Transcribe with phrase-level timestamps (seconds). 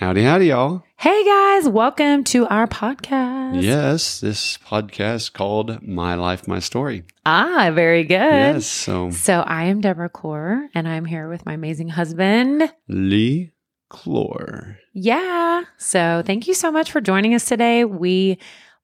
[0.00, 0.82] Howdy, howdy, y'all.
[0.96, 3.62] Hey guys, welcome to our podcast.
[3.62, 7.04] Yes, this podcast called My Life, My Story.
[7.26, 8.14] Ah, very good.
[8.14, 12.72] Yes, so So I am Debra Cloer and I'm here with my amazing husband.
[12.88, 13.52] Lee
[13.90, 14.78] Cloer.
[14.94, 15.64] Yeah.
[15.76, 17.84] So thank you so much for joining us today.
[17.84, 18.38] We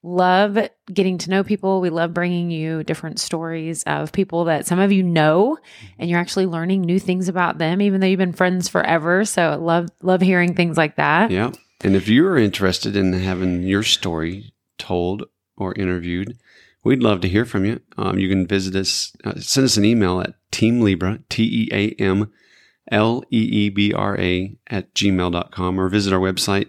[0.07, 0.57] love
[0.93, 1.81] getting to know people.
[1.81, 5.59] We love bringing you different stories of people that some of you know
[5.99, 9.25] and you're actually learning new things about them even though you've been friends forever.
[9.25, 11.31] So love love hearing things like that.
[11.31, 11.51] Yeah.
[11.83, 15.25] And if you're interested in having your story told
[15.57, 16.39] or interviewed,
[16.85, 17.81] we'd love to hear from you.
[17.99, 21.69] Um, you can visit us, uh, send us an email at Team Leebra, T E
[21.73, 22.33] A M
[22.91, 26.69] L E E B R A, at gmail.com or visit our website,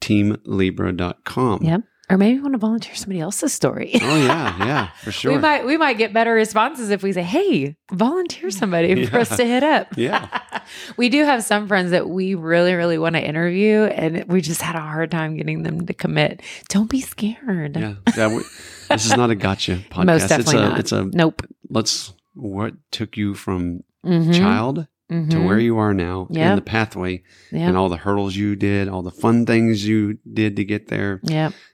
[0.00, 1.62] teamleebra.com.
[1.62, 1.82] Yep.
[2.08, 3.90] Or maybe you want to volunteer somebody else's story.
[4.00, 5.32] Oh, yeah, yeah, for sure.
[5.32, 9.36] We might we might get better responses if we say, "Hey, volunteer somebody for us
[9.36, 10.28] to hit up." Yeah.
[10.96, 14.62] we do have some friends that we really really want to interview, and we just
[14.62, 16.42] had a hard time getting them to commit.
[16.68, 17.76] Don't be scared.
[17.76, 18.28] Yeah, yeah.
[18.28, 18.42] We,
[18.88, 20.06] this is not a gotcha podcast.
[20.06, 21.10] Most definitely it's a, not.
[21.10, 21.42] It's a Nope.
[21.68, 22.12] let's.
[22.34, 24.36] What took you from Mhm.
[24.36, 25.46] child to Mhm.
[25.46, 26.50] where you are now Yep.
[26.50, 27.68] in the pathway, Yeah.
[27.68, 31.20] and all the hurdles you did, all the fun things you did to get there,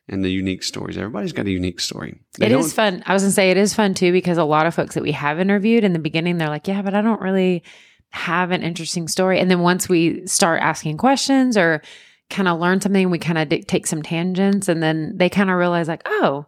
[0.09, 0.99] and the unique stories.
[0.99, 2.21] Everybody's got a unique story.
[2.39, 3.03] They It fun.
[3.07, 5.13] I was gonna say it is fun too because a lot of folks that we
[5.13, 7.63] have interviewed in the beginning, they're like, "Yeah, but I don't really
[8.11, 11.81] have an interesting story." And then once we start asking questions or
[12.29, 15.49] kind of learn something, we kind of d- take some tangents, and then they kind
[15.51, 16.47] of realize like, "Oh,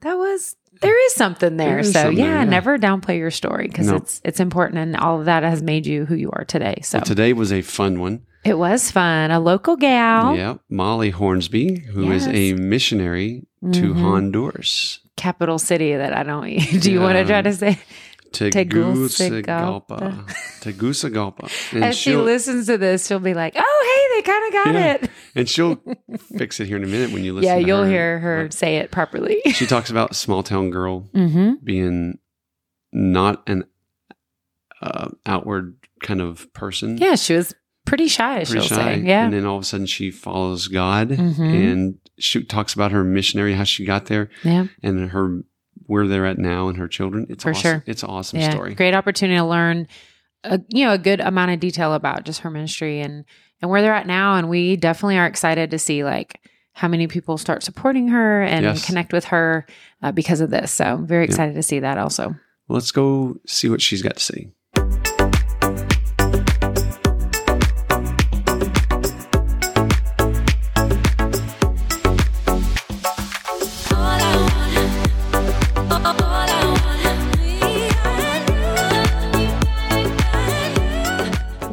[0.00, 1.68] that was." There is something there.
[1.70, 2.44] There is so something yeah, there, yeah.
[2.44, 3.96] never downplay your story because No.
[3.96, 6.80] it's it's important and all of that has made you who you are today.
[6.82, 8.22] So today was a fun one.
[8.44, 9.30] it was fun.
[9.30, 12.34] A local gal, Yeah, Molly Hornsby, who is Yes.
[12.36, 14.00] a missionary to Mhm.
[14.00, 15.00] Honduras.
[15.16, 16.42] capital city that I don't.
[16.82, 17.26] Do you want to Yeah.
[17.26, 17.78] try to say?
[18.34, 20.24] Tegucigalpa.
[20.60, 21.48] Tegucigalpa.
[21.74, 24.74] And As she listens to this, she'll be like, "Oh, hey, they kind of got
[24.74, 24.92] Yeah.
[24.94, 25.80] it." and she'll
[26.38, 27.88] fix it here in a minute when you listen yeah, you'll her.
[27.90, 29.40] hear her say it properly.
[29.52, 31.54] She talks about small town girl mm-hmm.
[31.64, 32.18] being
[32.92, 33.64] not an
[34.82, 36.98] uh, outward kind of person.
[36.98, 37.54] Yeah, she was
[37.86, 38.44] pretty shy.
[38.44, 38.94] Pretty she'll shy.
[38.96, 41.38] say, "Yeah, And then all of a sudden she follows God Mhm.
[41.72, 45.42] and she talks about her missionary, how she got there yeah, and her
[45.86, 47.26] where they're at now and her children.
[47.28, 47.60] It's For awesome.
[47.62, 47.84] sure.
[47.86, 48.74] It's an awesome yeah." story.
[48.74, 49.86] Great opportunity to learn,
[50.44, 53.24] a, you know, a good amount of detail about just her ministry and
[53.62, 54.36] and where they're at now.
[54.36, 56.40] And we definitely are excited to see like
[56.72, 58.84] how many people start supporting her and Yes.
[58.84, 59.64] connect with her
[60.02, 60.72] uh, because of this.
[60.72, 62.34] So very excited to see that also.
[62.68, 64.48] Let's go see what she's got to say.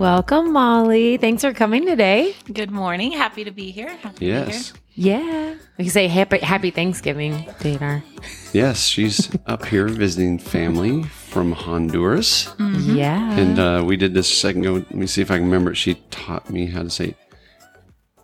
[0.01, 1.17] Welcome, Molly.
[1.17, 2.33] Thanks for coming today.
[2.51, 3.11] Good morning.
[3.11, 3.87] Happy to be here.
[3.87, 4.45] Happy to be here.
[4.47, 4.73] Yes.
[4.95, 8.01] Yeah, we can say happy Happy Thanksgiving, Dana.
[8.51, 12.47] Yes, she's up here visiting family from Honduras.
[12.57, 12.95] Mm-hmm.
[12.95, 13.31] Yeah.
[13.37, 14.73] And uh, we did this a second ago.
[14.73, 15.75] Let me see if I can remember.
[15.75, 17.13] She taught me how to say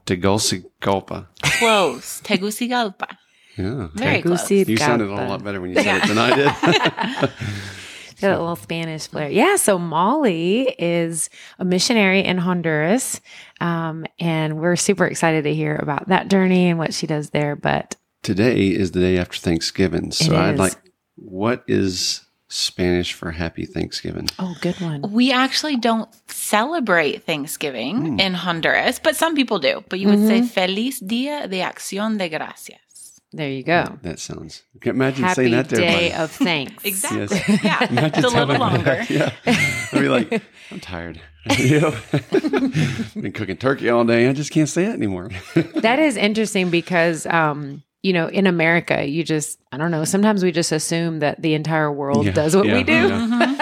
[0.08, 1.28] Tegucigalpa.
[1.44, 2.22] Close.
[2.24, 3.18] Tegucigalpa.
[3.56, 3.90] Yeah.
[3.94, 4.50] Very close.
[4.50, 7.30] You sounded a lot better when you said it than I did.
[8.22, 9.30] Got a little Spanish flair.
[9.30, 9.58] Yeah.
[9.58, 11.30] So Molly is
[11.60, 13.22] a missionary in Honduras.
[13.62, 17.56] Um, and we're super excited to hear about that journey and what she does there.
[17.56, 20.12] But Today is the day after Thanksgiving.
[20.12, 20.74] So It I'd like,
[21.16, 24.28] what is Spanish for Happy Thanksgiving?
[24.40, 25.02] oh, good one.
[25.12, 29.84] We actually don't celebrate Thanksgiving in Honduras, but some people do.
[29.90, 32.80] But you would say Feliz Dia de Acción de Gracias.
[33.38, 34.00] There you go.
[34.02, 34.64] That sounds.
[34.76, 36.14] I can't imagine Happy saying that to Day everybody.
[36.24, 36.84] of Thanks.
[36.86, 37.20] Exactly.
[37.20, 37.64] Yes.
[37.64, 37.84] Yeah.
[37.90, 38.84] Imagine it's a little telling me longer.
[38.84, 39.10] that.
[39.10, 39.32] Yeah.
[39.94, 41.22] I'd be like, I'm tired.
[41.60, 41.96] you know?
[43.16, 44.28] Been cooking turkey all day.
[44.28, 45.30] I just can't say it anymore.
[45.76, 50.44] That is interesting because, um, you know, in America, you just, I don't know, sometimes
[50.44, 52.94] we just assume that the entire world Yeah, does what yeah, we do.
[52.94, 53.56] yeah.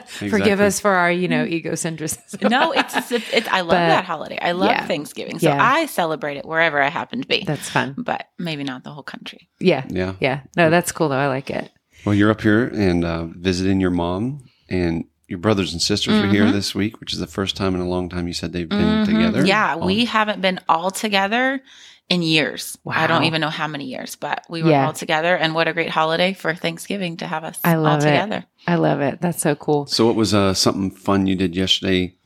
[0.06, 0.64] Forgive Exactly.
[0.64, 2.50] us for our, you know, egocentrism.
[2.50, 4.38] No, it's, it's, it's I love But- that holiday.
[4.40, 4.86] I love yeah.
[4.86, 5.38] Thanksgiving.
[5.38, 5.62] So Yeah.
[5.62, 7.44] I celebrate it wherever I happen to be.
[7.46, 7.94] That's fun.
[7.98, 9.48] but maybe not the whole country.
[9.60, 9.84] Yeah.
[9.88, 10.14] Yeah.
[10.20, 10.40] Yeah.
[10.56, 11.16] No, that's cool though.
[11.18, 11.70] I like it.
[12.04, 16.26] Well, you're up here and uh, visiting your mom, and your brothers and sisters were
[16.28, 18.68] here this week, which is the first time in a long time you said they've
[18.68, 19.04] been Mhm.
[19.06, 19.46] together.
[19.46, 21.62] Yeah, Oh, we haven't been all together
[22.08, 22.76] in years.
[22.86, 24.86] I don't even know how many years, but we were Yeah.
[24.86, 25.34] all together.
[25.36, 28.04] And what a great holiday for Thanksgiving to have us I all love it.
[28.10, 28.44] together.
[28.66, 29.20] I love it.
[29.20, 29.86] That's so cool.
[29.86, 32.16] So, what was uh, something fun you did yesterday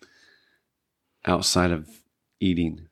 [1.24, 1.88] outside of
[2.40, 2.88] eating?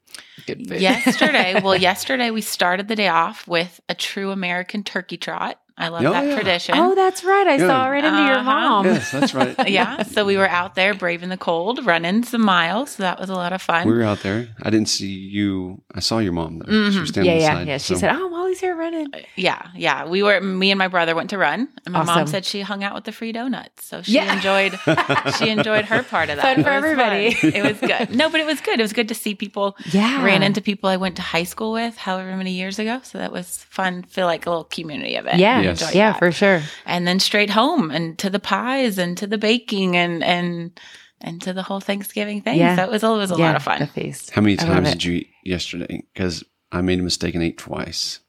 [0.47, 0.81] Good food.
[0.81, 5.59] yesterday, well, yesterday we started the day off with a true American turkey trot.
[5.77, 6.35] I love Oh, that yeah.
[6.37, 6.75] tradition.
[6.79, 7.47] Oh, that's right.
[7.49, 7.67] I Good.
[7.69, 8.45] saw right into your Uh-huh.
[8.45, 8.87] mom.
[8.87, 9.57] Yes, that's right.
[9.69, 10.05] yeah.
[10.05, 12.93] So we were out there braving the cold, running some miles.
[12.93, 13.89] So that was a lot of fun.
[13.89, 14.49] We were out there.
[14.63, 15.83] I didn't see you.
[15.93, 16.91] I saw your mom though.
[16.93, 17.67] She was standing Yeah, yeah, side.
[17.67, 17.79] yeah.
[17.79, 19.69] She so- said, "Oh, Molly's here running." Uh, yeah.
[19.75, 20.07] Yeah.
[20.07, 21.69] We were, me and my brother went to run.
[21.85, 22.15] And my Awesome.
[22.15, 23.85] mom said she hung out with the free donuts.
[23.85, 24.35] So she Yeah.
[24.35, 24.79] enjoyed,
[25.39, 26.43] she enjoyed her part of that.
[26.43, 27.33] Fun for was everybody.
[27.35, 27.53] fun.
[27.55, 28.17] It was good.
[28.17, 28.79] No, but it was good.
[28.79, 29.77] It was good to see people.
[29.93, 30.23] Yeah.
[30.25, 33.01] Ran into people I went to high school with however many years ago.
[33.03, 34.03] So that was fun.
[34.05, 35.37] Feel like a little community of it.
[35.37, 35.95] Yeah, Yes.
[35.95, 36.19] Yeah, that.
[36.19, 36.63] for sure.
[36.87, 40.79] and then straight home and to the pies and to the baking and and
[41.21, 42.59] and to the whole Thanksgiving thing.
[42.59, 42.77] Yeah.
[42.77, 43.81] So it was, it was a yeah, lot of fun.
[43.81, 44.31] The feast.
[44.31, 46.05] How many I times did you eat yesterday?
[46.13, 48.21] Because I made a mistake and ate twice.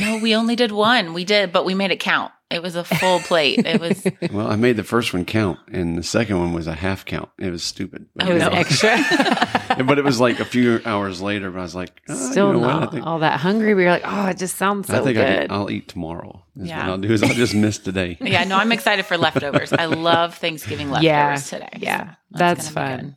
[0.00, 1.12] No, we only did one.
[1.14, 2.32] We did, but we made it count.
[2.50, 3.64] It was a full plate.
[3.66, 6.74] It was Well, I made the first one count, and the second one was a
[6.74, 7.30] half count.
[7.38, 8.06] It was stupid.
[8.14, 8.48] But, It was no.
[8.52, 9.84] extra.
[9.84, 11.50] but it was like a few hours later.
[11.50, 12.66] But I was like, oh, Still you know what?
[12.68, 13.74] not I think, all that hungry.
[13.74, 15.88] We were like, "Oh, it just sounds so I think I good." can, I'll eat
[15.88, 16.44] tomorrow.
[16.56, 16.80] Is Yeah.
[16.80, 18.18] What I'll do is I'll just miss today.
[18.20, 18.44] yeah.
[18.44, 19.72] No, I'm excited for leftovers.
[19.72, 21.78] I love Thanksgiving leftovers yeah, today.
[21.78, 23.16] yeah, So that's, gonna fun.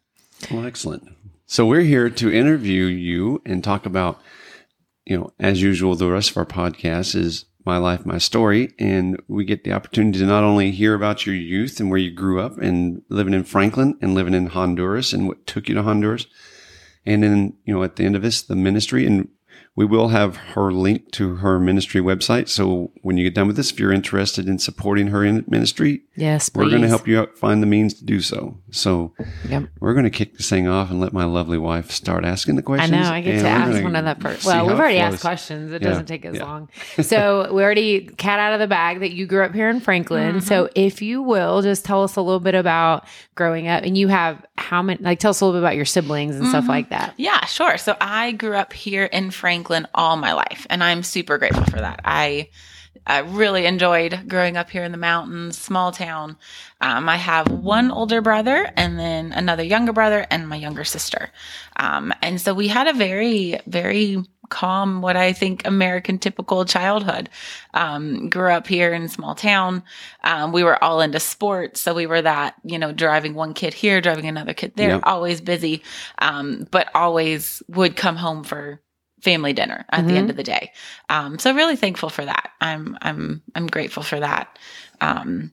[0.51, 1.09] Well, excellent.
[1.45, 4.19] So we're here to interview you and talk about,
[5.05, 9.21] you know, as usual, the rest of our podcast is my life, my story, and
[9.27, 12.39] we get the opportunity to not only hear about your youth and where you grew
[12.39, 16.27] up and living in Franklin and living in Honduras and what took you to Honduras,
[17.05, 19.27] and then you know at the end of this the ministry and
[19.77, 22.47] we will have her link to her ministry website.
[22.47, 26.03] So when you get done with this, if you're interested in supporting her in ministry,
[26.17, 28.57] Yes, we're going to help you out find the means to do so.
[28.71, 29.13] So
[29.49, 29.65] Yep.
[29.81, 32.61] we're going to kick this thing off and let my lovely wife start asking the
[32.61, 32.93] questions.
[32.93, 33.09] I know.
[33.11, 34.43] I get to ask one of that first.
[34.43, 35.13] see Well, we've already flows.
[35.15, 35.73] asked questions.
[35.73, 36.43] It Yeah, doesn't take as yeah.
[36.45, 36.69] long.
[37.03, 40.39] So we already cat out of the bag that you grew up here in Franklin.
[40.39, 40.71] So mm-hmm.
[40.75, 43.05] if you will, just tell us a little bit about
[43.35, 43.83] growing up.
[43.83, 45.01] And you have how many?
[45.03, 47.13] Like, tell us a little bit about your siblings and stuff like that.
[47.17, 47.77] Yeah, sure.
[47.77, 51.79] So I grew up here in Franklin all my life, and I'm super grateful for
[51.79, 52.01] that.
[52.05, 52.49] I
[53.07, 56.37] I really enjoyed growing up here in the mountains, small town.
[56.81, 61.31] Um, I have one older brother and then another younger brother and my younger sister.
[61.75, 67.29] Um, and so we had a very, very calm, what I think American typical childhood.
[67.73, 69.83] Um, grew up here in small town.
[70.23, 71.81] Um, we were all into sports.
[71.81, 75.01] So we were that, you know, driving one kid here, driving another kid there, Yep.
[75.03, 75.83] always busy,
[76.19, 78.81] um, but always would come home for
[79.21, 80.71] family dinner at the end of the day.
[81.09, 82.51] Um, so really thankful for that.
[82.61, 84.59] I'm I'm I'm grateful for that.
[85.01, 85.51] Um,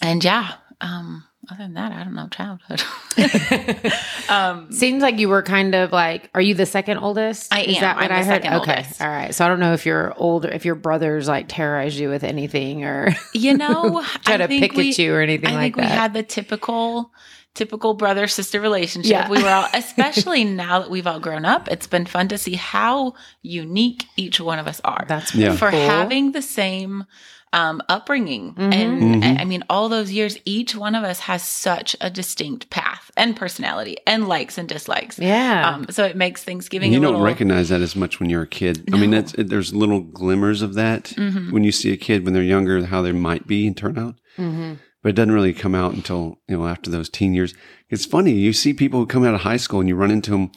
[0.00, 2.82] and yeah, um, other than that, I don't know childhood.
[4.28, 7.52] um, Seems like you were kind of like, are you the second oldest?
[7.52, 7.80] I Is am.
[7.82, 8.42] that what I'm I heard?
[8.42, 8.76] second okay.
[8.76, 9.02] oldest.
[9.02, 9.34] All right.
[9.34, 12.84] So I don't know if your older, if your brothers like terrorized you with anything
[12.84, 15.76] or you know, try I to pick we- at you or anything I like think
[15.88, 17.12] we had the typical
[17.54, 19.10] typical brother sister relationship.
[19.10, 19.28] Yeah.
[19.28, 22.54] We were all especially now that we've all grown up, it's been fun to see
[22.54, 25.04] how unique each one of us are.
[25.08, 25.56] That's Yeah.
[25.56, 25.80] for cool.
[25.80, 27.04] having the same
[27.52, 28.54] um, upbringing.
[28.54, 28.72] Mhm.
[28.74, 29.38] And Mhm.
[29.38, 33.10] I I mean, all those years, each one of us has such a distinct path
[33.16, 35.18] and personality and likes and dislikes.
[35.18, 35.68] Yeah.
[35.68, 37.26] Um, so it makes Thanksgiving And you a don't little.
[37.26, 38.84] recognize that as much when you're a kid.
[38.92, 39.20] I mean, No.
[39.20, 41.50] that's there's little glimmers of that Mhm.
[41.52, 44.14] when you see a kid when they're younger, how they might be and turn out.
[44.36, 44.72] hmm
[45.02, 47.52] But it doesn't really come out until you know after those teen years.
[47.90, 50.30] It's funny you see people who come out of high school and you run into
[50.30, 50.52] them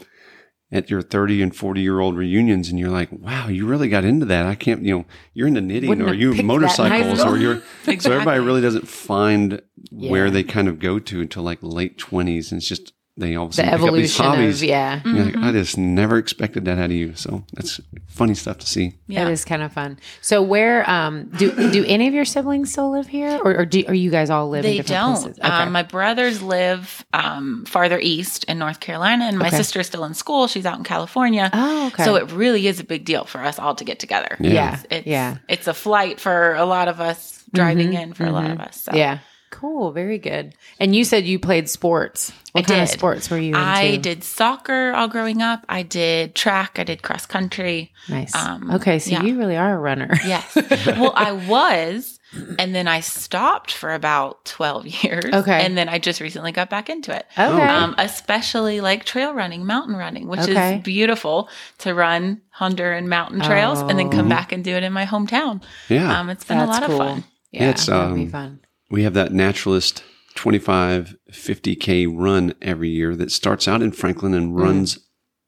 [0.76, 4.04] at your 30 and 40 year old reunions and you're like, wow, you really got
[4.04, 4.46] into that.
[4.46, 7.22] I can't, you know, you're into knitting Wouldn't or you picked that in high motorcycles
[7.22, 7.62] or you're,
[8.00, 9.62] so everybody really doesn't find
[9.92, 12.52] where they kind of go to until like late 20s.
[12.52, 14.62] And it's just, they all of a The sudden pick up these evolution hobbies.
[14.62, 15.00] of, yeah.
[15.00, 15.18] Mm-hmm.
[15.18, 17.16] like, I just never expected that out of you.
[17.16, 18.96] So that's funny stuff to see.
[19.08, 19.26] Yeah.
[19.28, 20.00] It is kind of fun.
[20.22, 23.84] So where um do do any of your siblings still live here, or, or do
[23.88, 24.66] or you guys all live?
[24.66, 25.22] in They different don't.
[25.22, 25.40] Places?
[25.40, 25.48] Okay.
[25.48, 29.58] Um, my brothers live um, farther east in North Carolina, and my Okay.
[29.58, 30.48] sister is still in school.
[30.48, 31.50] She's out in California.
[31.54, 32.04] oh, okay.
[32.04, 34.36] So it really is a big deal for us all to get together.
[34.42, 34.52] Yeah.
[34.52, 38.26] yeah, It's, yeah, it's a flight for a lot of us driving Mhm, in for
[38.26, 38.68] a lot of mhm.
[38.68, 38.82] us.
[38.82, 38.92] So.
[38.94, 39.20] yeah.
[39.52, 39.92] Cool.
[39.92, 40.54] Very good.
[40.80, 42.32] And you said you played sports.
[42.52, 43.60] What I kind of sports were you into?
[43.60, 45.66] I did soccer all growing up.
[45.70, 46.78] I did track.
[46.80, 47.92] I did cross country.
[48.10, 48.34] Nice.
[48.36, 49.24] um, okay, so yeah.
[49.24, 50.10] you really are a runner.
[50.26, 50.56] Yes.
[50.88, 52.20] well, I was,
[52.60, 55.26] and then I stopped for about 12 years.
[55.34, 55.66] Okay.
[55.66, 57.26] And then I just recently got back into it.
[57.38, 57.62] Okay.
[57.62, 60.78] Um, especially like trail running, mountain running, which Okay.
[60.78, 61.50] is beautiful
[61.80, 64.30] to run Honduran mountain trails and then come Oh.
[64.30, 65.62] back and do it in my hometown.
[65.90, 66.20] Yeah.
[66.20, 67.02] Um, it's been a lot cool.
[67.02, 67.24] of fun.
[67.52, 68.60] Yeah, It's, that'd be um, fun.
[68.96, 70.04] We have that naturalist
[70.36, 74.38] 25 50k run every year that starts out in franklin Mm.
[74.38, 75.00] and runs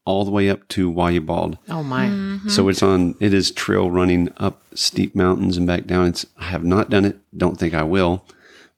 [0.06, 1.58] all the way up to Wayah Bald.
[1.70, 2.08] Oh my.
[2.08, 2.50] Mm-hmm.
[2.50, 6.08] So it's on it is trail running up steep mountains and back down.
[6.08, 8.26] It's I have not done it, don't think I will.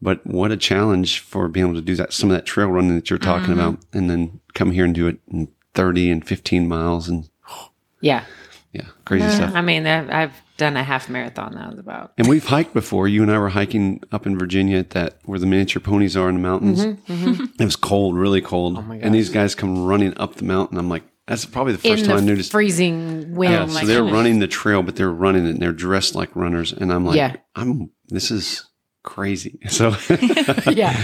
[0.02, 2.94] But what a challenge for being able to do that some of that trail running
[2.96, 3.60] that you're talking Mm-hmm.
[3.70, 7.28] about and then come here and do it in 30 and 15 miles and
[8.02, 8.26] Yeah.
[8.72, 9.56] Yeah, crazy Uh, stuff.
[9.56, 11.56] I mean, I've I've done a half marathon.
[11.56, 12.14] That was about.
[12.20, 13.08] And we've hiked before.
[13.08, 16.30] You and I were hiking up in Virginia at that where the miniature ponies are
[16.30, 16.86] in the mountains.
[16.86, 18.78] Mm-hmm, It was cold, really cold.
[18.78, 20.78] Oh my and these guys come running up the mountain.
[20.78, 22.52] I'm like, that's probably the first in time I noticed.
[22.52, 23.54] freezing wind.
[23.54, 26.72] yeah, so they're running the trail, but they're running it and they're dressed like runners.
[26.74, 27.36] And I'm like, Yeah.
[27.56, 27.90] I'm.
[28.10, 28.66] This is
[29.04, 29.60] crazy.
[29.70, 29.90] So
[30.72, 30.96] yeah.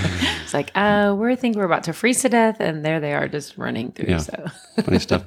[0.43, 3.27] It's like, uh, we think we're about to freeze to death, and there they are
[3.27, 4.09] just running through.
[4.09, 4.17] Yeah.
[4.17, 4.45] So
[4.83, 5.23] funny stuff.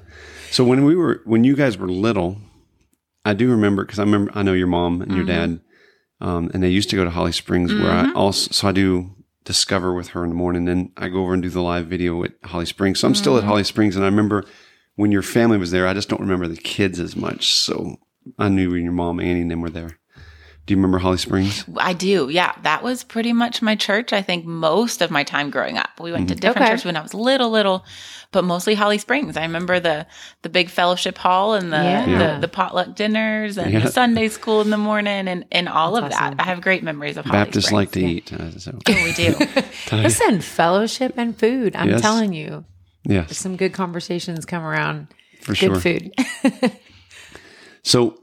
[0.50, 2.38] So when we were when you guys were little,
[3.28, 5.52] I do remember because I remember I know your mom and your mm-hmm.
[5.52, 5.61] dad,
[6.20, 8.16] um, and they used to go to Holly Springs where I mm-hmm.
[8.16, 9.11] also so I do
[9.44, 10.64] discover with her in the morning.
[10.64, 13.00] Then I go over and do the live video at Holly Springs.
[13.00, 13.47] So I'm still at mm.
[13.47, 14.44] Holly Springs, and I remember
[14.97, 15.87] when your family was there.
[15.87, 17.52] I just don't remember the kids as much.
[17.54, 17.97] So
[18.38, 19.99] I knew when your mom, Annie, and them were there.
[20.68, 21.64] Do you remember Holly Springs?
[21.78, 22.28] I do.
[22.28, 22.52] Yeah.
[22.62, 24.12] That was pretty much my church.
[24.12, 25.88] I think most of my time growing up.
[25.98, 26.68] We went to different Okay.
[26.72, 27.87] churches when I was little, little,
[28.32, 29.38] but mostly Holly Springs.
[29.38, 30.06] I remember the
[30.42, 32.34] the big fellowship hall and the Yeah.
[32.34, 33.78] the, the potluck dinners and Yeah.
[33.80, 36.37] the Sunday school in the morning and, and all That's of awesome.
[36.37, 36.42] that.
[36.42, 37.72] I have great memories of Holly Baptists Springs.
[37.72, 38.30] like to eat.
[38.30, 39.34] Uh, so Oh, we do.
[39.96, 41.76] listen, fellowship and food.
[41.76, 42.02] I'm Yes.
[42.02, 42.66] telling you,
[43.04, 45.06] yes, some good conversations come around.
[45.40, 45.80] for Good sure.
[45.80, 46.12] food.
[47.84, 48.18] So,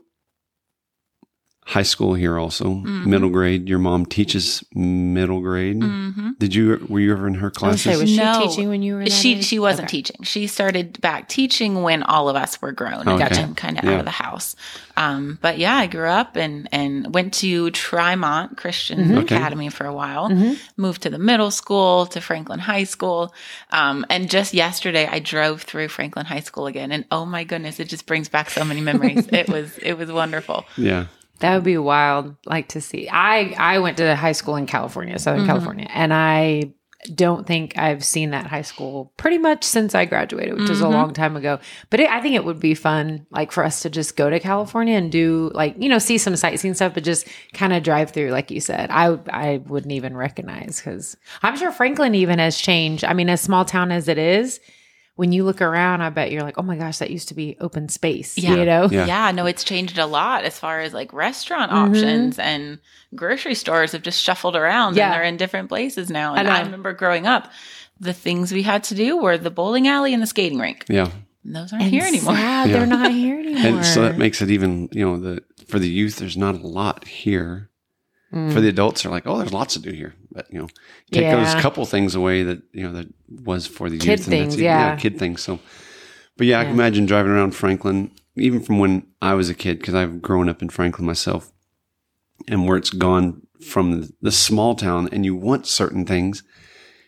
[1.67, 3.09] high school here also, Mm-hmm.
[3.09, 3.67] middle grade.
[3.67, 5.81] Your mom teaches middle grade.
[5.81, 7.81] hmm Did you were you ever in her I was classes?
[7.83, 8.47] say, was she No.
[8.47, 9.05] teaching when you were?
[9.09, 9.45] She age?
[9.45, 9.97] she wasn't Okay.
[9.97, 10.17] teaching.
[10.23, 13.41] She started back teaching when all of us were grown Okay.
[13.41, 13.93] and kind of Yeah.
[13.93, 14.55] out of the house.
[14.97, 19.17] Um, but yeah, I grew up and and went to Trimont Christian Mm-hmm.
[19.19, 19.35] Okay.
[19.35, 20.29] Academy for a while.
[20.77, 23.33] Moved to the middle school to Franklin High School,
[23.71, 27.79] um, and just yesterday I drove through Franklin High School again, and oh my goodness,
[27.79, 29.27] it just brings back so many memories.
[29.33, 30.65] it was it was wonderful.
[30.77, 31.05] yeah.
[31.39, 33.09] That would be wild, like to see.
[33.09, 35.47] I I went to high school in California, Southern Mhm.
[35.47, 36.71] California, and I
[37.13, 40.85] don't think I've seen that high school pretty much since I graduated, which is a
[40.85, 40.91] Mhm.
[40.93, 41.59] long time ago.
[41.91, 44.39] But it, I think it would be fun, like for us to just go to
[44.39, 48.09] California and do like you know see some sightseeing stuff, but just kind of drive
[48.11, 48.89] through, like you said.
[48.89, 53.03] I I wouldn't even recognize because I'm sure Franklin even has changed.
[53.05, 54.59] I mean, as small town as it is.
[55.17, 57.55] When you look around, I bet you're like, "Oh my gosh, that used to be
[57.61, 58.55] open space." Yeah.
[58.55, 59.05] You know, Yeah.
[59.05, 61.75] Yeah, no, it's changed a lot as far as like restaurant Mhm.
[61.89, 62.79] options and
[63.15, 65.05] grocery stores have just shuffled around Yeah.
[65.05, 66.35] and they're in different places now.
[66.35, 66.65] And I, know.
[66.65, 67.49] remember growing up,
[67.97, 70.83] the things we had to do were the bowling alley and the skating rink.
[70.89, 71.07] Yeah.
[71.45, 72.35] And those aren't And here anymore.
[72.35, 72.77] sad Yeah.
[72.79, 73.65] they're not here anymore.
[73.77, 76.67] And so that makes it even, you know, the for the youth, there's not a
[76.67, 77.69] lot here.
[78.33, 78.51] Mm.
[78.51, 80.13] For the adults, they're like, oh, there's lots to do here.
[80.35, 80.67] But you know,
[81.11, 81.61] take those Yeah.
[81.61, 84.27] couple things away that you know that was for the Kid youth.
[84.27, 84.63] and that's things, it.
[84.63, 84.95] yeah.
[84.97, 85.41] kid things.
[85.41, 85.59] So,
[86.37, 89.79] but yeah, I can imagine driving around Franklin, even from when I was a kid,
[89.79, 91.51] because I've grown up in Franklin myself,
[92.49, 96.43] and where it's gone from the small town, and you want certain things.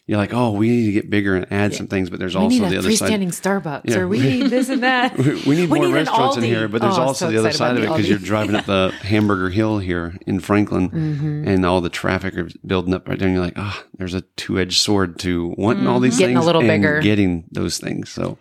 [0.10, 2.42] You're like, oh, we need to get bigger and add some things, but there's we
[2.44, 3.12] also need the other side.
[3.12, 3.98] freestanding Starbucks, Yeah.
[3.98, 5.18] or we need this and that.
[5.18, 7.38] We we need We more need restaurants in here, but there's Oh, also so the
[7.40, 11.48] other side of it because you're driving up the Hamburger Hill here in Franklin, Mm-hmm.
[11.50, 13.28] and all the traffic are building up right there.
[13.28, 16.20] And you're like, ah, there's a two edged sword to wanting all these Mm-hmm.
[16.22, 17.02] Getting a little and bigger.
[17.02, 18.10] getting those things.
[18.10, 18.38] So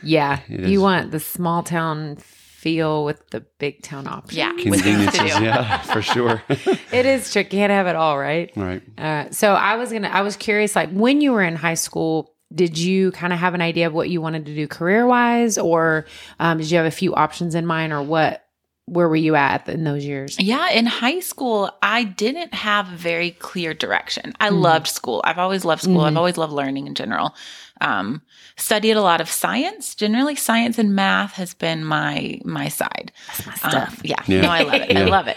[0.00, 2.18] Yeah, you want the small town
[2.64, 4.38] feel with the big town option.
[4.38, 4.52] Yeah.
[4.70, 6.42] with things to conveniences, yeah, for sure.
[6.48, 7.50] it is tricky.
[7.58, 8.50] Can't have it all, right?
[8.56, 8.82] right.
[8.98, 10.08] Uh, so I was gonna.
[10.08, 10.74] I was curious.
[10.74, 13.92] Like when you were in high school, did you kind of have an idea of
[13.92, 16.06] what you wanted to do career wise, or
[16.40, 18.40] um, did you have a few options in mind, or what?
[18.86, 20.36] Where were you at in those years?
[20.38, 24.34] Yeah, in high school, I didn't have a very clear direction.
[24.40, 24.60] I Mhm.
[24.60, 25.22] loved school.
[25.24, 26.02] I've always loved school.
[26.02, 26.08] Mhm.
[26.08, 27.34] I've always loved learning in general.
[27.80, 28.20] Um,
[28.56, 29.94] studied a lot of science.
[29.94, 33.12] Generally, science and math has been my my side.
[33.46, 34.40] That's my Um, yeah, Yeah.
[34.42, 34.96] no, I love it.
[34.96, 35.36] I love it.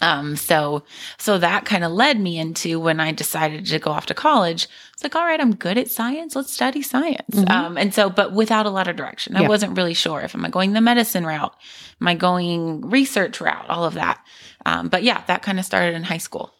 [0.00, 0.84] Um, so
[1.18, 4.68] so that kind of led me into when I decided to go off to college.
[4.94, 6.36] It's like, all right, I'm good at science.
[6.36, 7.34] Let's study science.
[7.34, 7.50] Mhm.
[7.50, 10.44] Um, and so, but without a lot of direction, I wasn't really sure if am
[10.44, 11.54] I going the medicine route,
[12.00, 14.24] am I going research route, all of that.
[14.66, 16.54] Um, but yeah, that kind of started in high school.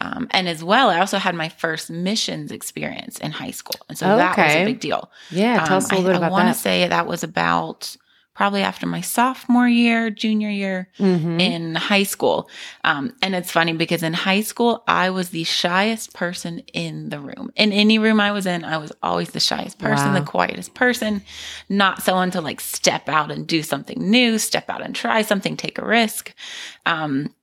[0.00, 3.96] Um, and as well, I also had my first missions experience in high school, and
[3.96, 5.10] so that was a big deal.
[5.30, 7.96] Yeah, tell Um, us a little bit I, I want to say that was about
[8.34, 11.40] probably after my sophomore year, junior year Mhm.
[11.40, 12.50] in high school.
[12.84, 17.18] Um, and it's funny because in high school, I was the shyest person in the
[17.18, 17.50] room.
[17.56, 20.20] In any room I was in, I was always the shyest person, Wow.
[20.20, 21.22] the quietest person,
[21.70, 25.56] not someone to like step out and do something new, step out and try something,
[25.56, 26.34] take a risk.
[26.84, 27.34] Um,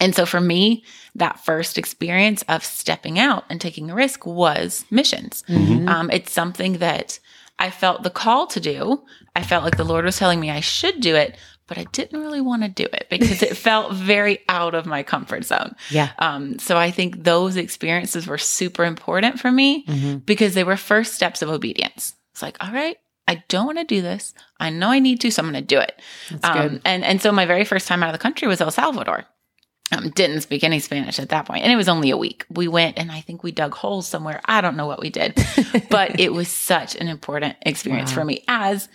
[0.00, 4.84] and so for me, that first experience of stepping out and taking a risk was
[4.90, 5.44] missions.
[5.48, 5.88] Mhm.
[5.88, 7.18] Um, it's something that
[7.58, 9.02] I felt the call to do.
[9.36, 11.36] I felt like the Lord was telling me I should do it,
[11.68, 15.02] but I didn't really want to do it because it felt very out of my
[15.02, 15.74] comfort zone.
[15.90, 16.10] Yeah.
[16.18, 20.24] Um, so I think those experiences were super important for me Mhm.
[20.26, 22.14] because they were first steps of obedience.
[22.32, 22.96] It's like, all right,
[23.28, 24.34] I don't want to do this.
[24.58, 26.00] I know I need to, so I'm going to do it.
[26.42, 29.26] Um, and and so my very first time out of the country was El Salvador.
[29.92, 32.46] Um, didn't speak any Spanish at that point, and it was only a week.
[32.48, 34.40] We went, and I think we dug holes somewhere.
[34.46, 35.38] I don't know what we did,
[35.90, 38.14] but it was such an important experience Wow.
[38.14, 38.88] for me as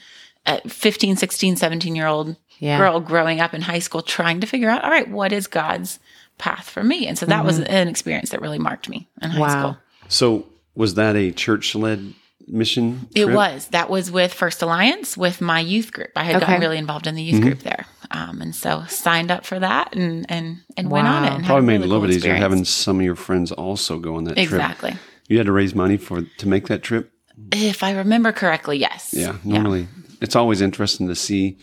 [0.48, 2.80] a 15, 16, 17 year old Yeah.
[2.80, 6.00] girl growing up in high school, trying to figure out, all right, what is God's
[6.39, 7.06] path for me?
[7.08, 9.42] And so that was an experience that really marked me in high Mm-hmm.
[9.42, 9.60] Wow.
[9.60, 9.77] school.
[10.08, 12.13] So was that a church led
[12.48, 13.08] mission?
[13.13, 13.68] It was.
[13.68, 16.12] That was with First Alliance with my youth group.
[16.16, 16.46] I had Okay.
[16.46, 17.86] gotten really involved in the youth group there.
[18.12, 21.34] Um, and so signed up for that and and, and went on it.
[21.34, 22.42] And Probably made really a little cool bit easier experience.
[22.42, 24.44] having some of your friends also go on that trip.
[24.46, 24.96] Exactly.
[25.28, 27.12] You had to raise money for to make that trip.
[27.52, 29.14] If I remember correctly, yes.
[29.14, 29.88] Yeah, normally
[30.22, 31.58] it's always interesting to see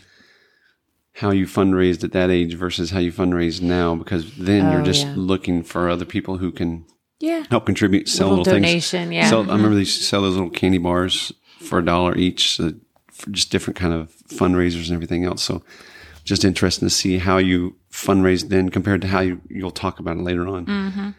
[1.13, 4.83] how you fundraised at that age versus how you fundraise now because then Oh, you're
[4.83, 5.13] just yeah.
[5.15, 6.85] looking for other people who can
[7.19, 7.43] Yeah.
[7.49, 9.13] help contribute, sell Little little, donation, things.
[9.15, 9.29] yeah.
[9.29, 12.55] Sell, I remember they used to sell those little candy bars for a dollar each,
[12.57, 12.73] so
[13.11, 15.41] for just different kind of fundraisers and everything else.
[15.41, 15.63] So
[16.25, 20.17] just interesting to see how you fundraised then compared to how you, you'll talk about
[20.17, 20.65] it later on.
[20.65, 21.09] Mm-hmm.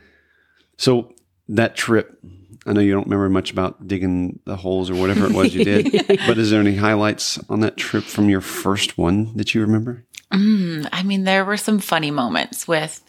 [0.77, 1.15] So
[1.49, 2.19] that trip,
[2.67, 5.65] I know you don't remember much about digging the holes or whatever it was you
[5.65, 5.93] did,
[6.27, 10.05] but is there any highlights on that trip from your first one that you remember?
[10.33, 13.01] Mm, I mean, there were some funny moments with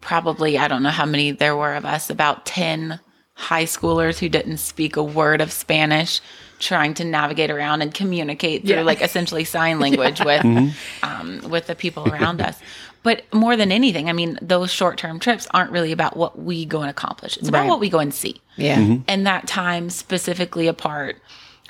[0.00, 2.98] probably, I don't know how many there were of us, about 10
[3.34, 6.20] high schoolers who didn't speak a word of Spanish,
[6.58, 8.82] trying to navigate around and communicate through Yeah.
[8.82, 11.04] like essentially sign language with mm-hmm.
[11.04, 12.58] um, with the people around us.
[13.02, 16.64] But more than anything, I mean, those short term trips aren't really about what we
[16.64, 17.36] go and accomplish.
[17.36, 17.68] It's about Right.
[17.68, 18.40] what we go and see.
[18.56, 18.78] Yeah.
[18.78, 19.02] Mm-hmm.
[19.06, 21.16] And that time specifically apart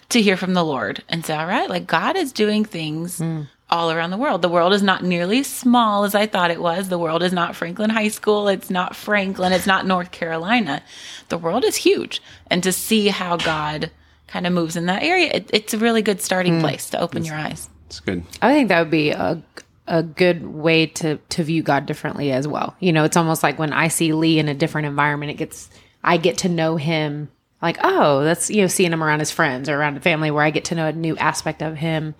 [0.09, 3.43] to hear from the Lord and say, all right, like God is doing things hmm.
[3.69, 4.41] all around the world.
[4.41, 6.89] The world is not nearly as small as I thought it was.
[6.89, 8.49] The world is not Franklin High School.
[8.49, 9.53] It's not Franklin.
[9.53, 10.83] It's not North Carolina.
[11.29, 12.23] The world is huge.
[12.49, 13.91] And to see how God
[14.27, 16.61] kind of moves in that area, it, it's a really good starting hmm.
[16.61, 17.69] place to open your eyes.
[17.87, 18.25] It's good.
[18.43, 19.43] I think that would be a
[19.89, 22.75] a good way to to view God differently as well.
[22.81, 25.71] You know, it's almost like when I see Lee in a different environment, it gets
[26.03, 27.31] I get to know him
[27.63, 30.45] like, oh, that's you know, seeing him around his friends or around the family where
[30.45, 32.15] I get to know a new aspect of him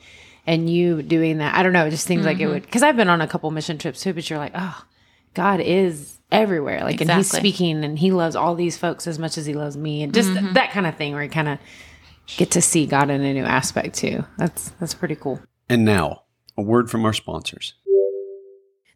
[0.47, 1.57] and you doing that.
[1.57, 2.53] I don't know, it just seems like it mm-hmm.
[2.53, 4.85] would because I've been on a couple mission trips too, but you're like, oh,
[5.35, 6.83] God is everywhere.
[6.83, 9.77] Like and he's speaking and he loves all these folks as much as he loves
[9.77, 10.55] me and just mm-hmm.
[10.55, 11.59] that kind of thing where you kind of
[12.27, 14.25] get to see God in a new aspect too.
[14.39, 15.41] That's that's pretty cool.
[15.69, 16.23] And now,
[16.57, 17.75] a word from our sponsors.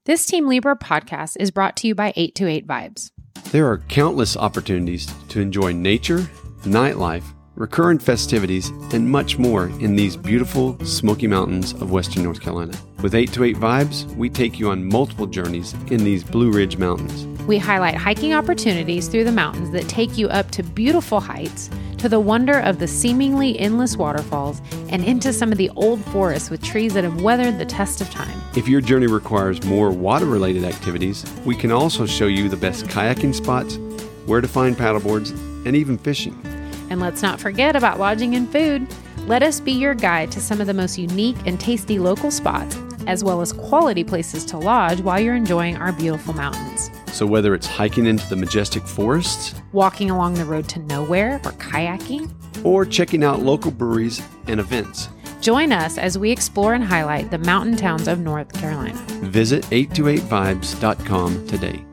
[0.04, 3.10] This Team Leebra podcast is brought to you by 828 Vibes.
[3.52, 6.28] There are countless opportunities to enjoy nature,
[6.62, 12.72] nightlife, recurrent festivities, and much more in these beautiful Smoky Mountains of Western North Carolina.
[13.02, 17.26] With 828 Vibes, we take you on multiple journeys in these Blue Ridge Mountains.
[17.46, 21.68] We highlight hiking opportunities through the mountains that take you up to beautiful heights,
[22.00, 26.48] to the wonder of the seemingly endless waterfalls, and into some of the old forests
[26.48, 28.40] with trees that have weathered the test of time.
[28.56, 32.86] If your journey requires more water related activities, we can also show you the best
[32.86, 33.76] kayaking spots,
[34.24, 35.32] where to find paddleboards,
[35.66, 36.40] and even fishing.
[36.88, 38.86] And let's not forget about lodging and food.
[39.26, 42.78] Let us be your guide to some of the most unique and tasty local spots,
[43.06, 46.90] as well as quality places to lodge while you're enjoying our beautiful mountains.
[47.12, 51.52] So, whether it's hiking into the majestic forests Walking along the road to nowhere or
[51.52, 52.32] kayaking,
[52.64, 55.08] or checking out local breweries and events,
[55.40, 58.98] join us as we explore and highlight the mountain towns of North Carolina.
[59.22, 61.84] visit 828vibes.com today.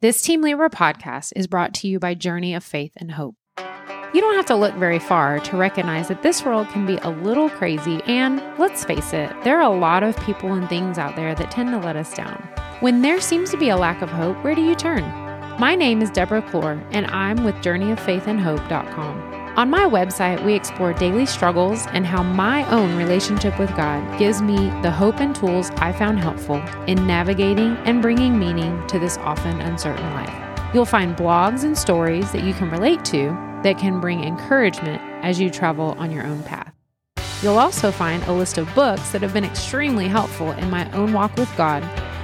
[0.00, 3.34] This Team Leebra podcast is brought to you by Journey of Faith and Hope.
[4.14, 7.10] You don't have to look very far to recognize that this world can be a
[7.10, 11.14] little crazy, and let's face it, there are a lot of people and things out
[11.14, 12.36] there that tend to let us down.
[12.80, 15.02] When there seems to be a lack of hope, where do you turn?
[15.60, 19.34] My name is Debra Cloer, and I'm with JourneyOfFaithAndHope.com.
[19.58, 24.40] On my website, we explore daily struggles and how my own relationship with God gives
[24.40, 29.18] me the hope and tools I found helpful in navigating and bringing meaning to this
[29.18, 30.32] often uncertain life.
[30.72, 35.38] You'll find blogs and stories that you can relate to that can bring encouragement as
[35.38, 36.72] you travel on your own path.
[37.42, 41.12] You'll also find a list of books that have been extremely helpful in my own
[41.12, 41.82] walk with God,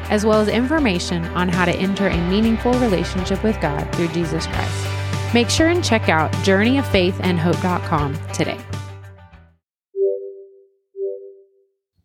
[0.09, 4.47] as well as information on how to enter a meaningful relationship with God through Jesus
[4.47, 5.35] Christ.
[5.35, 8.74] Make sure and check out journeyoffaithandhope.com today.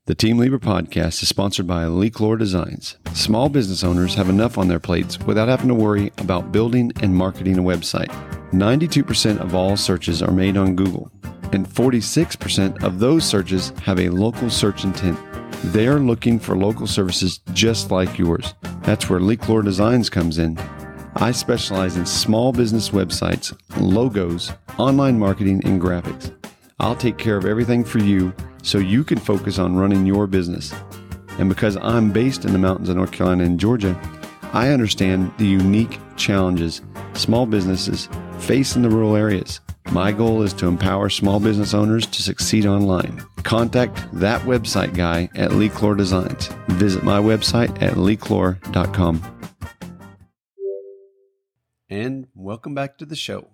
[0.09, 2.97] The Team Leebra podcast is sponsored by Lee Cloer Designs.
[3.13, 7.15] Small business owners have enough on their plates without having to worry about building and
[7.15, 8.09] marketing a website.
[8.51, 11.11] 92% of all searches are made on Google,
[11.51, 15.19] and 46% of those searches have a local search intent.
[15.65, 18.55] They're looking for local services just like yours.
[18.81, 20.57] That's where Lee Cloer Designs comes in.
[21.17, 26.35] I specialize in small business websites, logos, online marketing, and graphics.
[26.79, 30.73] I'll take care of everything for you so you can focus on running your business.
[31.37, 33.99] And because I'm based in the mountains of North Carolina and Georgia,
[34.51, 36.81] I understand the unique challenges
[37.13, 39.59] small businesses face in the rural areas.
[39.91, 43.23] My goal is to empower small business owners to succeed online.
[43.43, 46.47] Contact that website guy at Lee Cloer Designs.
[46.67, 49.21] Visit my website at leecloer.com.
[51.89, 53.47] And welcome back to the show.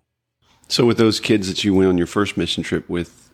[0.68, 3.30] So, with those kids that you went on your first mission trip with,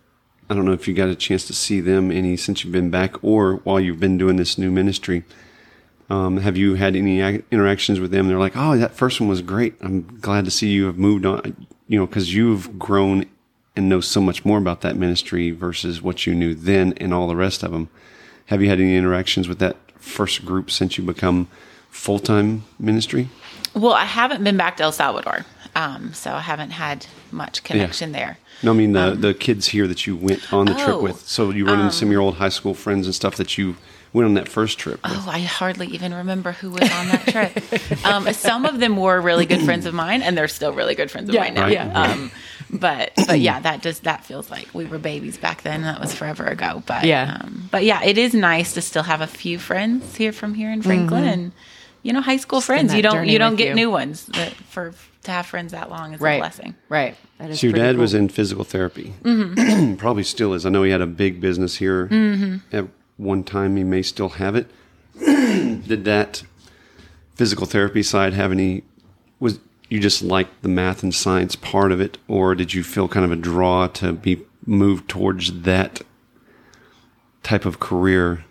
[0.52, 2.90] I don't know if you got a chance to see them any since you've been
[2.90, 5.24] back or while you've been doing this new ministry.
[6.10, 8.28] Um, have you had any ac- interactions with them?
[8.28, 9.76] They're like, oh, that first one was great.
[9.80, 13.28] I'm glad to see you have moved on, you know, because you've grown
[13.78, 17.28] and know so much more about that ministry versus what you knew then and all
[17.28, 17.90] the rest of them.
[18.48, 21.48] Have you had any interactions with that first group since you become
[21.90, 23.30] full time ministry?
[23.74, 28.12] Well, I haven't been back to El Salvador, um, so I haven't had much connection
[28.12, 28.38] there.
[28.64, 31.28] No, I mean the the kids here that you went on the trip oh, with.
[31.28, 33.76] So you run into some of your old high school friends and stuff that you
[34.14, 35.02] went on that first trip.
[35.04, 35.12] With.
[35.14, 38.06] Oh, I hardly even remember who was on that trip.
[38.06, 41.10] um, some of them were really good friends of mine, and they're still really good
[41.10, 41.62] friends of Yeah, mine now.
[41.64, 41.72] right.
[41.74, 42.02] yeah.
[42.02, 42.32] Um,
[42.70, 45.82] but but yeah, that just that feels like we were babies back then.
[45.82, 46.84] That was forever ago.
[46.86, 47.38] But Yeah.
[47.42, 50.72] um, but yeah, it is nice to still have a few friends here from here
[50.72, 51.52] in Franklin, and
[52.04, 52.94] you know, high school Spend friends.
[52.94, 53.76] You don't you don't get you.
[53.76, 54.26] new ones.
[54.28, 56.34] That for to have friends that long is Right.
[56.36, 56.76] a blessing.
[56.90, 57.16] Right.
[57.38, 59.96] That is So your pretty dad was in physical therapy, Mm-hmm.
[59.98, 60.66] probably still is.
[60.66, 62.08] I know he had a big business here
[62.72, 62.86] at
[63.18, 63.76] one time.
[63.78, 64.68] He may still have it.
[65.20, 66.44] Did that
[67.36, 68.84] physical therapy side have any?
[69.40, 73.08] Was you just like the math and science part of it, or did you feel
[73.10, 76.02] kind of a draw to be moved towards that
[77.44, 78.46] type of career,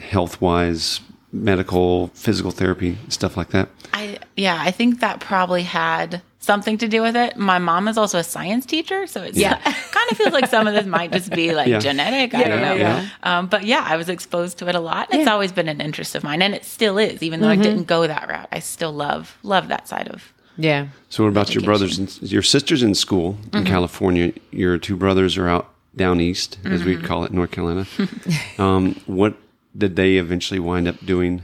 [0.00, 1.00] health wise,
[1.32, 3.68] medical, physical therapy, stuff like that?
[3.92, 7.36] I yeah, I think that probably had something to do with it.
[7.36, 9.56] My mom is also a science teacher, so it's Yeah.
[9.62, 11.78] kind of feels like some of this might just be like Yeah.
[11.78, 12.34] genetic.
[12.34, 12.74] I don't know.
[12.74, 15.08] yeah, Um, but yeah, I was exposed to it a lot.
[15.12, 15.32] It's Yeah.
[15.32, 17.22] always been an interest of mine, and it still is.
[17.22, 20.32] Even though I didn't go that route, I still love love that side of.
[20.58, 20.88] Yeah.
[21.08, 24.32] So what about your brothers and your sisters in school in California?
[24.50, 27.86] Your two brothers are out down east, as we'd call it, North Carolina.
[28.58, 29.34] um, what
[29.76, 31.42] did they eventually wind up doing?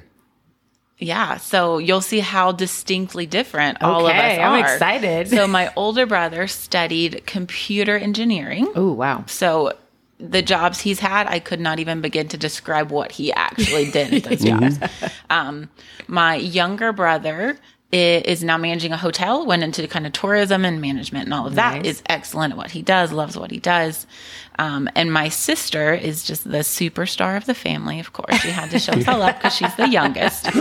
[0.98, 4.40] Yeah, so you'll see how distinctly different all of us are.
[4.40, 5.28] I'm excited.
[5.28, 8.66] So my older brother studied computer engineering.
[8.74, 9.24] Oh wow.
[9.28, 9.74] So
[10.18, 14.12] the jobs he's had, I could not even begin to describe what he actually did
[14.12, 14.78] at those jobs.
[15.30, 15.70] Um,
[16.08, 17.56] my younger brother
[17.92, 21.54] is now managing a hotel, went into kind of tourism and management and all of
[21.54, 21.76] that.
[21.76, 21.86] Nice.
[21.86, 24.06] Is excellent at what he does, loves what he does.
[24.58, 28.34] Um, and my sister is just the superstar of the family, of course.
[28.40, 30.52] She had to show us all up because she's the youngest.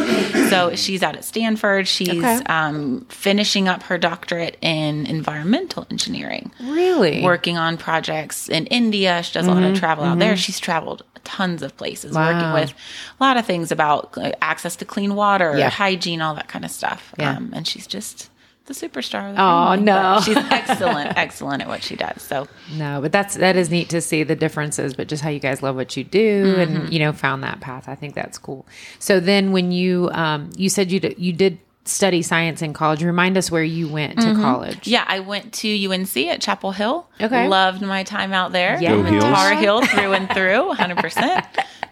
[0.50, 1.88] So she's out at Stanford.
[1.88, 2.40] She's Okay.
[2.46, 7.24] um, finishing up her doctorate in environmental engineering Really?
[7.24, 9.24] working on projects in India.
[9.24, 10.38] She does a lot of travel out there.
[10.38, 12.32] She's traveled tons of places, wow.
[12.34, 12.74] working with
[13.20, 15.70] a lot of things about uh, access to clean water, Yeah.
[15.70, 17.14] hygiene, all that kind of stuff.
[17.18, 17.32] Yeah.
[17.38, 18.30] Um, and she's just
[18.68, 19.30] the superstar.
[19.32, 19.84] Of the Oh, family.
[19.86, 19.94] no.
[19.94, 22.22] But she's excellent, excellent at what she does.
[22.22, 25.40] So No, but that's that is neat to see the differences, but just how you
[25.40, 26.76] guys love what you do Mm-hmm.
[26.76, 27.90] and you know found that path.
[27.90, 28.66] I think that's cool.
[29.00, 31.58] So then when you um you said you did, you did
[31.90, 33.04] study science in college.
[33.04, 34.82] Remind us where you went to college.
[34.82, 34.90] Mm-hmm.
[34.90, 37.08] yeah, I went to UNC at Chapel Hill.
[37.22, 37.48] Okay.
[37.48, 38.78] loved my time out there.
[38.82, 38.92] Yeah.
[38.94, 39.24] Go I'm a Heels.
[39.24, 40.98] Tar Heel through and through, 100.
[40.98, 41.46] percent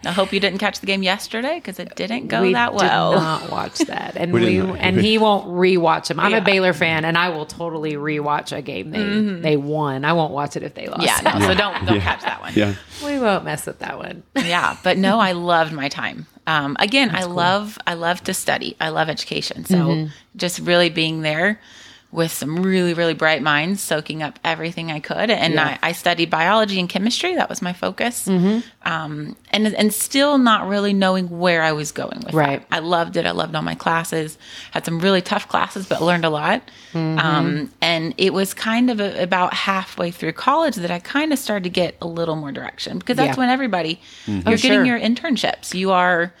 [0.04, 3.12] I hope you didn't catch the game yesterday because it didn't go we that well.
[3.12, 6.20] did not watch that, and We we, and he won't rewatch them.
[6.20, 6.36] I'm Yeah.
[6.38, 10.04] a Baylor fan, and I will totally rewatch a game they they won.
[10.04, 11.02] I won't watch it if they lost.
[11.08, 11.26] Mm-hmm.
[11.26, 12.52] Yeah, no, so don't don't catch that one.
[12.54, 12.74] Yeah.
[13.04, 14.22] we won't mess with that one.
[14.36, 18.76] yeah but no i loved my time um, again i love i love to study.
[18.80, 19.64] I love education.
[19.64, 20.10] So Mm-hmm.
[20.36, 21.60] just really being there
[22.16, 25.74] with some really really bright minds soaking up everything i could and Yeah.
[25.74, 25.84] Mm-hmm.
[25.84, 30.66] I, I studied biology and chemistry that was my focus um, and and still not
[30.66, 32.68] really knowing where i was going with Right.
[32.70, 32.76] that.
[32.76, 34.38] i loved it i loved all my classes
[34.70, 37.18] had some really tough classes but learned a lot Mm-hmm.
[37.18, 41.38] um, and it was kind of a, about halfway through college that i kind of
[41.38, 43.40] started to get a little more direction because that's Yeah.
[43.42, 44.84] when everybody you're Oh, getting sure.
[44.86, 45.74] your internships.
[45.74, 46.32] You are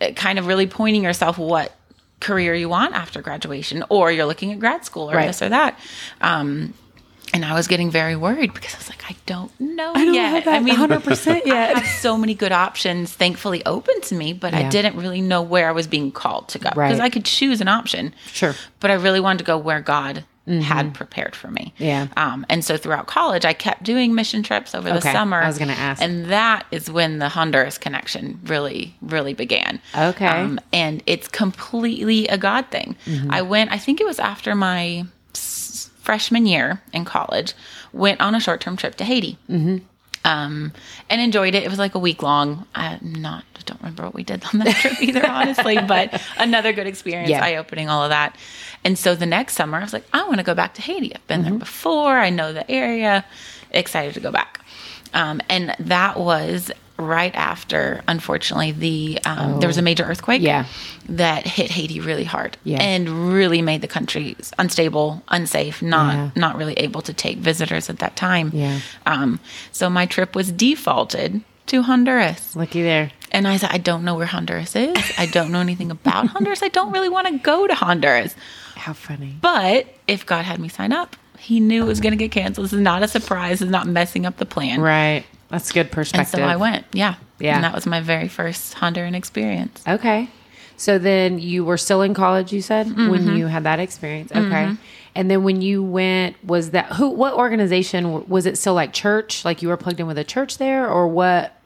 [0.00, 1.72] uh, kind of really pointing yourself what
[2.20, 5.26] career you want after graduation, or you're looking at grad school or Right.
[5.26, 5.78] this or that.
[6.20, 6.74] Um,
[7.32, 10.14] and I was getting very worried because I was like, I don't know I don't
[10.14, 10.48] yet.
[10.48, 14.60] I mean, 100% I have so many good options, thankfully, open to me, but Yeah.
[14.60, 16.88] I didn't really know where I was being called to go Right.
[16.88, 18.14] because I could choose an option.
[18.26, 18.54] Sure.
[18.80, 21.72] But I really wanted to go where God had prepared for me.
[21.76, 21.84] Mm-hmm.
[21.84, 22.06] Yeah.
[22.16, 25.40] Um, and so throughout college, I kept doing mission trips over the Okay, summer.
[25.40, 26.02] I was gonna ask.
[26.02, 29.80] And that is when the Honduras connection really, really began.
[29.96, 30.26] Okay.
[30.26, 32.96] Um, and it's completely a God thing.
[33.06, 33.30] Mm-hmm.
[33.30, 37.52] I went, I think it was after my s- freshman year in college,
[37.92, 39.38] went on a short term trip to Haiti.
[39.48, 39.78] Mm-hmm.
[40.22, 40.72] Um,
[41.08, 41.62] and enjoyed it.
[41.62, 42.66] It was like a week long.
[42.74, 46.72] I'm not, I don't remember what we did on that trip either, honestly, but another
[46.74, 47.42] good experience, Yeah.
[47.42, 48.36] eye opening, all of that.
[48.84, 51.14] And so the next summer, I was like, I want to go back to Haiti.
[51.14, 51.58] I've been there Mm-hmm.
[51.58, 52.18] before.
[52.18, 53.24] I know the area.
[53.70, 54.60] Excited to go back.
[55.14, 60.44] Um, and that was right after, unfortunately, the um, there was a major earthquake Oh.
[60.44, 60.64] Yeah.
[61.08, 62.78] that hit Haiti really hard Yeah.
[62.82, 66.30] and really made the country unstable, unsafe, not Yeah.
[66.36, 68.50] not really able to take visitors at that time.
[68.54, 68.80] Yeah.
[69.06, 69.40] Um,
[69.72, 72.54] so my trip was defaulted to Honduras.
[72.56, 73.10] Looky there.
[73.32, 74.96] And I said, I don't know where Honduras is.
[75.16, 76.62] I don't know anything about Honduras.
[76.64, 78.34] I don't really want to go to Honduras.
[78.74, 79.36] How funny.
[79.40, 82.66] But if God had me sign up, He knew it was going to get canceled.
[82.66, 83.60] This is not a surprise.
[83.60, 84.78] This is not messing up the plan.
[84.80, 85.24] Right.
[85.50, 86.40] That's good perspective.
[86.40, 86.86] And so I went.
[86.92, 87.16] Yeah.
[87.38, 87.56] Yeah.
[87.56, 89.82] And that was my very first Honduran experience.
[89.86, 90.28] Okay.
[90.76, 93.10] So then you were still in college, you said, Mm-hmm.
[93.10, 94.30] when you had that experience.
[94.32, 94.74] Okay.
[95.14, 99.44] And then when you went, was that who, what organization was it still like church?
[99.44, 101.56] Like you were plugged in with a church there or what?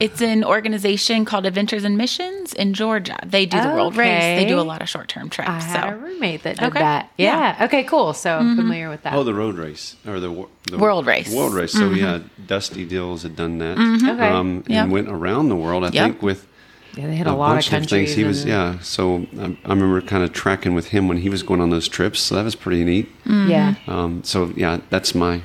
[0.00, 3.18] It's an organization called Adventures in Missions in Georgia.
[3.26, 4.38] They do the World Race.
[4.40, 5.48] They do a lot of short term trips.
[5.48, 6.78] I had a roommate that did Okay.
[6.78, 7.10] that.
[7.18, 7.52] Yeah.
[7.54, 7.60] Mm-hmm.
[7.62, 7.66] Yeah.
[7.66, 8.12] Okay, cool.
[8.14, 9.14] So I'm familiar with that.
[9.14, 11.34] Oh, the road race or the, the World race.
[11.34, 11.72] World race.
[11.72, 13.76] So yeah, Dusty Dills had done that.
[13.76, 14.28] Okay.
[14.28, 14.88] Um, and Yep.
[14.90, 15.82] went around the world.
[15.82, 16.04] I Yep.
[16.04, 16.46] think with
[16.94, 17.90] yeah, they hit a, a, lot of bunch of, countries.
[18.08, 18.12] things.
[18.16, 18.78] He was yeah.
[18.78, 21.88] So I, I remember kind of tracking with him when he was going on those
[21.88, 22.20] trips.
[22.20, 23.08] So that was pretty neat.
[23.26, 23.74] Yeah.
[23.88, 25.42] Um, so yeah, that's my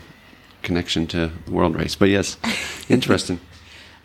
[0.62, 1.96] connection to the world race.
[1.96, 2.38] But yes,
[2.88, 3.40] interesting.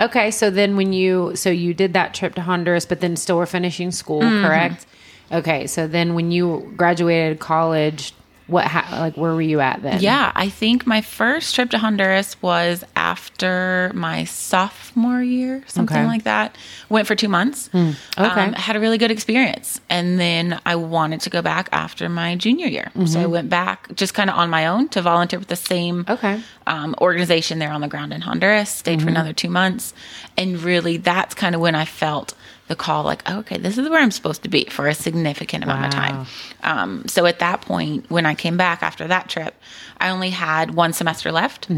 [0.01, 3.37] Okay, so then when you so you did that trip to Honduras, but then still
[3.37, 4.47] were finishing school, mm-hmm.
[4.47, 4.87] correct?
[5.33, 8.15] Okay, so then when you graduated college,
[8.49, 10.01] what ha- like where were you at then?
[10.01, 16.07] Yeah, I think my first trip to Honduras was after my sophomore year, something Okay.
[16.07, 16.57] like that.
[16.89, 17.69] Went for two months.
[17.75, 17.95] okay.
[18.17, 19.81] Um, had a really good experience.
[19.91, 22.91] And then I wanted to go back after my junior year.
[23.07, 26.05] So I went back just kind of on my own to volunteer with the same
[26.09, 26.41] Okay.
[26.67, 28.71] um, organization there on the ground in Honduras.
[28.71, 29.93] Stayed for another two months.
[30.37, 32.35] And really, that's kind of when I felt
[32.69, 35.65] the call like, oh, okay, this is where I'm supposed to be for a significant
[35.65, 36.27] amount of time.
[36.63, 39.55] Um, so at that point, when I came back after that trip,
[39.99, 41.69] I only had one semester left.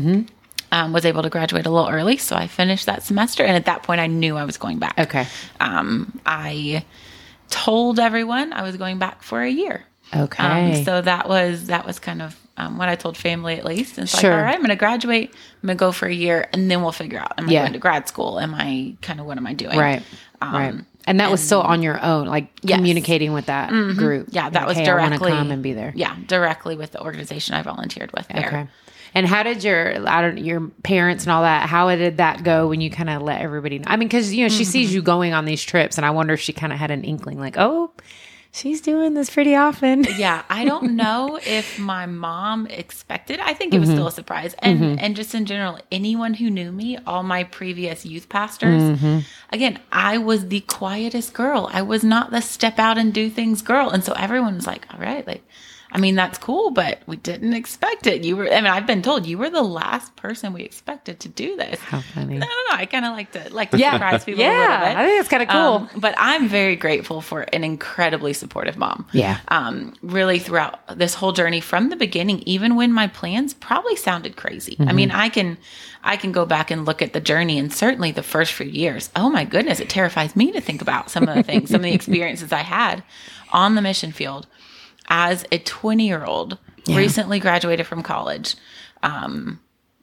[0.73, 3.43] Um, was able to graduate a little early, so I finished that semester.
[3.43, 4.97] And at that point, I knew I was going back.
[4.99, 5.27] Okay.
[5.59, 6.85] Um, I
[7.49, 9.85] told everyone I was going back for a year.
[10.15, 10.43] Okay.
[10.77, 13.97] Um, so that was that was kind of um, what I told family at least.
[13.99, 14.31] And it's Sure.
[14.31, 15.31] like, all right, I'm going to graduate.
[15.63, 17.33] I'm going to go for a year, and then we'll figure out.
[17.39, 17.61] Am I Yeah.
[17.63, 18.39] going to grad school?
[18.41, 19.79] Am I kind of what am I doing?
[19.79, 20.03] right.
[20.43, 20.75] Um, right.
[21.07, 22.77] And that was still on your own, like Yes.
[22.77, 24.29] communicating with that group.
[24.31, 25.93] Yeah, that Like, was hey, directly come and be there.
[25.97, 28.47] Yeah, directly with the organization I volunteered with there.
[28.47, 28.67] Okay.
[29.15, 31.69] And how did your I don't your parents and all that?
[31.69, 33.87] How did that go when you kind of let everybody know?
[33.89, 34.71] I mean, because you know she Mm-hmm.
[34.71, 37.03] sees you going on these trips, and I wonder if she kind of had an
[37.03, 37.91] inkling, like, oh,
[38.53, 40.05] she's doing this pretty often.
[40.17, 43.41] Yeah, I don't know if my mom expected.
[43.41, 43.97] I think it was Mm-hmm.
[43.97, 44.55] still a surprise.
[44.59, 49.19] And and just in general, anyone who knew me, all my previous youth pastors, Mm-hmm.
[49.51, 51.71] again, I was the quietest girl.
[51.73, 53.89] I was not the step out and do things girl.
[53.91, 55.43] And so everyone was like, "All right, like
[55.93, 58.23] I mean, that's cool, but we didn't expect it.
[58.25, 61.29] You were I mean, I've been told you were the last person we expected to
[61.29, 61.81] do this.
[61.81, 62.37] How funny.
[62.37, 62.77] I don't know.
[62.77, 63.93] I kind of like to like to Yeah.
[63.93, 64.97] surprise people a Yeah, little bit.
[64.97, 65.59] I think it's kinda cool.
[65.61, 69.39] Um, but I'm very grateful for an incredibly supportive mom Yeah.
[69.49, 74.37] um, really throughout this whole journey from the beginning, even when my plans probably sounded
[74.37, 74.77] crazy.
[74.81, 75.59] I mean, I can
[76.03, 79.11] I can go back and look at the journey and certainly the first few years.
[79.17, 81.83] Oh my goodness, it terrifies me to think about some of the things, some of
[81.83, 83.03] the experiences I had
[83.53, 84.47] on the mission field
[85.11, 86.57] as a 20 year old
[86.89, 88.55] recently graduated from college.
[89.03, 89.61] Um,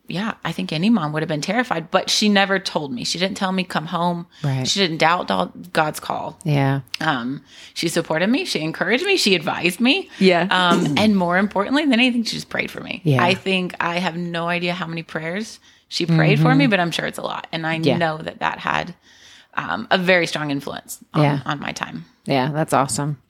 [0.10, 3.04] yeah, I think any mom would have been terrified, but she never told me.
[3.04, 4.26] She didn't tell me come home.
[4.42, 4.66] Right.
[4.66, 6.40] She didn't doubt God's call.
[6.46, 6.80] Yeah.
[7.02, 7.44] Um,
[7.74, 8.46] she supported me.
[8.46, 9.18] She encouraged me.
[9.18, 10.10] She advised me.
[10.20, 10.48] Yeah.
[10.50, 13.02] Um, and more importantly than anything, she just prayed for me.
[13.04, 13.22] Yeah.
[13.22, 16.92] I think I have no idea how many prayers she prayed for me, but I'm
[16.92, 17.48] sure it's a lot.
[17.52, 17.84] And I Mm-hmm.
[17.88, 17.98] Yeah.
[17.98, 18.96] know that that had
[19.56, 21.42] um, a very strong influence on, Yeah.
[21.46, 22.06] on my time.
[22.26, 23.22] Yeah, that's awesome.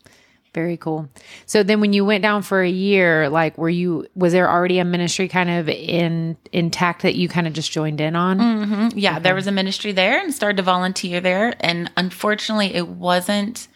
[0.57, 1.07] Very cool.
[1.45, 4.79] So then when you went down for a year, like were you was there already
[4.79, 8.39] a ministry kind of in intact that you kind of just joined in on?
[8.39, 8.97] Mm-hmm.
[8.97, 11.53] Yeah, there was a ministry there and started to volunteer there.
[11.59, 13.67] And unfortunately, it wasn't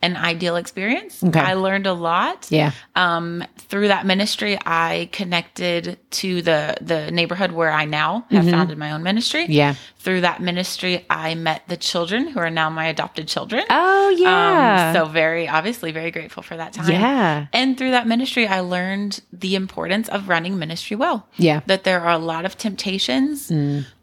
[0.00, 1.24] an ideal experience.
[1.24, 1.40] Okay.
[1.40, 2.46] I learned a lot.
[2.50, 2.70] Yeah.
[2.94, 8.78] Um, through that ministry, I connected to the the neighborhood where I now have founded
[8.78, 9.42] my own ministry.
[9.44, 9.52] Mm-hmm.
[9.52, 9.74] Yeah.
[9.98, 13.64] Through that ministry, I met the children who are now my adopted children.
[13.68, 14.90] Oh yeah.
[14.90, 16.90] Um, so very obviously very grateful for that time.
[16.90, 17.46] Yeah.
[17.52, 21.26] And through that ministry, I learned the importance of running ministry well.
[21.36, 21.60] Yeah.
[21.60, 21.66] Mm.
[21.66, 23.50] That there are a lot of temptations.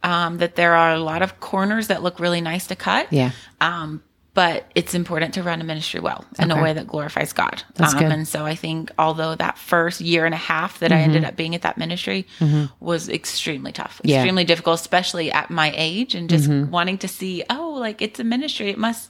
[0.04, 3.12] Um, that there are a lot of corners that look really nice to cut.
[3.12, 3.32] Yeah.
[3.62, 4.04] Um,
[4.36, 6.60] but it's important to run a ministry well in Okay.
[6.60, 7.64] a way that glorifies God.
[7.80, 7.98] Um.
[8.12, 11.36] And so I think although that first year and a half that I ended up
[11.36, 12.28] being at that ministry
[12.80, 14.10] was extremely tough, Mm-hmm.
[14.10, 14.18] Yeah.
[14.18, 18.24] extremely difficult, especially at my age and just wanting to see, oh, like it's a
[18.24, 18.70] ministry.
[18.70, 19.10] It must,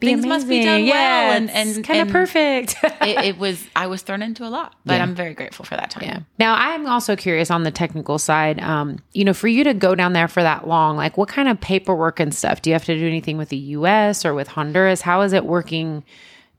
[0.00, 0.90] things must be done Amazing.
[0.90, 1.32] well.
[1.32, 2.76] And, and kind of perfect.
[2.82, 5.02] it, it was, I was thrown into a lot, but Yeah.
[5.02, 6.04] I'm very grateful for that time.
[6.04, 6.20] Yeah.
[6.38, 8.60] Now, I'm also curious on the technical side.
[8.60, 11.48] Um, you know, for you to go down there for that long, like what kind
[11.48, 12.60] of paperwork and stuff?
[12.62, 14.24] Do you have to do anything with the U.S.
[14.24, 15.00] or with Honduras?
[15.00, 16.04] How is it working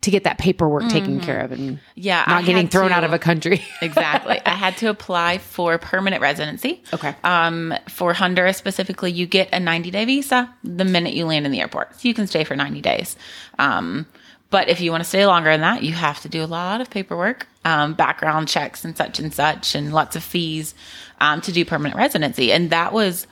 [0.01, 2.23] to get that paperwork taken care of and Yeah.
[2.25, 3.61] I not getting thrown to- out of a country?
[3.81, 4.39] exactly.
[4.45, 6.81] I had to apply for permanent residency.
[6.93, 7.13] Okay.
[7.25, 11.51] Um, for Honduras specifically, you get a 90 day visa the minute you land in
[11.51, 11.99] the airport.
[11.99, 13.17] So you can stay for 90 days.
[13.57, 14.05] Um,
[14.51, 16.79] but if you want to stay longer than that, you have to do a lot
[16.81, 20.73] of paperwork, um, background checks and such and such, and lots of fees
[21.19, 22.51] um, to do permanent residency.
[22.51, 23.27] And that was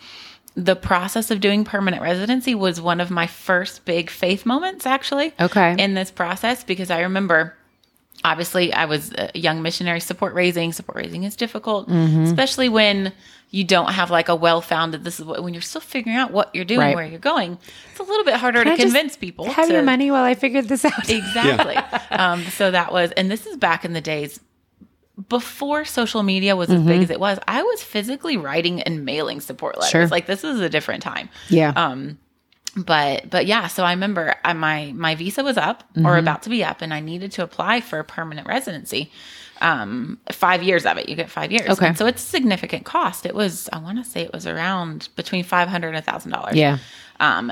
[0.58, 5.32] the process of doing permanent residency was one of my first big faith moments, actually.
[5.40, 5.76] Okay.
[5.78, 7.56] In this process, because I remember
[8.26, 10.74] obviously I was a young missionary support raising.
[10.74, 12.24] Support raising is difficult, Mm-hmm.
[12.24, 13.14] especially when
[13.52, 16.32] you don't have like a well founded, this is what, when you're still figuring out
[16.32, 16.96] what you're doing, Right.
[16.96, 17.60] where you're going.
[17.92, 19.46] It's a little bit harder Can to I just convince people.
[19.46, 21.08] Have to, your money while I figure this out.
[21.08, 21.76] Exactly.
[22.18, 24.40] um, so that was, and this is back in the days
[25.30, 26.88] before social media was as Mm-hmm.
[26.88, 27.40] big as it was.
[27.48, 29.90] I was physically writing and mailing support letters.
[29.92, 30.08] Sure.
[30.08, 31.74] Like this is a different time Yeah.
[31.76, 32.20] um
[32.76, 36.06] but but yeah so i remember I, my my visa was up Mm-hmm.
[36.06, 39.12] or about to be up and i needed to apply for a permanent residency
[39.62, 41.88] um five years of it you get five years Okay.
[41.88, 45.10] And so it's a significant cost it was i want to say it was around
[45.16, 46.78] between 500 and a thousand dollars yeah.
[47.20, 47.52] um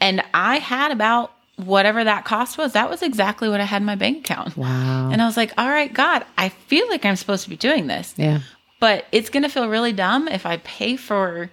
[0.00, 3.86] and i had about whatever that cost was that was exactly what i had in
[3.86, 5.10] my bank account Wow.
[5.12, 7.86] and i was like all right god i feel like i'm supposed to be doing
[7.86, 8.40] this Yeah.
[8.80, 11.50] but it's going to feel really dumb if I pay for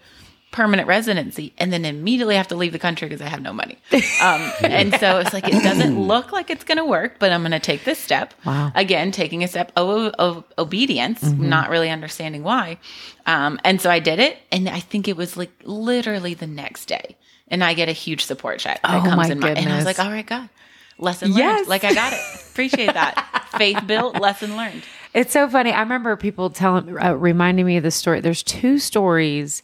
[0.52, 3.78] permanent residency and then immediately have to leave the country because I have no money.
[4.20, 7.42] Um, and so it's like, it doesn't look like it's going to work, but I'm
[7.42, 8.34] going to take this step.
[8.46, 8.72] Wow.
[8.74, 12.80] Again, taking a step of, of obedience, not really understanding why.
[13.28, 14.38] Um, and so I did it.
[14.52, 17.16] And I think it was like literally the next day.
[17.52, 19.76] And I get a huge support check that Oh, comes my in my, and I
[19.76, 20.50] was like, all right, God,
[20.98, 21.40] lesson learned.
[21.40, 21.68] Yes.
[21.68, 22.20] Like I got it.
[22.52, 23.48] Appreciate that.
[23.58, 24.84] Faith built, lesson learned.
[25.14, 25.72] It's so funny.
[25.72, 28.22] I remember people telling, uh, reminding me of the story.
[28.22, 29.64] There's two stories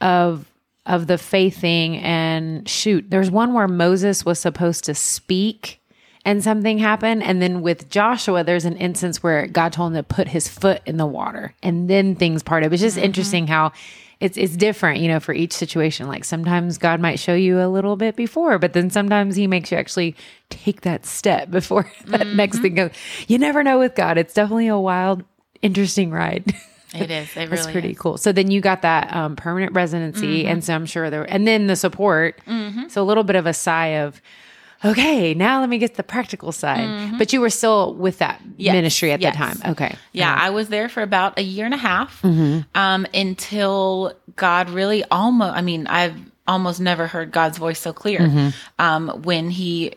[0.00, 0.46] of
[0.86, 5.78] of the faith thing, and shoot, there's one where Moses was supposed to speak,
[6.24, 10.02] and something happened, and then with Joshua, there's an instance where God told him to
[10.02, 12.72] put his foot in the water, and then things parted.
[12.72, 13.72] It's just interesting how.
[14.20, 16.06] It's, it's different, you know, for each situation.
[16.06, 19.72] Like sometimes God might show you a little bit before, but then sometimes He makes
[19.72, 20.14] you actually
[20.50, 22.62] take that step before that next mm-hmm.
[22.62, 22.90] thing goes.
[23.28, 24.18] You never know with God.
[24.18, 25.24] It's definitely a wild,
[25.62, 26.54] interesting ride.
[26.92, 27.36] It is.
[27.36, 27.98] It really pretty is.
[27.98, 28.18] cool.
[28.18, 30.66] So then you got that um, permanent residency, and mm-hmm.
[30.66, 32.40] so I'm sure there, and then the support.
[32.46, 32.88] Mm-hmm.
[32.88, 34.20] So a little bit of a sigh of,
[34.84, 37.18] okay, now let me get to the practical side.
[37.18, 39.34] But you were still with that Yes, ministry at yes.
[39.34, 39.72] the time.
[39.72, 39.96] Okay.
[40.12, 42.60] Yeah, I was there for about a year and a half Mm-hmm.
[42.78, 46.16] um, until God really almost, I mean, I've
[46.46, 48.48] almost never heard God's voice so clear Mm-hmm.
[48.78, 49.94] um, when He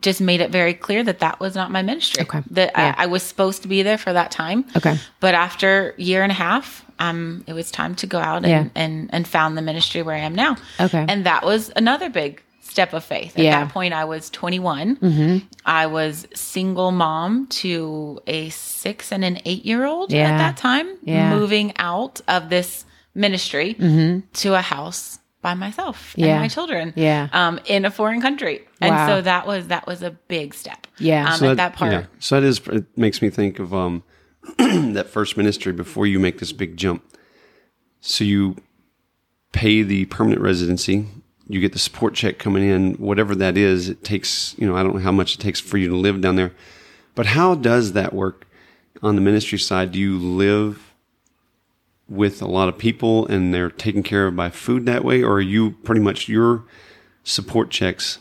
[0.00, 2.22] just made it very clear that that was not my ministry.
[2.22, 2.40] Okay.
[2.50, 2.94] That Yeah.
[2.96, 4.64] I, I was supposed to be there for that time.
[4.76, 4.96] Okay.
[5.18, 8.46] But after a year and a half, um, it was time to go out and,
[8.46, 8.64] Yeah.
[8.80, 10.56] and, and found the ministry where I am now.
[10.78, 11.04] Okay.
[11.08, 13.36] And that was another big step of faith.
[13.38, 13.52] At Yeah.
[13.54, 13.64] Mm-hmm.
[13.68, 15.42] that point, I was 21.
[15.64, 20.30] I was single mom to a six and an eight year old Yeah.
[20.30, 21.30] at that time, Yeah.
[21.34, 23.74] moving out of this ministry
[24.34, 26.28] to a house by myself Yeah.
[26.34, 27.28] and my children Yeah.
[27.32, 28.62] um, in a foreign country.
[28.80, 29.06] And Wow.
[29.08, 30.86] so that was that was a big step.
[30.98, 31.32] Yeah.
[31.32, 31.92] Um, So at that part.
[31.92, 32.04] Yeah.
[32.18, 34.02] So that is it makes me think of um
[34.58, 37.02] that first ministry before you make this big jump.
[38.00, 38.56] So you
[39.52, 41.06] pay the permanent residency,
[41.48, 44.82] you get the support check coming in, whatever that is, it takes, you know, I
[44.82, 46.52] don't know how much it takes for you to live down there.
[47.14, 48.46] But how does that work
[49.02, 49.92] on the ministry side?
[49.92, 50.92] Do you live
[52.08, 55.34] with a lot of people and they're taken care of by food that way or
[55.34, 56.64] are you pretty much your
[57.22, 58.18] support checks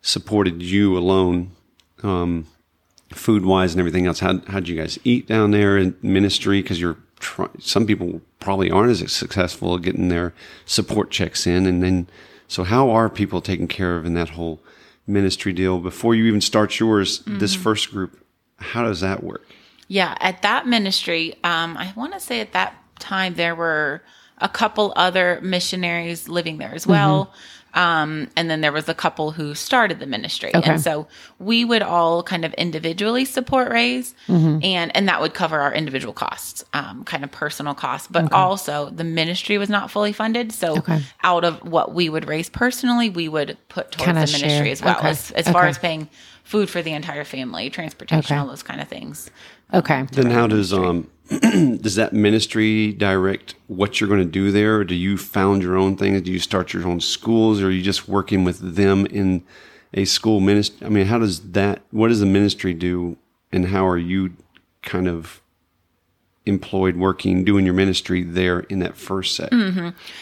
[0.00, 1.50] supported you alone
[2.04, 2.46] um,
[3.10, 4.20] food wise and everything else.
[4.20, 6.62] How how'd you guys eat down there in ministry?
[6.62, 10.32] Because you're try- some people probably aren't as successful at getting their
[10.66, 12.06] support checks in, and then
[12.48, 14.60] so how are people taken care of in that whole
[15.06, 17.38] ministry deal before you even start yours, Mm-hmm.
[17.38, 18.12] this first group,
[18.58, 19.46] how does that work?
[19.88, 24.02] Yeah, at that ministry, um, I want to say at that time there were
[24.38, 27.32] a couple other missionaries living there as well.
[27.74, 30.50] Um, and then there was a couple who started the ministry.
[30.54, 30.70] Okay.
[30.70, 31.06] And so
[31.38, 34.58] we would all kind of individually support Raise Mm-hmm.
[34.62, 38.90] and, and that would cover our individual costs, um, kind of personal costs, but also
[38.90, 40.52] the ministry was not fully funded.
[40.52, 41.02] So Okay.
[41.22, 44.72] out of what we would raise personally, we would put towards Kinda the ministry share.
[44.72, 45.08] as well Okay.
[45.10, 46.08] as, as far as paying
[46.44, 48.36] food for the entire family, transportation, Okay.
[48.40, 49.30] all those kind of things.
[49.72, 50.06] Okay.
[50.12, 51.08] Then how does um
[51.80, 54.76] does that ministry direct what you're going to do there?
[54.78, 56.20] Or do you found your own things?
[56.22, 57.60] Do you start your own schools?
[57.62, 59.42] Or are you just working with them in
[59.94, 60.86] a school ministry?
[60.86, 61.82] I mean, how does that?
[61.90, 63.16] What does the ministry do,
[63.52, 64.34] and how are you
[64.82, 65.40] kind of
[66.46, 69.50] employed working doing your ministry there in that first set?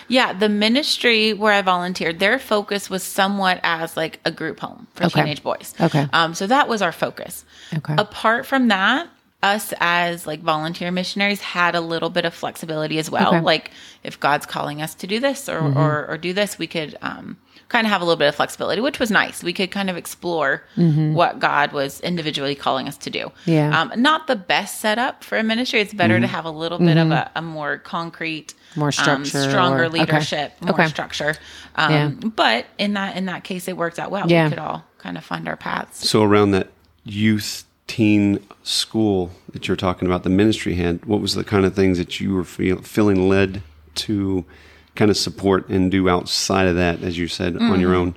[0.07, 4.87] Yeah, the ministry where I volunteered, their focus was somewhat as like a group home
[4.95, 5.21] for Okay.
[5.23, 5.75] teenage boys.
[5.81, 6.07] Okay.
[6.13, 7.45] Um, so that was our focus.
[7.75, 7.95] Okay.
[7.99, 9.09] Apart from that,
[9.43, 13.29] us as like volunteer missionaries had a little bit of flexibility as well.
[13.29, 13.41] Okay.
[13.41, 13.71] Like
[14.05, 17.37] if God's calling us to do this or or, or do this, we could um,
[17.69, 19.43] kind of have a little bit of flexibility, which was nice.
[19.43, 23.33] We could kind of explore what God was individually calling us to do.
[23.47, 23.81] Yeah.
[23.81, 25.81] Um, not the best setup for a ministry.
[25.81, 29.51] It's better to have a little bit of a, a more concrete, More um, structure
[29.51, 29.99] stronger or- okay.
[30.01, 30.87] leadership, more Okay.
[30.87, 31.35] structure.
[31.75, 32.09] Um, Yeah.
[32.37, 34.31] But in that in that case, it worked out well.
[34.31, 34.45] Yeah.
[34.45, 36.09] We could all kind of find our paths.
[36.09, 36.69] So around that
[37.05, 41.75] youth teen school that you're talking about, the ministry had, what was the kind of
[41.75, 43.63] things that you were feel, feeling led
[43.95, 44.47] to
[44.95, 48.15] kind of support and do outside of that, as you said, on your own?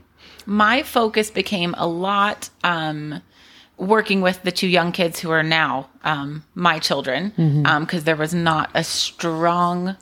[0.48, 3.20] my focus became a lot um,
[3.78, 7.34] working with the two young kids who are now um, my children
[7.82, 9.98] because there was not a strong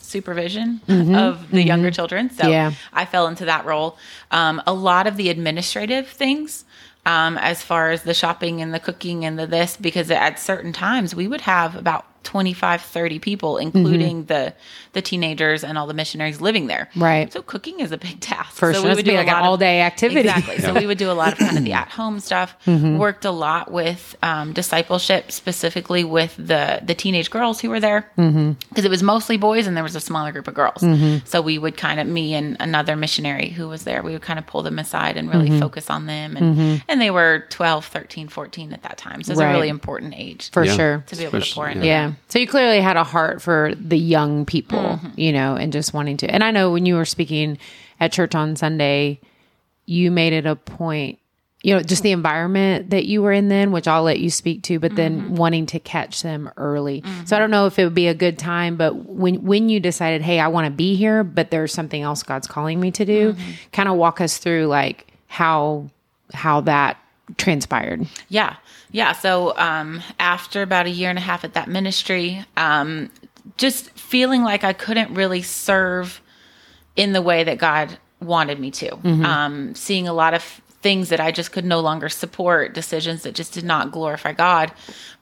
[0.00, 0.80] supervision
[1.14, 2.30] of the younger children.
[2.30, 2.72] So Yeah.
[2.92, 3.98] i fell into that role.
[4.30, 6.64] Um, a lot of the administrative things
[7.06, 10.72] um, as far as the shopping and the cooking and the this because at certain
[10.72, 14.52] times we would have about 25 30 people including the
[14.92, 17.32] the teenagers and all the missionaries living there Right.
[17.32, 18.90] so cooking is a big task For so sure.
[18.90, 20.20] It'd be a like an lot of- all-day activity.
[20.20, 20.58] Exactly.
[20.58, 22.56] So we would do a lot of kind of the at-home stuff.
[22.66, 22.98] Mm-hmm.
[22.98, 28.08] Worked a lot with um, discipleship, specifically with the the teenage girls who were there,
[28.16, 28.76] because Mm-hmm.
[28.86, 30.84] it was mostly boys and there was a smaller group of girls.
[31.24, 34.02] So we would kind of me and another missionary who was there.
[34.02, 35.38] We would kind of pull them aside and Mm-hmm.
[35.38, 39.22] really focus on them, and and they were 12, 13, 14 at that time.
[39.22, 39.50] So it's Right.
[39.50, 40.76] a really important age For Yeah.
[40.76, 41.04] sure.
[41.06, 41.74] to be able to Especially- pour yeah.
[41.74, 41.86] into.
[41.86, 42.12] Yeah.
[42.28, 45.20] So you clearly had a heart for the young people, Mm-hmm.
[45.20, 46.30] you know, and just wanting to.
[46.30, 47.58] And I know when you were speaking
[48.00, 49.20] at church on Sunday,
[49.86, 51.18] you made it a point,
[51.62, 54.62] you know, just the environment that you were in then, which I'll let you speak
[54.64, 55.34] to, but then Mm-hmm.
[55.36, 57.02] wanting to catch them early.
[57.24, 59.80] So I don't know if it would be a good time, but when when you
[59.80, 63.04] decided, hey, I want to be here, but there's something else God's calling me to
[63.04, 63.50] do, Mm-hmm.
[63.72, 65.88] kind of walk us through like how
[66.32, 66.96] how that
[67.36, 68.06] transpired.
[68.28, 68.56] Yeah.
[68.90, 69.12] Yeah.
[69.12, 73.10] So um, after about a year and a half at that ministry, um,
[73.56, 76.20] just feeling like I couldn't really serve
[76.96, 78.94] in the way that God wanted me to.
[79.04, 80.42] Um, seeing a lot of
[80.80, 84.70] things that I just could no longer support, decisions that just did not glorify God,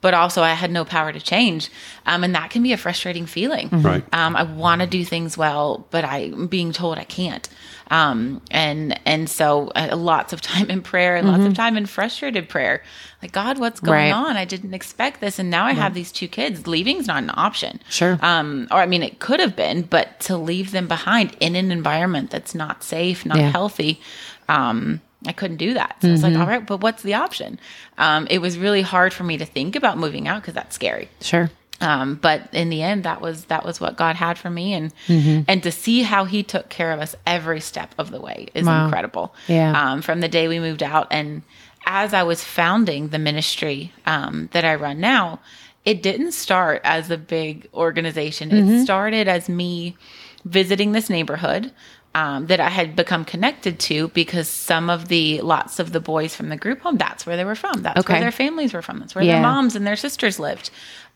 [0.01, 1.71] but also I had no power to change.
[2.05, 3.69] Um, and that can be a frustrating feeling.
[3.71, 4.05] Right.
[4.13, 7.49] Um, I want to do things well, but I'm being told I can't.
[7.93, 11.85] Um, and and so uh, lots of time in prayer and lots of time in
[11.85, 12.83] frustrated prayer.
[13.21, 14.11] Like God, what's going Right.
[14.13, 14.37] on?
[14.37, 16.67] I didn't expect this, and now I have these two kids.
[16.67, 17.81] Leaving's not an option.
[17.91, 18.19] Sure.
[18.23, 21.71] Um, or I mean, it could have been, but to leave them behind in an
[21.71, 23.51] environment that's not safe, not Yeah.
[23.51, 24.01] healthy,
[24.49, 25.97] um, I couldn't do that.
[26.01, 27.61] So I was like, all right, but what's the option?
[27.99, 31.09] Um, it was really hard for me to think about moving out because that's scary.
[31.21, 31.51] Sure.
[31.83, 34.93] Um, but in the end, that was that was what God had for me, and
[35.09, 35.43] Mm-hmm.
[35.49, 38.67] and to see how He took care of us every step of the way is
[38.67, 38.85] Wow.
[38.85, 39.35] incredible.
[39.49, 39.73] Yeah.
[39.93, 41.43] Um, from the day we moved out, and
[41.87, 45.41] as I was founding the ministry um, that I run now,
[45.85, 48.51] it didn't start as a big organization.
[48.51, 48.71] Mm-hmm.
[48.71, 49.97] It started as me
[50.45, 51.73] visiting this neighborhood.
[52.15, 56.37] Um, that I had become connected to because some of the lots of the boys
[56.37, 57.81] from the group home, that's where they were from.
[57.81, 58.13] That's Okay.
[58.13, 58.99] where their families were from.
[58.99, 59.33] That's where Yeah.
[59.37, 60.69] their moms and their sisters lived.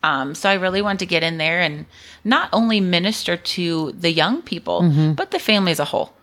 [0.03, 1.85] Um, so I really wanted to get in there and
[2.23, 5.13] not only minister to the young people, Mm-hmm.
[5.13, 6.13] but the family as a whole.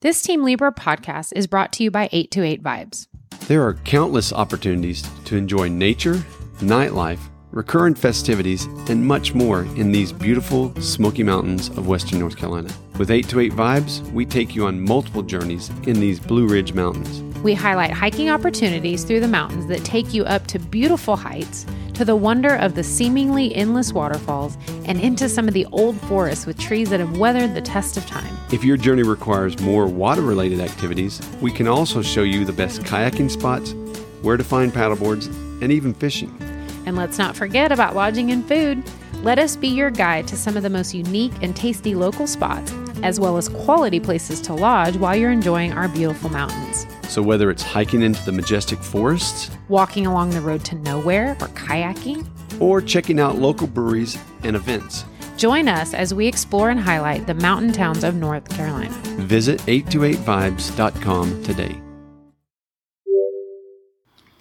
[0.00, 3.06] This Team Leebra podcast is brought to you by 828 Vibes.
[3.48, 6.22] There are countless opportunities to enjoy nature,
[6.60, 7.20] nightlife,
[7.54, 12.68] recurrent festivities, and much more in these beautiful Smoky Mountains of Western North Carolina.
[12.98, 17.22] With 828 Vibes, we take you on multiple journeys in these Blue Ridge Mountains.
[17.42, 22.04] We highlight hiking opportunities through the mountains that take you up to beautiful heights, to
[22.04, 26.58] the wonder of the seemingly endless waterfalls and into some of the old forests with
[26.58, 28.36] trees that have weathered the test of time.
[28.52, 32.82] If your journey requires more water related activities, we can also show you the best
[32.82, 33.74] kayaking spots,
[34.22, 35.26] where to find paddleboards,
[35.62, 36.36] and even fishing.
[36.86, 38.82] And let's not forget about lodging and food.
[39.22, 42.72] Let us be your guide to some of the most unique and tasty local spots,
[43.02, 46.86] as well as quality places to lodge while you're enjoying our beautiful mountains.
[47.08, 51.48] So, whether it's hiking into the majestic forests Walking along the road to nowhere or
[51.48, 52.28] kayaking,
[52.60, 55.04] or checking out local breweries and events,
[55.36, 58.94] join us as we explore and highlight the mountain towns of North Carolina.
[59.20, 61.80] visit 828vibes.com today.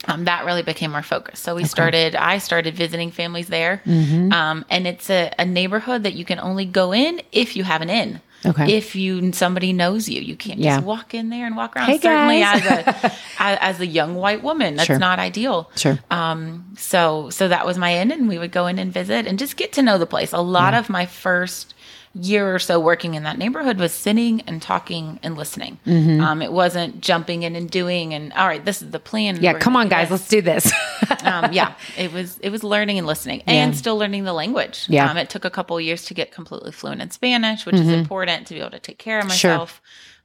[0.06, 1.40] Um, that really became our focus.
[1.40, 3.82] So we started, I started visiting families there.
[3.86, 4.32] Mm-hmm.
[4.34, 7.82] Um, and it's a, a neighborhood that you can only go in if you have
[7.82, 8.22] an in.
[8.46, 8.76] Okay.
[8.76, 10.76] If you somebody knows you, you can't Yeah.
[10.76, 11.86] just walk in there and walk around.
[11.88, 12.62] Hey, Certainly, guys.
[12.66, 13.06] as a
[13.40, 15.00] as, as a young white woman, that's Sure.
[15.00, 15.72] not ideal.
[15.78, 15.98] Sure.
[16.12, 19.40] Um, so so that was my in, and we would go in and visit and
[19.40, 20.34] just get to know the place.
[20.34, 21.74] A lot of my first
[22.16, 25.80] year or so working in that neighborhood was sitting and talking and listening.
[25.88, 26.22] Mm-hmm.
[26.22, 29.40] Um, it wasn't jumping in and doing and all right, this is the plan.
[29.42, 30.72] Yeah, come on, guys, this." let's do this.
[31.24, 34.86] um, yeah, it was it was learning and listening and still learning the language.
[34.88, 35.10] Yeah.
[35.10, 38.46] um, it took a couple years to get completely fluent in Spanish, which is important
[38.48, 39.32] to be able to take care of Mm-hmm.
[39.36, 39.52] Sure.
[39.52, 39.82] myself,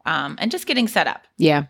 [0.06, 1.26] um, and just getting set up.
[1.36, 1.66] yeah.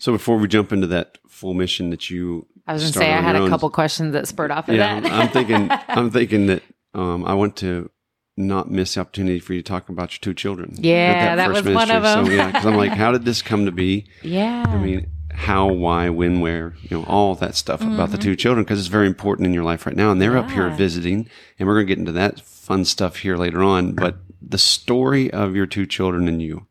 [0.00, 3.12] So, before we jump into that full mission that you I was going to say,
[3.12, 5.10] I had a own- couple questions that spurred off of Yeah, that.
[5.12, 5.68] I'm thinking.
[5.88, 6.62] I'm thinking that
[6.94, 7.90] um, I want to
[8.38, 10.74] not miss the opportunity for you to talk about your two children.
[10.78, 12.26] Yeah, that first was one of them.
[12.26, 14.06] So yeah, because I'm like, how did this come to be?
[14.22, 14.64] yeah.
[14.66, 18.64] I mean, how, why, when, where, you know, all that stuff about the two children
[18.64, 20.10] because it's very important in your life right now.
[20.10, 20.76] And they're up here Mm-hmm.
[20.76, 23.92] Visiting, and we're going to get into that fun stuff here later on.
[23.92, 26.66] But the story of your two children and you.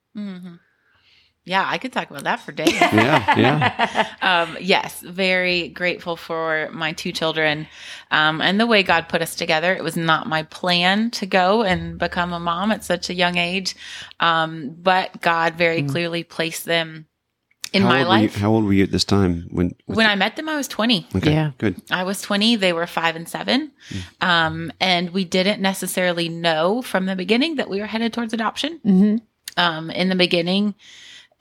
[1.48, 2.74] Yeah, I could talk about that for days.
[2.82, 4.08] Yeah, yeah.
[4.22, 7.68] um, yes, very grateful for my two children
[8.12, 9.74] um, and the way God put us together.
[9.74, 13.38] It was not my plan to go and become a mom at such a young
[13.38, 13.76] age,
[14.20, 17.06] um, but God very clearly placed them
[17.72, 18.36] in how my old were you- life.
[18.36, 19.72] how old were you at this time when?
[19.86, 21.08] when I met them, I was 20.
[21.16, 21.52] okay, Yeah.
[21.58, 21.82] good.
[21.90, 23.72] I was 20, they were five and seven.
[24.20, 28.80] Um, and we didn't necessarily know from the beginning that we were headed towards adoption.
[28.86, 29.22] Mhm.
[29.56, 30.76] Um, in the beginning,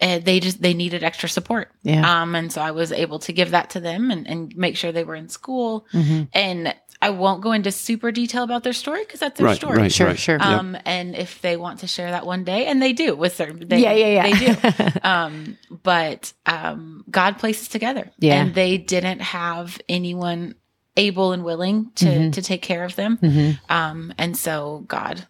[0.00, 1.70] uh, they just they needed extra support.
[1.82, 2.22] Yeah.
[2.22, 4.92] Um, and so I was able to give that to them and, and make sure
[4.92, 5.86] they were in school.
[5.92, 6.28] Mhm.
[6.32, 9.76] And I won't go into super detail about their story because that's their Right, story.
[9.78, 10.18] right, Sure, right.
[10.18, 10.36] sure.
[10.38, 10.46] Yep.
[10.46, 13.68] Um, and if they want to share that one day, and they do with certain,
[13.68, 14.30] they, yeah, yeah, yeah.
[14.30, 15.00] they do.
[15.02, 18.40] um, but um, God places together, Yeah.
[18.42, 20.54] and they didn't have anyone
[20.96, 22.32] able and willing to Mhm.
[22.32, 23.18] to take care of them.
[23.22, 23.58] Mhm.
[23.68, 25.26] Um, and so God,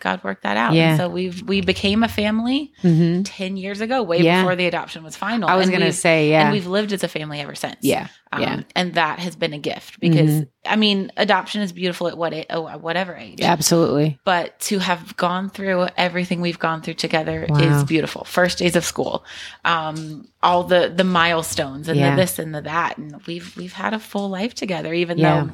[0.00, 0.72] God worked that out.
[0.74, 0.90] Yeah.
[0.90, 3.22] And so we've we became a family Mhm.
[3.24, 4.42] ten years ago, way Yeah.
[4.42, 5.48] before the adoption was final.
[5.48, 6.42] I was And going to say, yeah.
[6.44, 7.76] and we've lived as a family ever since.
[7.82, 8.08] yeah.
[8.32, 8.60] Um, yeah.
[8.76, 10.48] and that has been a gift because Mhm.
[10.64, 14.20] I mean, adoption is beautiful at what a- oh, at whatever age Absolutely.
[14.24, 17.58] but to have gone through everything we've gone through together Wow.
[17.58, 18.22] is beautiful.
[18.24, 19.24] First days of school,
[19.64, 22.10] um, all the the milestones and Yeah.
[22.14, 24.94] the this and the that, and we've we've had a full life together.
[24.94, 25.40] Even Yeah.
[25.46, 25.50] though,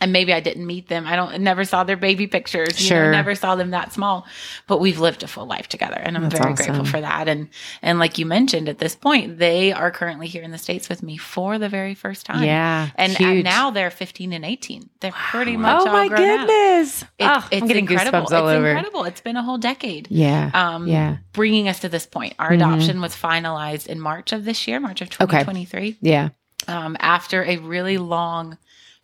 [0.00, 1.06] and maybe I didn't meet them.
[1.06, 2.82] I don't never saw their baby pictures.
[2.88, 4.26] you know, never saw them that small,
[4.66, 6.66] but we've lived a full life together, and I'm That's very awesome.
[6.66, 7.28] grateful for that.
[7.28, 7.48] And
[7.82, 11.02] and like you mentioned, at this point, they are currently here in the states with
[11.02, 12.44] me for the very first time.
[12.44, 12.90] Yeah.
[12.96, 14.88] And, and now they're 15 and 18.
[15.00, 16.46] They're pretty much oh all my grown up.
[16.46, 17.02] goodness.
[17.02, 18.20] It's, oh, it's I'm getting incredible.
[18.20, 18.68] goosebumps all it's over.
[18.68, 19.04] incredible.
[19.04, 20.08] It's been a whole decade.
[20.10, 20.50] Yeah.
[20.54, 21.16] Um, yeah.
[21.32, 22.34] Bringing us to this point.
[22.38, 22.54] Our Mhm.
[22.56, 25.38] adoption was finalized in March of this year, March of Okay.
[25.40, 26.28] 2023, Yeah.
[26.68, 28.58] um, after a really long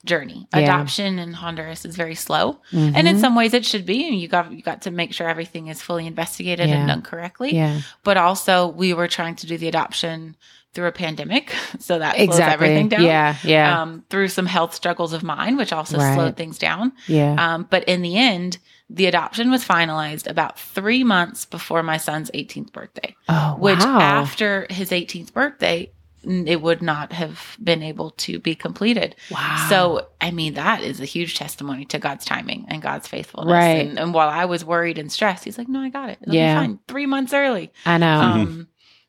[0.05, 0.49] journey.
[0.53, 0.61] Yeah.
[0.61, 2.93] Adoption in Honduras is very slow, Mhm.
[2.97, 4.09] and in some ways it should be.
[4.09, 6.77] And you got you got to make sure everything is fully investigated Yeah.
[6.77, 7.55] and done correctly.
[7.55, 7.81] yeah.
[8.03, 10.37] But also, we were trying to do the adoption
[10.75, 12.53] through a pandemic, so that slows Exactly.
[12.55, 13.03] everything down.
[13.03, 13.37] Yeah.
[13.45, 13.81] Yeah.
[13.83, 16.15] Um, through some health struggles of mine, which also Right.
[16.15, 16.93] slowed things down.
[17.07, 17.35] yeah.
[17.39, 18.59] Um, but in the end,
[18.91, 24.01] the adoption was finalized about three months before my son's 18th birthday, oh, which wow.
[24.01, 25.92] after his 18th birthday,
[26.25, 29.17] it would not have been able to be completed.
[29.31, 29.67] wow.
[29.69, 33.53] So, I mean, that is a huge testimony to God's timing and God's faithfulness.
[33.53, 33.87] Right.
[33.89, 36.19] And, and while I was worried and stressed, he's like, no, I got it.
[36.23, 36.55] It'll Yeah.
[36.61, 36.79] be fine.
[36.89, 37.73] Three months early.
[37.87, 38.21] I know.
[38.21, 38.69] Um,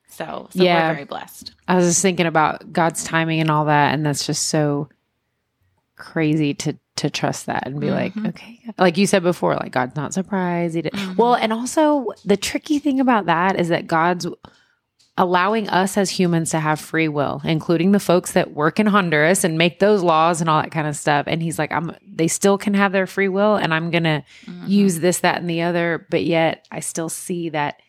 [0.10, 0.88] so, so Yeah.
[0.90, 1.54] we're very blessed.
[1.68, 4.90] I was just thinking about God's timing and all that, and that's just so
[5.96, 8.30] crazy to to trust that and be like, Mhm.
[8.30, 10.76] okay, like you said before, like God's not surprised.
[10.76, 10.94] He did.
[10.94, 11.18] Mhm.
[11.18, 14.28] Well, and also the tricky thing about that is that God's
[15.18, 19.44] allowing us as humans to have free will, including the folks that work in Honduras
[19.44, 21.26] and make those laws and all that kind of stuff.
[21.28, 21.96] And He's like, I'm.
[22.16, 24.68] They still can have their free will, and I'm gonna Mhm.
[24.68, 26.08] use this, that, and the other.
[26.10, 27.80] But yet, I still see that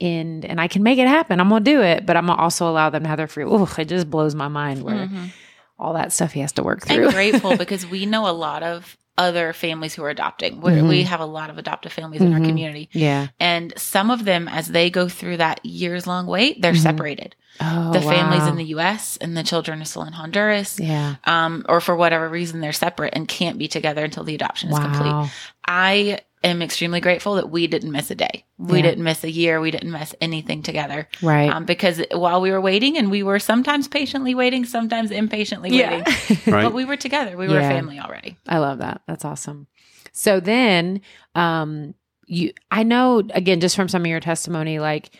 [0.00, 1.40] end, and I can make it happen.
[1.40, 3.44] I'm gonna do it, but I'm gonna also allow them to have their free.
[3.44, 3.68] will.
[3.78, 4.82] it just blows my mind.
[4.82, 5.30] Where Mhm.
[5.78, 7.10] all that stuff he has to work and through.
[7.12, 10.60] grateful because we know a lot of other families who are adopting.
[10.62, 10.88] we Mhm.
[10.88, 12.46] We have a lot of adoptive families in our Mhm.
[12.46, 12.88] community.
[12.92, 13.26] yeah.
[13.40, 16.78] And some of them, as they go through that years long wait, they're Mhm.
[16.82, 17.34] separated.
[17.60, 20.78] Oh, the families in the US and the children are still in Honduras.
[20.78, 21.16] yeah.
[21.24, 24.78] Um, or for whatever reason, they're separate and can't be together until the adoption is
[24.78, 25.30] complete.
[25.66, 28.44] I am extremely grateful that we didn't miss a day.
[28.58, 28.82] We Yeah.
[28.82, 29.60] didn't miss a year.
[29.60, 31.08] We didn't miss anything together.
[31.22, 31.50] Right.
[31.50, 36.04] Um, because while we were waiting, and we were sometimes patiently waiting, sometimes impatiently waiting,
[36.46, 36.62] Right.
[36.64, 37.36] but we were together.
[37.36, 37.68] We were Yeah.
[37.68, 38.36] family already.
[38.48, 39.02] I love that.
[39.06, 39.66] That's awesome.
[40.12, 41.00] So then,
[41.34, 41.94] um,
[42.26, 45.10] you, I know again, just from some of your testimony, like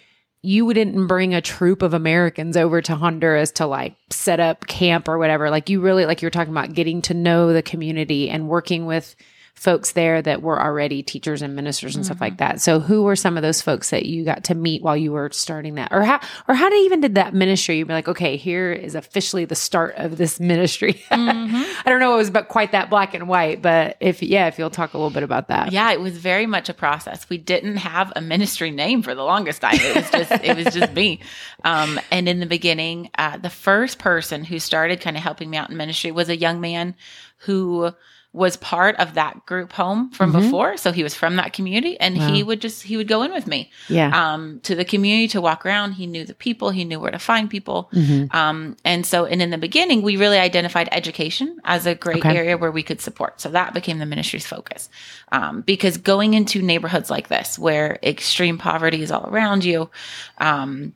[0.43, 5.09] you didn't bring a troop of Americans over to Honduras to like set up camp
[5.09, 5.51] or whatever.
[5.51, 8.87] Like you really, like you were talking about getting to know the community and working
[8.87, 9.16] with
[9.59, 12.61] folks there that were already teachers and ministers and stuff like that.
[12.61, 15.30] So who were some of those folks that you got to meet while you were
[15.30, 15.92] starting that?
[15.92, 17.78] Or how or how did even did that ministry?
[17.78, 20.94] You'd be like, okay, here is officially the start of this ministry.
[21.11, 21.66] Mhm.
[21.84, 24.59] I don't know it was about quite that black and white, but if yeah, if
[24.59, 25.72] you'll talk a little bit about that.
[25.72, 27.28] Yeah, it was very much a process.
[27.28, 29.74] We didn't have a ministry name for the longest time.
[29.74, 31.20] It was just it was just me.
[31.64, 35.56] Um, and in the beginning, uh, the first person who started kind of helping me
[35.56, 36.94] out in ministry was a young man
[37.38, 37.92] who
[38.35, 40.43] was part of that group home from Mhm.
[40.43, 40.76] before.
[40.76, 43.47] So he was from that community, and he would just he would go in with
[43.47, 44.11] me Yeah.
[44.35, 45.93] um, to the community to walk around.
[45.93, 46.68] He knew the people.
[46.70, 47.89] He knew where to find people.
[47.93, 48.33] Mhm.
[48.35, 52.37] Um, and so, and in the beginning, we really identified education as a great Okay.
[52.37, 53.41] area where we could support.
[53.41, 54.91] So that became the ministry's focus.
[55.33, 59.89] Um, because going into neighborhoods like this, where extreme poverty is all around you,
[60.37, 60.93] um,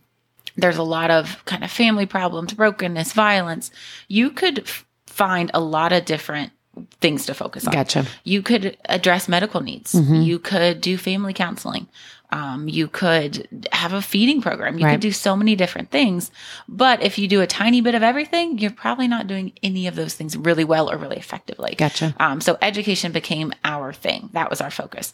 [0.56, 3.70] there's a lot of kind of family problems, brokenness, violence.
[4.06, 6.52] You could f- find a lot of different
[7.00, 7.72] things to focus on.
[7.72, 8.06] Gotcha.
[8.24, 9.92] You could address medical needs.
[9.92, 10.24] Mhm.
[10.24, 11.86] You could do family counseling.
[12.30, 14.78] Um, you could have a feeding program.
[14.78, 14.92] You Right.
[14.92, 16.30] could do so many different things.
[16.66, 19.96] But if you do a tiny bit of everything, you're probably not doing any of
[19.96, 21.74] those things really well or really effectively.
[21.76, 22.14] Gotcha.
[22.18, 24.30] Um, so education became our thing.
[24.32, 25.12] That was our focus.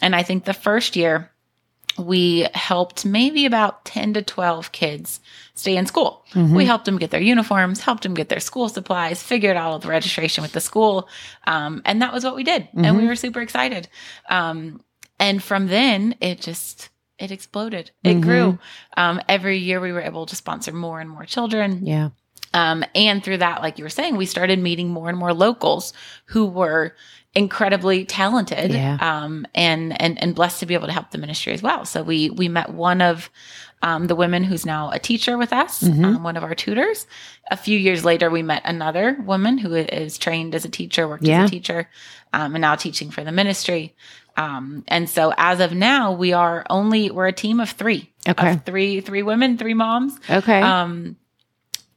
[0.00, 1.32] And I think the first year
[1.98, 5.18] we helped maybe about 10 to 12 kids
[5.60, 6.24] stay in school.
[6.32, 6.56] Mhm.
[6.56, 9.78] We helped them get their uniforms, helped them get their school supplies, figured out all
[9.78, 11.08] the registration with the school.
[11.46, 12.68] Um, and that was what we did.
[12.74, 13.08] And we Mhm.
[13.08, 13.88] were super excited.
[14.28, 14.80] Um,
[15.18, 16.88] and from then it just,
[17.18, 17.90] it exploded.
[18.02, 18.20] It Mhm.
[18.22, 18.58] grew.
[18.96, 21.84] Um, every year we were able to sponsor more and more children.
[21.86, 22.08] Yeah.
[22.54, 25.92] Um, and through that, like you were saying, we started meeting more and more locals
[26.26, 26.96] who were
[27.32, 28.98] incredibly talented Yeah.
[29.00, 31.84] um, and, and, and blessed to be able to help the ministry as well.
[31.84, 33.30] So we, we met one of
[33.82, 36.04] um, the women who's now a teacher with us, Mhm.
[36.04, 37.06] um, one of our tutors.
[37.50, 41.24] A few years later, we met another woman who is trained as a teacher, worked
[41.24, 41.42] Yeah.
[41.44, 41.88] as a teacher,
[42.32, 43.94] um, and now teaching for the ministry.
[44.36, 48.52] Um, and so as of now, we are only, we're a team of three, Okay.
[48.52, 50.60] of three, three women, three moms Okay.
[50.60, 51.16] um,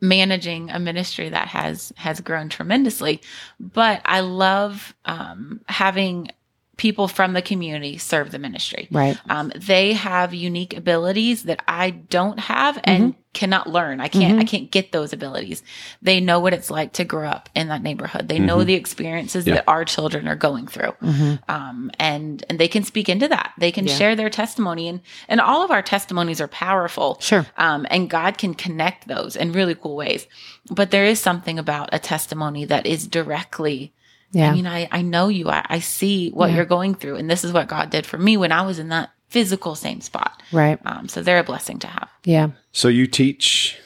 [0.02, 3.22] managing a ministry that has has grown tremendously.
[3.60, 6.30] But I love um, having
[6.78, 8.88] people from the community serve the ministry.
[8.92, 9.18] right.
[9.30, 14.00] Um, they have unique abilities that I don't have and cannot learn.
[14.00, 14.38] I can't.
[14.38, 14.42] Mhm.
[14.42, 15.64] I can't get those abilities.
[16.04, 18.28] They know what it's like to grow up in that neighborhood.
[18.28, 18.66] They know Mhm.
[18.66, 19.56] the experiences Yeah.
[19.56, 21.40] that our children are going through Mhm.
[21.50, 23.54] um, and and they can speak into that.
[23.58, 23.96] They can Yeah.
[23.96, 27.18] share their testimony, and and all of our testimonies are powerful.
[27.22, 27.46] Sure.
[27.58, 30.28] Um, and God can connect those in really cool ways.
[30.70, 33.94] But there is something about a testimony that is directly.
[34.34, 34.52] Yeah.
[34.52, 35.50] I mean, I I know you.
[35.50, 36.58] I, I see what Yeah.
[36.58, 38.90] you're going through, and this is what God did for me when I was in
[38.90, 40.44] that physical same spot.
[40.52, 40.78] right.
[40.86, 42.10] Um, so they're a blessing to have.
[42.26, 42.50] Yeah.
[42.72, 43.78] So you teach.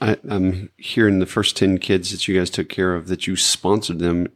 [0.00, 3.34] I, I'm hearing the first ten kids that you guys took care of that you
[3.36, 4.26] sponsored them,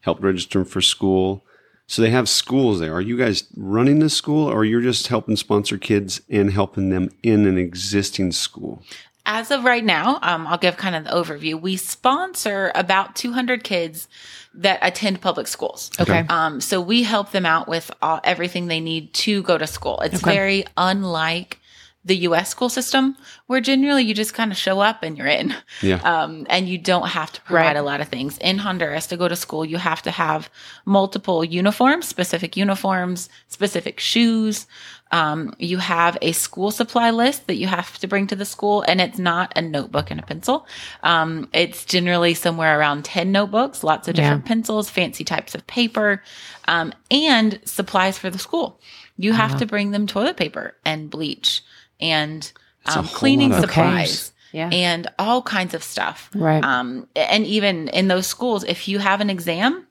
[0.00, 1.42] helped register them for school.
[1.88, 2.92] So they have schools there.
[2.92, 7.10] Are you guys running the school, or you're just helping sponsor kids and helping them
[7.22, 8.82] in an existing school?
[9.28, 11.60] As of right now, um, I'll give kind of the overview.
[11.60, 14.06] We sponsor about 200 kids
[14.54, 15.90] that attend public schools.
[16.00, 16.24] Okay.
[16.28, 20.00] Um, so we help them out with all, everything they need to go to school.
[20.00, 20.32] It's Okay.
[20.32, 21.58] very unlike
[22.04, 22.48] the U.S.
[22.50, 23.16] school system,
[23.48, 25.52] where generally you just kind of show up and you're in,
[25.82, 25.96] Yeah.
[26.04, 27.76] um, and you don't have to provide Right.
[27.76, 28.38] a lot of things.
[28.38, 30.48] In Honduras, to go to school, you have to have
[30.84, 34.68] multiple uniforms, specific uniforms, specific shoes.
[35.12, 38.82] Um, you have a school supply list that you have to bring to the school,
[38.88, 40.66] and it's not a notebook and a pencil.
[41.04, 44.22] Um, it's generally somewhere around 10 notebooks, lots of Yeah.
[44.24, 46.22] different pencils, fancy types of paper,
[46.66, 48.80] um, and supplies for the school.
[49.16, 49.58] You have Wow.
[49.58, 51.62] to bring them toilet paper and bleach
[52.00, 52.50] and
[52.84, 54.70] um, cleaning lot of supplies Yeah.
[54.72, 56.30] and all kinds of stuff.
[56.34, 56.62] Right.
[56.62, 59.85] Um, and even in those schools, if you have an exam,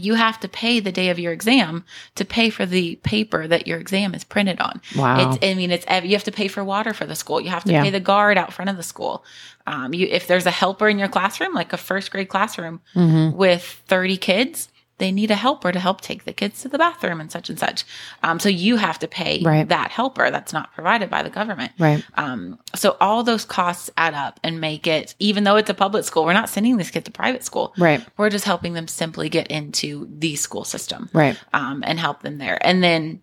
[0.00, 1.84] you have to pay the day of your exam
[2.16, 4.80] to pay for the paper that your exam is printed on.
[4.96, 5.32] Wow.
[5.32, 7.40] It's, I mean, it's, you have to pay for water for the school.
[7.40, 7.82] You have to Yeah.
[7.82, 9.24] pay the guard out front of the school.
[9.66, 13.36] Um, you, if there's a helper in your classroom, like a first grade classroom Mm-hmm.
[13.36, 14.68] with 30 kids,
[15.00, 17.58] they need a helper to help take the kids to the bathroom and such and
[17.58, 17.84] such.
[18.22, 19.68] Um, so you have to pay Right.
[19.68, 21.72] that helper that's not provided by the government.
[21.78, 22.04] Right.
[22.14, 26.04] Um, so all those costs add up and make it, even though it's a public
[26.04, 27.74] school, we're not sending these kids to private school.
[27.76, 28.06] Right.
[28.16, 31.36] We're just helping them simply get into the school system Right.
[31.52, 32.58] um, and help them there.
[32.64, 33.20] And then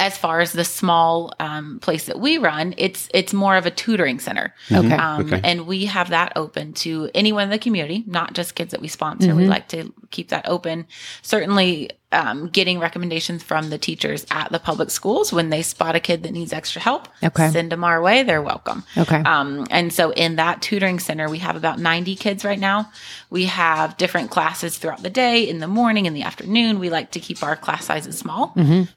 [0.00, 3.70] as far as the small um, place that we run, it's it's more of a
[3.70, 4.54] tutoring center.
[4.72, 4.94] Okay.
[4.94, 5.40] Um, Okay.
[5.44, 8.88] And we have that open to anyone in the community, not just kids that we
[8.88, 9.34] sponsor.
[9.34, 10.86] We like to keep that open.
[11.22, 16.00] Certainly, um, getting recommendations from the teachers at the public schools when they spot a
[16.00, 17.48] kid that needs extra help, Okay.
[17.50, 18.22] send them our way.
[18.24, 18.82] They're welcome.
[18.98, 19.18] Okay.
[19.18, 22.90] Um, and so in that tutoring center, we have about 90 kids right now.
[23.30, 26.80] We have different classes throughout the day, in the morning, in the afternoon.
[26.80, 28.54] We like to keep our class sizes small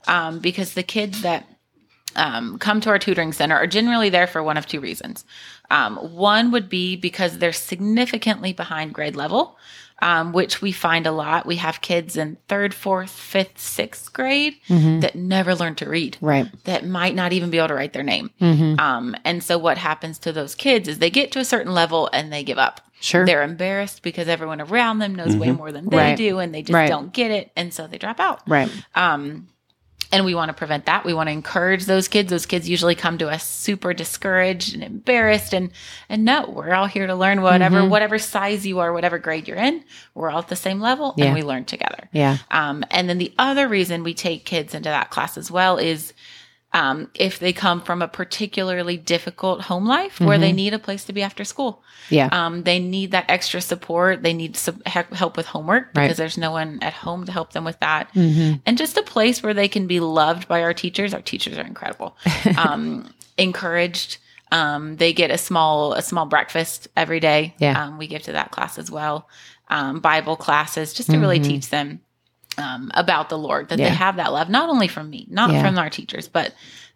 [0.08, 1.46] um, because the kids that
[2.16, 5.26] um, come to our tutoring center are generally there for one of two reasons.
[5.72, 9.58] Um, one would be because they're significantly behind grade level,
[10.02, 11.46] um, which we find a lot.
[11.46, 16.48] We have kids in third, fourth, fifth, sixth grade that never learn to read Right.
[16.66, 18.32] that might not even be able to write their name.
[18.42, 18.80] Mm-hmm.
[18.80, 22.10] Um, and so what happens to those kids is they get to a certain level
[22.12, 22.82] and they give up.
[23.00, 23.26] Sure.
[23.26, 26.18] They're embarrassed because everyone around them knows way more than they Right.
[26.18, 26.88] do and they just Right.
[26.90, 27.52] don't get it.
[27.56, 28.40] And so they drop out.
[28.48, 28.70] Right.
[28.96, 29.48] Um,
[30.14, 31.04] and we want to prevent that.
[31.04, 32.30] We want to encourage those kids.
[32.30, 35.72] Those kids usually come to us super discouraged and embarrassed and
[36.08, 37.90] and no, we're all here to learn whatever Mm-hmm.
[37.90, 39.84] whatever size you are, whatever grade you're in.
[40.14, 41.26] We're all at the same level Yeah.
[41.26, 42.08] and we learn together.
[42.14, 42.38] Yeah.
[42.52, 46.14] Um, and then the other reason we take kids into that class as well is
[46.74, 51.06] um, if they come from a particularly difficult home life where they need a place
[51.06, 51.84] to be after school.
[52.10, 52.30] Yeah.
[52.32, 54.24] Um, they need that extra support.
[54.24, 56.18] They need help with homework because Right.
[56.18, 58.12] there's no one at home to help them with that.
[58.16, 58.56] Mm-hmm.
[58.66, 61.14] And just a place where they can be loved by our teachers.
[61.14, 62.18] Our teachers are incredible.
[62.58, 64.18] Um, encouraged.
[64.52, 67.56] Um, they get a small a small breakfast every day.
[67.58, 67.82] Yeah.
[67.86, 69.28] Um, we give to that class as well.
[69.70, 72.02] Um, Bible classes just to really teach them
[72.58, 73.84] um, about the Lord, that Mm-hmm.
[73.84, 73.90] Yeah.
[73.90, 75.62] they have that love, not only from me, not Yeah.
[75.64, 76.54] from our teachers, but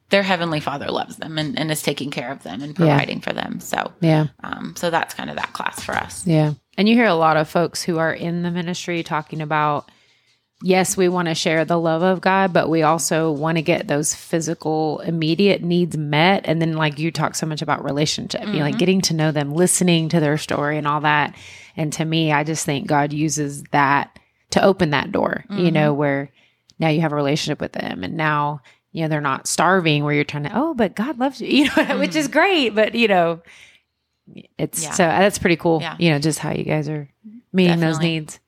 [0.10, 2.76] their heavenly Father loves them and, and is taking care of them and Yeah.
[2.98, 3.60] providing for them.
[3.60, 4.28] So, Yeah.
[4.44, 6.26] um, so that's kind of that class for us.
[6.26, 6.54] Yeah.
[6.78, 9.90] And you hear a lot of folks who are in the ministry talking about,
[10.64, 13.88] yes, we want to share the love of God, but we also want to get
[13.88, 16.44] those physical, immediate needs met.
[16.46, 19.32] And then, like you talk so much about relationship, you know, like getting to know
[19.32, 21.36] them, listening to their story and all that.
[21.76, 24.18] And to me, I just think God uses that
[24.52, 26.00] to open that door, you know, mm-hmm.
[26.00, 26.32] where
[26.80, 30.14] now you have a relationship with them and now, you know, they're not starving where
[30.14, 32.00] you're trying to, oh, but God loves you, you know, mm-hmm.
[32.00, 32.70] which is great.
[32.70, 33.42] But, you know,
[34.58, 34.92] it's Yeah.
[34.92, 35.82] so uh, that's pretty cool.
[35.82, 35.96] Yeah.
[36.00, 37.10] You know, just how you guys are
[37.52, 38.20] meeting those Definitely.
[38.20, 38.40] needs.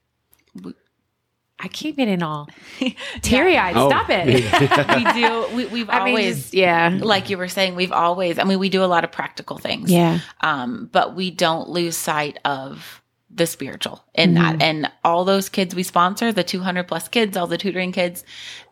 [1.62, 2.48] I keep getting all
[3.22, 3.76] teary eyed.
[3.76, 3.90] Oh.
[3.90, 4.28] Stop it.
[4.28, 5.56] we do.
[5.56, 6.98] We, we've I mean, always, just- yeah.
[7.02, 8.40] like you were saying, we've always.
[8.40, 9.92] I mean, we do a lot of practical things.
[9.92, 10.20] Yeah.
[10.42, 12.99] um, but we don't lose sight of
[13.32, 14.58] the spiritual in Mm-hmm.
[14.58, 14.62] that.
[14.64, 18.24] And all those kids we sponsor, the 200 plus kids, all the tutoring kids,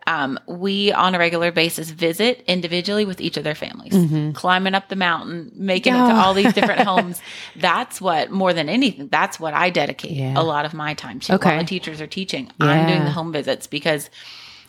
[0.07, 3.93] um, we on a regular basis visit individually with each of their families,
[4.35, 6.17] climbing up the mountain, making it to Mm-hmm.
[6.19, 7.21] All these different homes.
[7.57, 10.33] That's what, more than anything, that's what I dedicate Yeah.
[10.37, 11.35] a lot of my time to.
[11.35, 11.49] Okay.
[11.49, 14.09] While the teachers are teaching, I'm doing the home visits because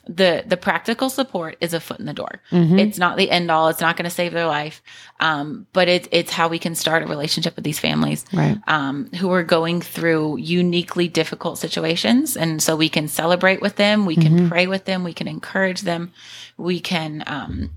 [0.09, 2.41] the the practical support is a foot in the door.
[2.51, 2.79] Mm-hmm.
[2.79, 3.69] It's not the end all.
[3.69, 4.83] It's not going to save their life,
[5.21, 8.57] um, but it's it's how we can start a relationship with these families Right.
[8.67, 14.07] um, who are going through uniquely difficult situations, and so we can celebrate with them.
[14.07, 14.49] We can Mm-hmm.
[14.49, 15.05] pray with them.
[15.05, 16.13] We can encourage them.
[16.57, 17.71] We can um,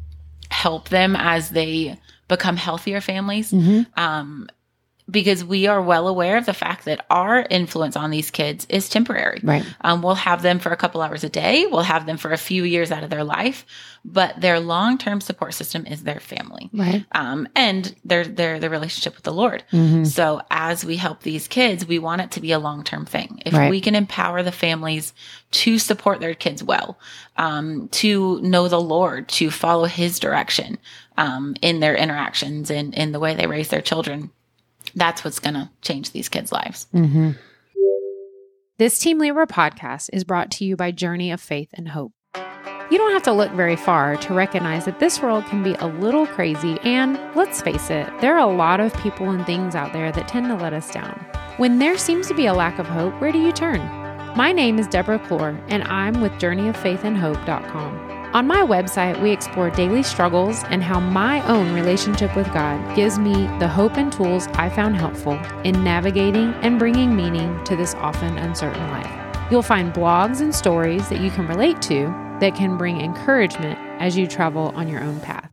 [0.49, 3.51] help them as they become healthier families.
[3.51, 3.99] Mm-hmm.
[3.99, 4.47] Um,
[5.09, 8.89] because we are well aware of the fact that our influence on these kids is
[8.89, 9.39] temporary.
[9.43, 9.65] Right.
[9.81, 11.65] Um, we'll have them for a couple hours a day.
[11.67, 13.65] We'll have them for a few years out of their life,
[14.05, 16.69] but their long term support system is their family.
[16.73, 17.05] Right.
[17.13, 19.63] Um, and their their their relationship with the Lord.
[19.71, 20.05] Mm-hmm.
[20.05, 23.41] So as we help these kids, we want it to be a long term thing.
[23.45, 23.69] If Right.
[23.69, 25.13] we can empower the families
[25.51, 26.97] to support their kids well,
[27.37, 30.77] um, to know the Lord, to follow His direction
[31.17, 34.31] um, in their interactions and in the way they raise their children,
[34.95, 36.87] that's what's going to change these kids' lives.
[36.93, 37.31] Mm-hmm.
[38.77, 42.13] This Team Leebra podcast is brought to you by Journey of Faith and Hope.
[42.35, 45.85] You don't have to look very far to recognize that this world can be a
[45.87, 49.93] little crazy, and let's face it, there are a lot of people and things out
[49.93, 51.13] there that tend to let us down.
[51.57, 53.79] When there seems to be a lack of hope, where do you turn?
[54.35, 58.20] My name is Debra Cloer, and I'm with JourneyOfFaithAndHope.com.
[58.33, 63.19] On my website, we explore daily struggles and how my own relationship with God gives
[63.19, 65.33] me the hope and tools I found helpful
[65.65, 69.51] in navigating and bringing meaning to this often uncertain life.
[69.51, 72.05] You'll find blogs and stories that you can relate to
[72.39, 75.51] that can bring encouragement as you travel on your own path.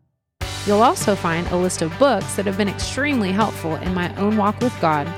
[0.65, 4.37] You'll also find a list of books that have been extremely helpful in my own
[4.37, 5.09] walk with God,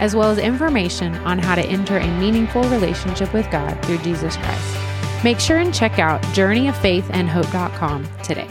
[0.00, 4.38] as well as information on how to enter a meaningful relationship with God through Jesus
[4.38, 4.89] Christ.
[5.22, 8.48] Make sure and check out journeyoffaithandhope.com today.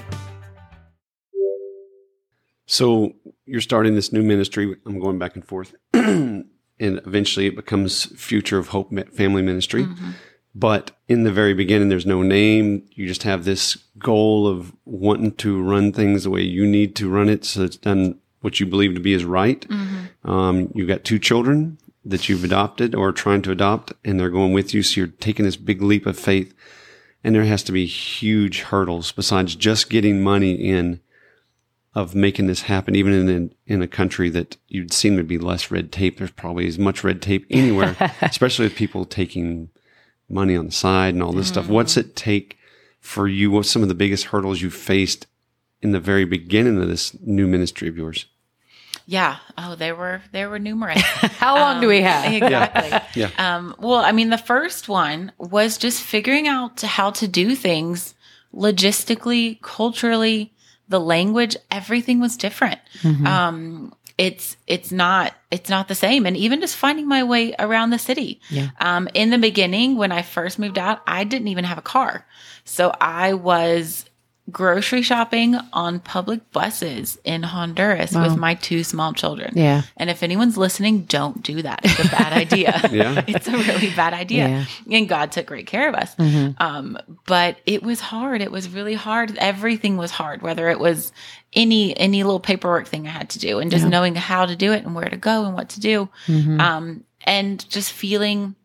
[2.67, 3.13] So
[3.45, 4.75] you're starting this new ministry.
[4.85, 5.73] I'm going back and forth.
[5.93, 6.45] and
[6.79, 9.87] eventually it becomes Future of Hope Family Ministry.
[10.53, 12.87] But in the very beginning, there's no name.
[12.91, 17.09] You just have this goal of wanting to run things the way you need to
[17.09, 17.45] run it.
[17.45, 19.65] So it's done what you believe to be is right.
[20.23, 24.53] Um, you've got two children that you've adopted or trying to adopt, and they're going
[24.53, 24.83] with you.
[24.83, 26.53] So you're taking this big leap of faith.
[27.23, 31.01] And there has to be huge hurdles besides just getting money in
[31.95, 35.71] of making this happen, even in in a country that you'd seem to be less
[35.71, 36.17] red tape.
[36.17, 39.69] There's probably as much red tape anywhere, especially with people taking
[40.29, 41.67] money on the side and all this stuff.
[41.67, 42.57] What's it take
[43.01, 43.51] for you?
[43.51, 45.27] What's some of the biggest hurdles you faced
[45.81, 48.27] in the very beginning of this new ministry of yours?
[49.09, 49.37] Yeah.
[49.57, 51.01] Oh, there were there were numerous.
[51.41, 52.31] How long do we have?
[52.39, 53.21] Exactly.
[53.21, 53.31] Yeah.
[53.39, 58.13] Um, well, I mean, the first one was just figuring out how to do things
[58.53, 60.53] logistically, culturally,
[60.89, 62.79] the language, everything was different.
[63.03, 67.89] Um, it's it's not it's not the same, and even just finding my way around
[67.89, 68.41] the city.
[68.51, 68.69] Yeah.
[68.79, 72.27] Um, in the beginning, when I first moved out, I didn't even have a car,
[72.63, 74.05] so I was
[74.51, 78.23] grocery shopping on public buses in Honduras Wow.
[78.23, 79.53] with my two small children.
[79.55, 79.83] Yeah.
[79.97, 81.81] And if anyone's listening, don't do that.
[81.83, 82.81] It's a bad idea.
[82.91, 83.23] Yeah.
[83.27, 84.47] It's a really bad idea.
[84.47, 84.97] Yeah.
[84.97, 86.15] And God took great care of us.
[86.57, 88.41] Um, but it was hard.
[88.41, 89.37] It was really hard.
[89.37, 91.11] Everything was hard, whether it was
[91.53, 93.89] any any little paperwork thing I had to do and just Yeah.
[93.89, 96.09] knowing how to do it and where to go and what to do.
[96.27, 96.59] Mhm.
[96.59, 98.55] Um, and just feeling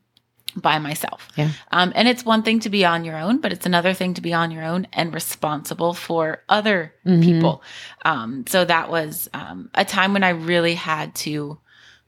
[0.56, 1.28] by myself.
[1.36, 1.50] Yeah.
[1.72, 4.20] Um, and it's one thing to be on your own, but it's another thing to
[4.20, 7.22] be on your own and responsible for other Mhm.
[7.22, 7.62] people.
[8.04, 11.58] Um, so that was um, a time when I really had to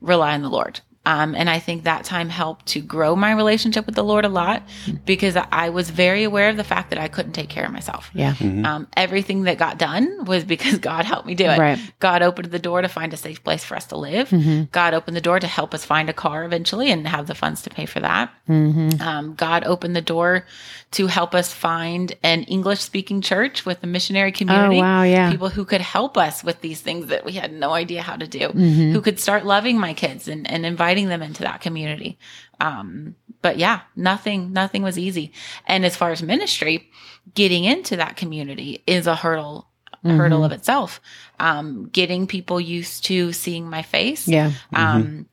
[0.00, 0.80] rely on the Lord.
[1.06, 4.28] Um, and I think that time helped to grow my relationship with the Lord a
[4.28, 4.64] lot
[5.04, 8.10] because I was very aware of the fact that I couldn't take care of myself.
[8.12, 8.34] Yeah.
[8.40, 11.58] Um, everything that got done was because God helped me do it.
[11.58, 11.78] Right.
[12.00, 14.30] God opened the door to find a safe place for us to live.
[14.30, 14.70] Mhm.
[14.72, 17.62] God opened the door to help us find a car eventually and have the funds
[17.62, 18.30] to pay for that.
[18.48, 19.00] Mhm.
[19.00, 20.44] Um, God opened the door
[20.92, 24.78] to help us find an English speaking church with a missionary community.
[24.78, 24.82] Oh community.
[24.82, 25.02] wow.
[25.04, 25.30] Yeah.
[25.30, 28.26] People who could help us with these things that we had no idea how to
[28.26, 28.92] do, Mhm.
[28.92, 32.18] who could start loving my kids and, and inviting them into that community.
[32.60, 35.32] Um, but yeah, nothing, nothing was easy.
[35.66, 36.90] And as far as ministry,
[37.34, 39.68] getting into that community is a hurdle,
[40.02, 40.44] hurdle Mm-hmm.
[40.44, 41.00] of itself.
[41.38, 44.26] Um, getting people used to seeing my face.
[44.26, 44.52] Yeah.
[44.74, 45.26] Um,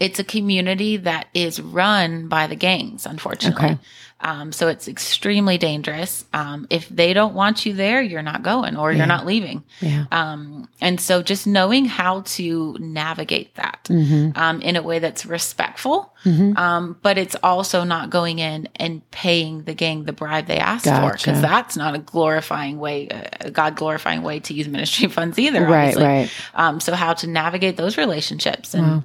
[0.00, 3.64] it's a community that is run by the gangs, unfortunately.
[3.64, 3.78] Okay.
[4.26, 6.24] Um, so it's extremely dangerous.
[6.32, 8.96] Um, if they don't want you there, you're not going or Yeah.
[8.98, 9.62] you're not leaving.
[9.82, 10.06] Yeah.
[10.10, 14.34] Um, and so just knowing how to navigate that Mhm.
[14.38, 16.56] um, in a way that's respectful, Mhm.
[16.58, 20.86] um, but it's also not going in and paying the gang the bribe they asked
[20.86, 23.08] for because that's not a glorifying way,
[23.40, 25.60] a God glorifying way to use ministry funds either.
[25.66, 25.88] Right.
[25.88, 26.02] obviously.
[26.04, 26.30] Right.
[26.54, 29.02] Um, so how to navigate those relationships and Wow.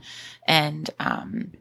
[0.48, 1.52] and um,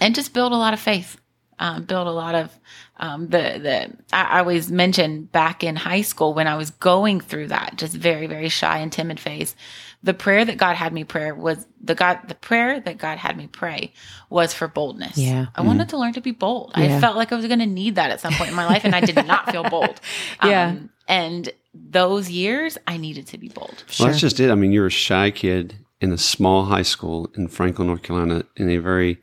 [0.00, 1.16] and just build a lot of faith,
[1.60, 2.50] um, build a lot of
[2.98, 3.96] um, the the.
[4.12, 7.94] I, I always mention back in high school when I was going through that just
[7.94, 9.54] very very shy and timid phase.
[10.02, 13.36] The prayer that God had me pray was the God the prayer that God had
[13.36, 13.92] me pray
[14.30, 15.18] was for boldness.
[15.18, 15.46] Yeah.
[15.54, 16.72] I wanted to learn to be bold.
[16.76, 16.96] Yeah.
[16.96, 18.84] I felt like I was going to need that at some point in my life,
[18.84, 20.00] and I did not feel bold.
[20.44, 20.68] Yeah.
[20.68, 23.70] Um, and those years, I needed to be bold.
[23.76, 24.06] Well, Sure.
[24.06, 24.50] that's just it.
[24.50, 28.44] I mean, you're a shy kid in a small high school in Franklin, North Carolina,
[28.56, 29.18] in a very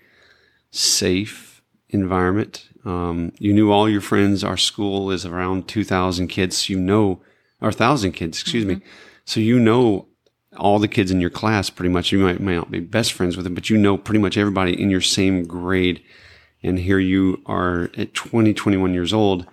[0.72, 2.68] safe environment.
[2.86, 4.44] Um, you knew all your friends.
[4.44, 6.70] Our school is around 2,000 kids.
[6.70, 7.22] You know,
[7.62, 8.82] or 1,000 kids, excuse me.
[9.26, 10.08] So you know
[10.58, 12.12] all the kids in your class pretty much.
[12.12, 14.80] You might, might not be best friends with them, but you know pretty much everybody
[14.80, 16.02] in your same grade.
[16.64, 19.46] And here you are at 20, 21 years old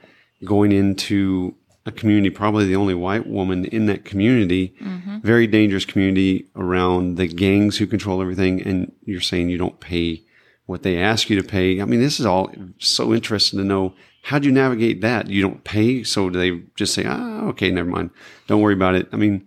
[0.44, 1.54] going into
[1.84, 4.74] a community, probably the only white woman in that community,
[5.22, 8.62] very dangerous community around the gangs who control everything.
[8.62, 10.22] And you're saying you don't pay
[10.72, 11.80] what they ask you to pay.
[11.80, 13.94] I mean, this is all so interesting to know.
[14.22, 15.28] How do you navigate that?
[15.28, 16.02] You don't pay.
[16.02, 18.10] So do they just say, ah, okay, never mind.
[18.46, 19.08] Don't worry about it.
[19.12, 19.46] I mean,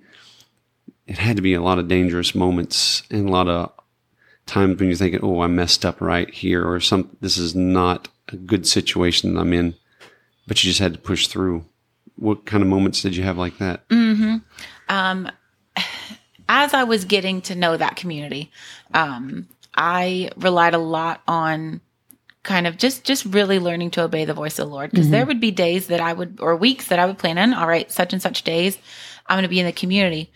[1.08, 3.72] it had to be a lot of dangerous moments and a lot of
[4.46, 8.08] times when you're thinking, oh, I messed up right here, or some, this is not
[8.30, 9.76] a good situation I'm in,
[10.48, 11.66] but you just had to push through.
[12.18, 13.82] What kind of moments did you have like that?
[14.90, 15.32] um,
[16.50, 18.52] as I was getting to know that community,
[18.94, 21.82] um, I relied a lot on
[22.44, 25.26] kind of just just really learning to obey the voice of the Lord because there
[25.26, 27.54] would be days that I would or weeks that I would plan in.
[27.54, 28.78] All right, such and such days,
[29.28, 30.32] I'm going to be in the community.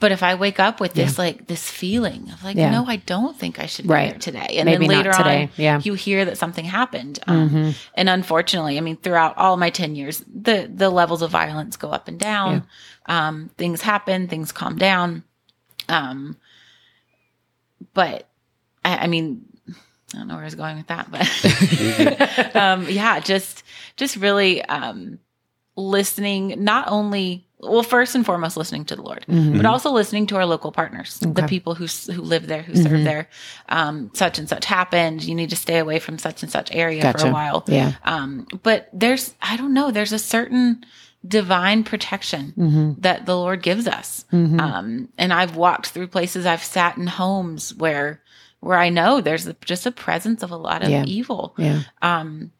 [0.00, 2.70] But if I wake up with this like this feeling of like, Yeah.
[2.70, 4.10] no, I don't think I should be Right.
[4.10, 5.42] there today, and Maybe then later today.
[5.44, 5.78] on, Yeah.
[5.78, 5.88] Mm-hmm.
[5.88, 7.18] you hear that something happened.
[7.26, 11.76] Um, And unfortunately, I mean, throughout all my ten years, the the levels of violence
[11.76, 12.64] go up and down.
[13.06, 15.24] Um, things happen, things calm down.
[15.88, 16.36] Um,
[17.94, 18.28] but
[18.84, 19.44] I, I mean,
[20.14, 23.62] I don't know where I was going with that, but um, yeah, just
[23.96, 25.18] just really um,
[25.76, 29.24] listening, not only well, first and foremost, listening to the Lord,
[29.56, 32.92] but also listening to our local partners, the people who who live there, who serve
[33.04, 33.28] there.
[33.68, 35.24] Um, such and such happened.
[35.24, 37.64] You need to stay away from such and such area for a while.
[37.66, 37.92] Yeah.
[38.04, 40.84] Um, but there's, I don't know, there's a certain
[41.26, 42.52] divine protection
[43.00, 44.24] that the Lord gives us.
[44.60, 48.22] Um, and I've walked through places, I've sat in homes where,
[48.60, 51.04] where I know there's just a presence of a lot of Yeah.
[51.04, 51.54] evil.
[51.58, 51.82] Yeah.
[52.02, 52.52] Um,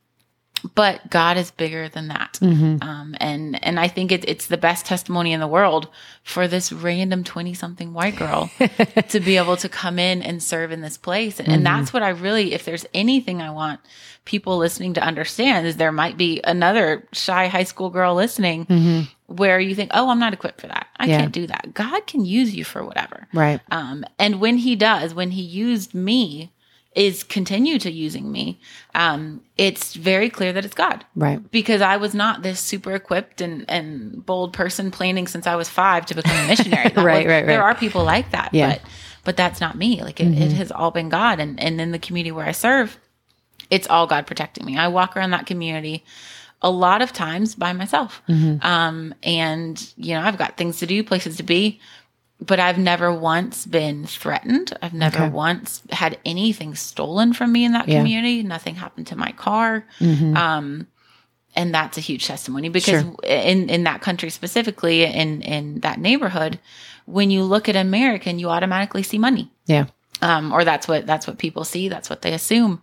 [0.75, 2.39] but God is bigger than that.
[2.43, 2.83] Mm-hmm.
[2.83, 5.87] Um, and, and I think it, it's the best testimony in the world
[6.25, 8.51] for this random 20 something white girl
[9.11, 11.39] to be able to come in and serve in this place.
[11.39, 11.77] And, and Mm-hmm.
[11.81, 13.79] that's what I really, if there's anything I want
[14.25, 19.61] people listening to understand is there might be another shy high school girl listening where
[19.61, 20.89] you think, oh, I'm not equipped for that.
[20.97, 21.11] I Mm-hmm.
[21.11, 21.19] Yeah.
[21.21, 21.75] can't do that.
[21.75, 23.29] God can use you for whatever.
[23.33, 23.61] Right.
[23.71, 26.51] Um, and when he does, when he used me,
[26.95, 28.59] is continue to using me,
[28.95, 31.05] um, it's very clear that it's God.
[31.15, 31.39] Right.
[31.53, 35.69] Because I was not this super equipped and, and bold person planning since I was
[35.69, 36.91] five to become a missionary.
[36.97, 38.71] Right, was- right, There are people like that, Yeah.
[38.71, 38.83] but
[39.25, 40.03] but that's not me.
[40.03, 42.99] Like it, it has all been God, and and in the community where I serve,
[43.71, 44.79] it's all God protecting me.
[44.79, 46.03] I walk around that community
[46.63, 48.21] a lot of times by myself.
[48.29, 51.81] Um, and, you know, I've got things to do, places to be,
[52.41, 54.77] but I've never once been threatened.
[54.83, 55.29] I've never Okay.
[55.29, 57.95] once had anything stolen from me in that Yeah.
[57.97, 58.03] Mm-hmm.
[58.05, 58.43] community.
[58.43, 59.85] Nothing happened to my car.
[60.01, 60.87] Um,
[61.57, 63.15] and that's a huge testimony because Sure.
[63.25, 66.59] in, in that country specifically, in, in that neighborhood,
[67.07, 69.87] when you look at American, you automatically see money Yeah.
[70.23, 71.89] um, or that's what that's what people see.
[71.89, 72.83] That's what they assume,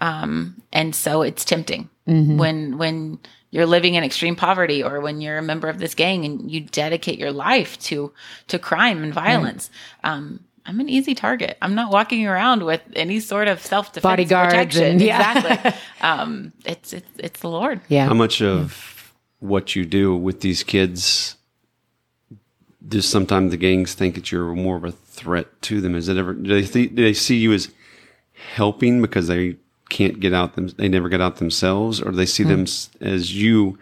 [0.00, 3.18] um, and so it's tempting when when
[3.50, 6.60] you're living in extreme poverty, or when you're a member of this gang and you
[6.60, 8.12] dedicate your life to
[8.48, 9.70] to crime and violence.
[10.02, 11.58] Um, I'm an easy target.
[11.60, 14.84] I'm not walking around with any sort of self defense Bodyguards protection.
[14.84, 15.36] and- yeah.
[15.38, 15.72] Exactly.
[16.00, 17.80] um, it's it's it's the Lord.
[17.88, 18.06] Yeah.
[18.06, 21.36] How much of what you do with these kids
[22.86, 25.94] does sometimes the gangs think that you're more of a threat to them?
[25.94, 27.70] Is it ever do they th- do they see you as
[28.54, 29.56] helping because they
[29.98, 32.66] can't get out them they never get out themselves, or they see them
[33.00, 33.78] as you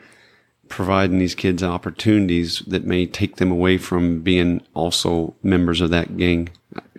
[0.69, 6.17] providing these kids opportunities that may take them away from being also members of that
[6.17, 6.49] gang?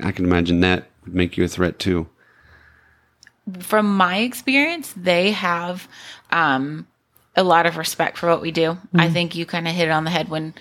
[0.03, 2.07] I- can imagine that would make you a threat too.
[3.59, 5.87] from my experience, they have
[6.31, 6.87] um,
[7.35, 8.77] a lot of respect for what we do.
[8.95, 10.53] I think you kind of hit it on the head when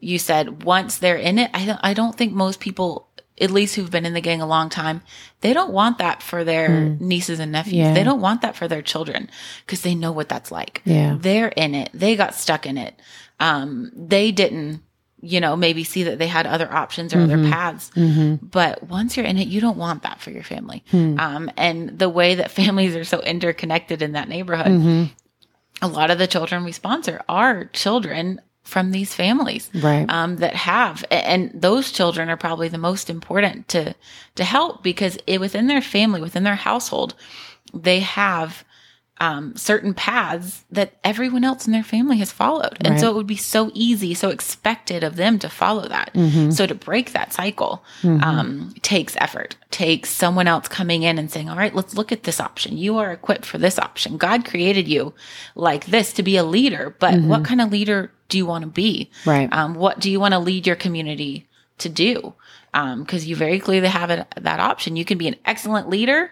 [0.00, 1.50] you said once they're in it.
[1.54, 3.06] I don't, I don't think most people,
[3.40, 5.02] at least who've been in the gang a long time,
[5.40, 7.08] they don't want that for their hmm.
[7.08, 7.74] nieces and nephews.
[7.74, 7.94] Yeah.
[7.94, 9.30] They don't want that for their children
[9.64, 10.82] because they know what that's like.
[10.84, 11.16] Yeah.
[11.18, 11.90] They're in it.
[11.94, 13.00] They got stuck in it.
[13.40, 14.82] Um, they didn't,
[15.20, 17.50] you know, maybe see that they had other options or other mm-hmm.
[17.50, 17.90] paths.
[17.96, 18.46] Mm-hmm.
[18.46, 20.84] But once you're in it, you don't want that for your family.
[20.90, 21.18] Hmm.
[21.18, 25.04] Um, and the way that families are so interconnected in that neighborhood, mm-hmm.
[25.80, 28.40] a lot of the children we sponsor are children
[28.72, 30.06] from these families Right.
[30.16, 33.82] um, that have and those children are probably the most important to
[34.38, 37.10] to help because it, within their family within their household
[37.88, 38.64] they have
[39.20, 42.76] um, certain paths that everyone else in their family has followed.
[42.80, 46.10] And so it would be so easy so expected of them to follow that.
[46.52, 49.56] So to break that cycle um, takes effort.
[49.70, 52.76] Takes someone else coming in and saying all right let's look at this option.
[52.78, 54.16] You are equipped for this option.
[54.16, 55.14] God created you
[55.54, 58.70] like this to be a leader but what kind of leader do you want to
[58.70, 59.10] be?
[59.26, 59.48] Right.
[59.52, 61.46] um, what do you want to lead your community
[61.78, 62.34] to do?
[62.74, 64.96] Um, because you very clearly have it, that option.
[64.96, 66.30] You can be an excellent leader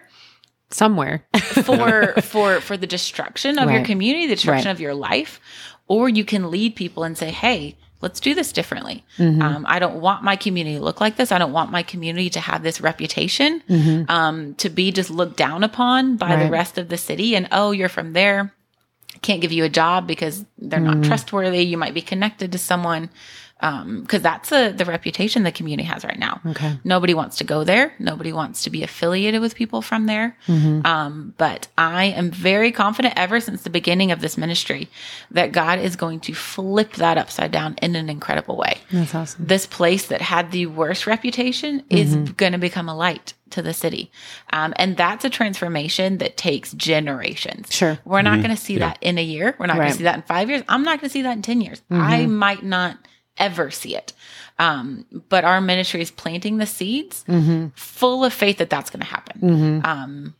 [0.71, 1.25] Somewhere.
[1.37, 4.71] for for for the destruction of your community, the destruction Right.
[4.71, 5.39] of your life,
[5.87, 9.03] or you can lead people and say, "Hey, let's do this differently.
[9.17, 9.41] Mm-hmm.
[9.41, 11.31] Um, I don't want my community to look like this.
[11.31, 13.61] I don't want my community to have this reputation,
[14.09, 16.53] um, to be just looked down upon by the Mm-hmm.
[16.53, 17.35] Rest of the city.
[17.35, 18.53] And oh, you're from there,
[19.21, 21.01] can't give you a job because they're Mm-hmm.
[21.01, 21.63] not trustworthy.
[21.63, 23.09] You might be connected to someone."
[23.61, 26.41] Because that's the the reputation the community has right now.
[26.47, 26.77] Okay.
[26.83, 27.93] Nobody wants to go there.
[27.99, 30.35] Nobody wants to be affiliated with people from there.
[30.47, 30.85] Mm-hmm.
[30.85, 34.89] Um, but I am very confident ever since the beginning of this ministry
[35.29, 38.79] that God is going to flip that upside down in an incredible way.
[38.91, 39.45] That's awesome.
[39.45, 43.73] This place that had the worst reputation is going to become a light to the
[43.73, 44.11] city.
[44.51, 47.73] Um, and that's a transformation that takes generations.
[47.73, 47.99] Sure.
[48.05, 49.55] We're not going to see that in a year.
[49.59, 50.63] We're not going to see that in five years.
[50.67, 51.81] I'm not going to see that in 10 years.
[51.89, 52.97] I might not
[53.37, 54.13] ever see it.
[54.59, 57.23] Um, but our ministry is planting the seeds
[57.75, 59.81] full of faith that that's going to happen.
[59.83, 60.35] Um,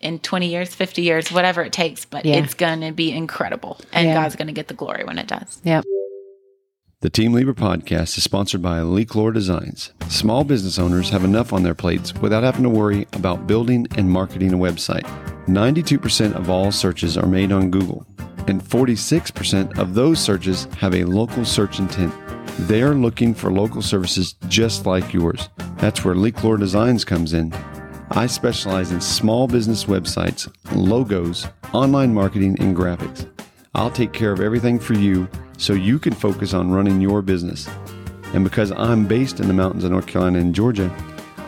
[0.00, 2.36] in 20 years, 50 years, whatever it takes, but Yeah.
[2.36, 3.80] it's going to be incredible.
[3.92, 4.14] And Yeah.
[4.14, 5.60] God's going to get the glory when it does.
[5.64, 5.84] Yep.
[7.04, 9.92] The Team Leebra podcast is sponsored by Lee Cloer Designs.
[10.08, 14.10] Small business owners have enough on their plates without having to worry about building and
[14.10, 15.04] marketing a website.
[15.46, 18.06] 92% of all searches are made on Google,
[18.46, 22.14] and 46% of those searches have a local search intent.
[22.60, 25.50] They're looking for local services just like yours.
[25.76, 27.52] That's where Lee Cloer Designs comes in.
[28.12, 33.28] I specialize in small business websites, logos, online marketing, and graphics.
[33.74, 37.68] I'll take care of everything for you so you can focus on running your business.
[38.32, 40.94] And because I'm based in the mountains of North Carolina and Georgia,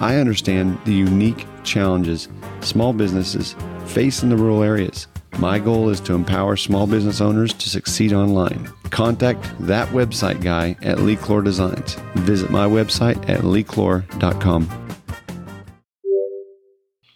[0.00, 2.28] I understand the unique challenges
[2.60, 3.54] small businesses
[3.86, 5.06] face in the rural areas.
[5.38, 8.70] My goal is to empower small business owners to succeed online.
[8.90, 11.94] Contact that website guy at Lee Cloer Designs.
[12.14, 14.82] Visit my website at leecloer.com.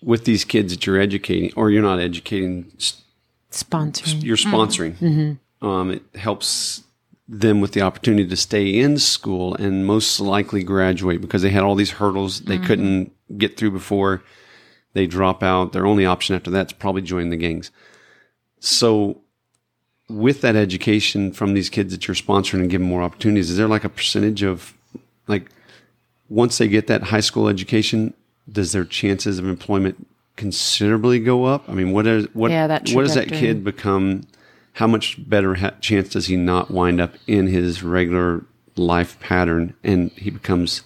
[0.02, 2.70] With these kids that you're educating, or you're not educating,
[3.51, 4.22] Sponsoring.
[4.22, 4.94] you're sponsoring.
[4.94, 5.07] Mm-hmm.
[5.07, 5.66] Mm-hmm.
[5.66, 6.84] Um, it helps
[7.28, 11.62] them with the opportunity to stay in school and most likely graduate because they had
[11.62, 12.66] all these hurdles they mm-hmm.
[12.66, 14.22] couldn't get through before
[14.92, 15.72] they drop out.
[15.72, 17.70] Their only option after that is probably join the gangs.
[18.59, 19.20] So,
[20.09, 23.68] with that education from these kids that you're sponsoring and giving more opportunities, is there
[23.68, 24.74] like a percentage of
[25.28, 25.51] like
[26.28, 28.14] once they get that high school education,
[28.51, 30.07] does their chances of employment
[30.41, 31.68] considerably go up?
[31.68, 34.22] I mean, what is what Yeah, that what does that kid become?
[34.74, 38.45] How much better ha- chance does he not wind up in his regular
[38.76, 40.82] life pattern and he becomes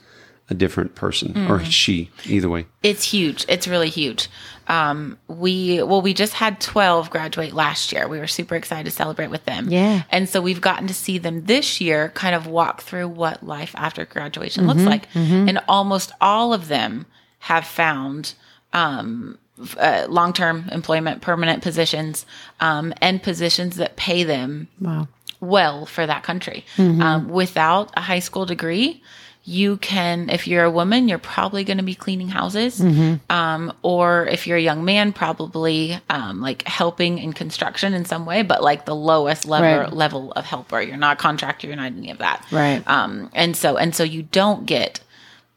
[0.50, 1.70] a different person or Mm.
[1.70, 2.10] she?
[2.26, 3.44] Either way, It's huge.
[3.48, 4.28] It's really huge.
[4.66, 8.08] Um, we well, we just had twelve graduate last year.
[8.08, 9.68] We were super excited to celebrate with them.
[9.70, 10.02] Yeah.
[10.10, 13.74] and so we've gotten to see them this year, kind of walk through what life
[13.76, 14.70] after graduation Mm-hmm.
[14.70, 17.06] looks like, and almost all of them
[17.40, 18.34] have found
[18.72, 19.38] um,
[19.78, 22.26] uh, long-term employment, permanent positions,
[22.60, 25.08] um, and positions that pay them Wow.
[25.40, 26.64] well for that country.
[26.76, 27.00] Mm-hmm.
[27.02, 29.02] Um, without a high school degree,
[29.46, 32.80] you can, if you're a woman, you're probably going to be cleaning houses.
[32.80, 33.30] Mm-hmm.
[33.30, 38.24] Um, or if you're a young man, probably um, like helping in construction in some
[38.24, 39.92] way, but like the lowest level, Right.
[39.92, 40.80] level of helper.
[40.80, 42.42] You're not a contractor, you're not any of that.
[42.50, 42.82] Right.
[42.88, 45.00] Um, and so, and so you don't get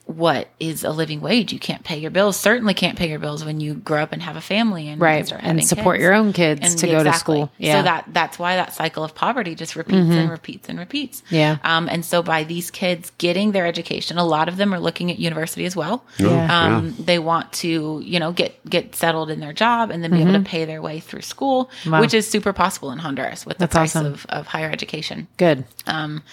[0.07, 1.51] what is a living wage.
[1.51, 2.37] You can't pay your bills.
[2.37, 5.27] Certainly can't pay your bills when you grow up and have a family and Right.
[5.27, 6.03] start And support kids.
[6.03, 7.51] your own kids to go to school.
[7.57, 7.73] Yeah.
[7.73, 7.79] Mm-hmm.
[7.79, 11.23] So that that's why that cycle of poverty just repeats and repeats and repeats.
[11.29, 11.57] Yeah.
[11.63, 15.11] Um, and so by these kids getting their education, a lot of them are looking
[15.11, 16.05] at university as well.
[16.17, 16.47] Yeah.
[16.77, 20.21] Um, They want to, you know, get get settled in their job and then be
[20.21, 21.91] able to pay their way through school, Mm-hmm.
[21.91, 21.99] Wow.
[22.01, 24.13] which is super possible in Honduras with the That's price awesome.
[24.13, 25.27] of, of higher education.
[25.37, 25.65] Good.
[25.85, 26.23] Um,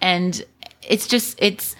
[0.00, 0.44] and
[0.86, 1.74] it's just it's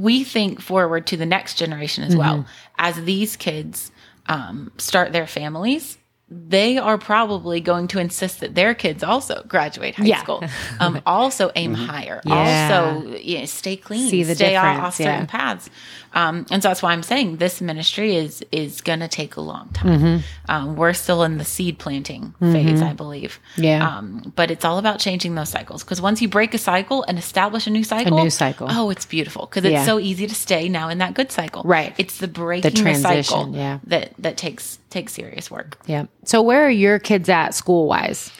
[0.00, 2.46] we think forward to the next generation as well
[2.78, 3.90] as these kids
[4.26, 5.98] um, start their families
[6.30, 10.18] they are probably going to insist that their kids also graduate high Yeah.
[10.22, 10.44] school
[10.80, 12.34] um, also aim higher Yeah.
[12.34, 15.26] also you know, stay clean See the stay off, difference, off certain yeah.
[15.26, 15.70] paths
[16.14, 19.40] um, and so that's why i'm saying this ministry is is going to take a
[19.40, 20.16] long time Mm-hmm.
[20.50, 23.86] um, we're still in the seed planting phase i believe Yeah.
[23.98, 27.18] um, but it's all about changing those cycles because once you break a cycle and
[27.18, 28.68] establish a new cycle, a new cycle.
[28.70, 29.84] oh, it's beautiful because it's Yeah.
[29.84, 31.62] so easy to stay now in that good cycle.
[31.64, 31.94] Right.
[31.98, 33.78] It's the breaking the, transition, cycle yeah.
[33.84, 35.78] that that takes takes serious work.
[35.86, 36.06] Yeah.
[36.24, 38.30] So where are your kids at school wise?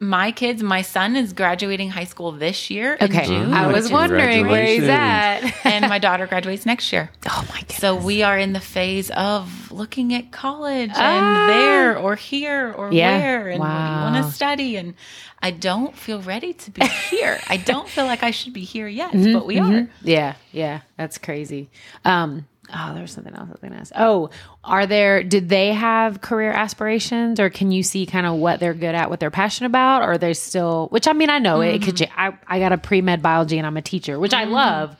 [0.00, 3.20] My kids, my son is graduating high school this year Okay.
[3.22, 5.40] in June, I was wondering where he's at.
[5.64, 7.10] and my daughter graduates next year.
[7.28, 7.78] oh my goodness.
[7.78, 11.44] So we are in the phase of looking at college and Ah.
[11.46, 13.18] there or here or Yeah.
[13.18, 14.94] where and what do you want to study and
[15.40, 17.38] I don't feel ready to be here.
[17.48, 19.88] I don't feel like I should be here yet, Mm-hmm, but we are.
[20.02, 21.70] Yeah, yeah, that's crazy.
[22.04, 23.92] Um, oh, there's something else I was going to ask.
[23.96, 24.30] Oh,
[24.62, 25.22] are there?
[25.22, 29.10] Did they have career aspirations, or can you see kind of what they're good at,
[29.10, 30.88] what they're passionate about, or are they still?
[30.88, 31.90] Which I mean, I know it mm-hmm.
[31.90, 32.10] could.
[32.16, 34.52] I I got a pre med biology and I'm a teacher, which I mm-hmm.
[34.52, 34.96] love.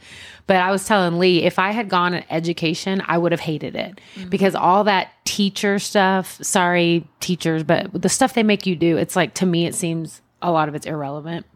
[0.46, 3.74] But I was telling Lee, if I had gone in education, I would have hated
[3.74, 4.28] it mm-hmm.
[4.28, 6.38] because all that teacher stuff.
[6.42, 10.20] Sorry, teachers, but the stuff they make you do, it's like to me, it seems
[10.42, 11.46] a lot of it's irrelevant.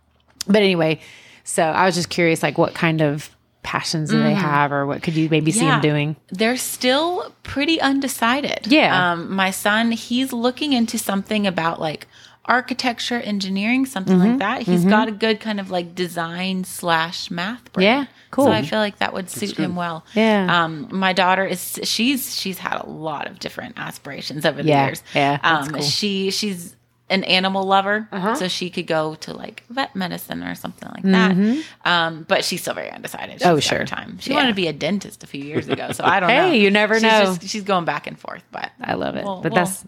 [0.46, 1.00] But anyway,
[1.48, 5.02] So I was just curious, like, what kind of passions do they have, or what
[5.02, 5.64] could you maybe see Mm.
[5.64, 5.70] Yeah.
[5.72, 6.16] them doing?
[6.30, 8.66] They're still pretty undecided.
[8.66, 9.12] Yeah.
[9.12, 12.07] Um, my son, he's looking into something about like
[12.46, 14.28] architecture, engineering, something Mm-hmm.
[14.30, 14.62] like that.
[14.62, 17.84] He's got a good kind of like design slash math brain.
[17.87, 18.46] Yeah, cool.
[18.46, 20.04] So I feel like that would suit him well.
[20.14, 20.46] Yeah.
[20.64, 24.87] Um, my daughter is she's she's had a lot of different aspirations over the Yeah,
[24.87, 25.03] years.
[25.14, 25.83] yeah, Um, cool.
[25.83, 26.74] She she's
[27.11, 28.09] an animal lover,
[28.39, 31.64] so she could go to like vet medicine or something like that.
[31.85, 33.35] Um, but she's still very undecided.
[33.41, 33.57] She's Mm-hmm.
[33.57, 33.85] Oh, sure.
[33.87, 34.18] Time.
[34.21, 34.37] She Yeah.
[34.37, 36.53] wanted to be a dentist a few years ago, so I don't Hey, know.
[36.53, 37.21] you never She's know.
[37.25, 39.25] just- she's going back and forth, but I love it.
[39.25, 39.85] We'll- but we'll that's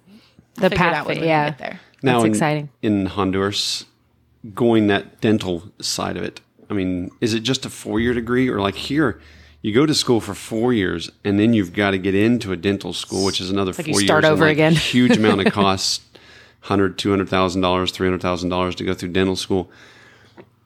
[0.54, 0.94] the figure it path.
[0.96, 1.50] out when we yeah.
[1.50, 1.80] get there.
[2.02, 2.68] Now, That's in, exciting.
[2.82, 3.84] in Honduras,
[4.54, 6.40] going that dental side of it.
[6.70, 9.20] I mean, is it just a four year degree, or like here,
[9.60, 12.56] you go to school for four years, and then you've got to get into a
[12.56, 14.30] dental school, which is another like four you start years.
[14.30, 14.72] and, over like, again.
[14.74, 16.00] huge amount of costs,
[16.60, 19.70] hundred, two hundred thousand dollars, three hundred thousand dollars to go through dental school.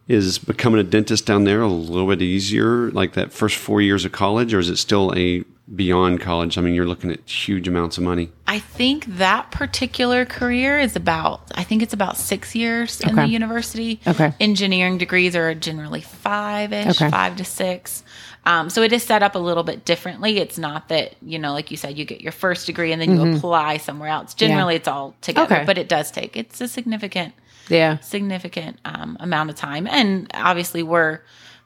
[0.07, 4.05] Is becoming a dentist down there a little bit easier, like that first four years
[4.05, 5.45] of college, or is it still a
[5.75, 6.59] beyond college?
[6.59, 8.31] I mean, you're looking at huge amounts of money.
[8.47, 13.27] I think that particular career is about, I think it's about six years in the
[13.27, 13.99] university.
[14.07, 14.35] Okay.
[14.41, 17.11] Engineering degrees are generally five ish, Okay.
[17.11, 18.05] five to six.
[18.47, 20.39] Um, so it is set up a little bit differently.
[20.39, 23.17] It's not that, you know, like you said, you get your first degree and then
[23.17, 24.35] you apply somewhere else.
[24.35, 25.55] Generally, it's all together, Mm-hmm.
[25.63, 25.65] Okay.
[25.67, 27.33] but it does take, it's a significant
[27.69, 27.99] Yeah.
[28.01, 29.87] significant um, amount of time.
[29.87, 31.21] And obviously, we're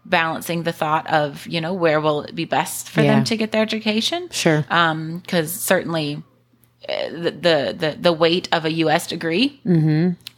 [0.04, 3.16] balancing the thought of, you know, where will it be best for Yeah.
[3.16, 4.28] them to get their education?
[4.30, 4.62] Sure.
[4.62, 6.22] Because certainly
[6.88, 9.06] the, the, the, weight of a U.S.
[9.06, 9.60] degree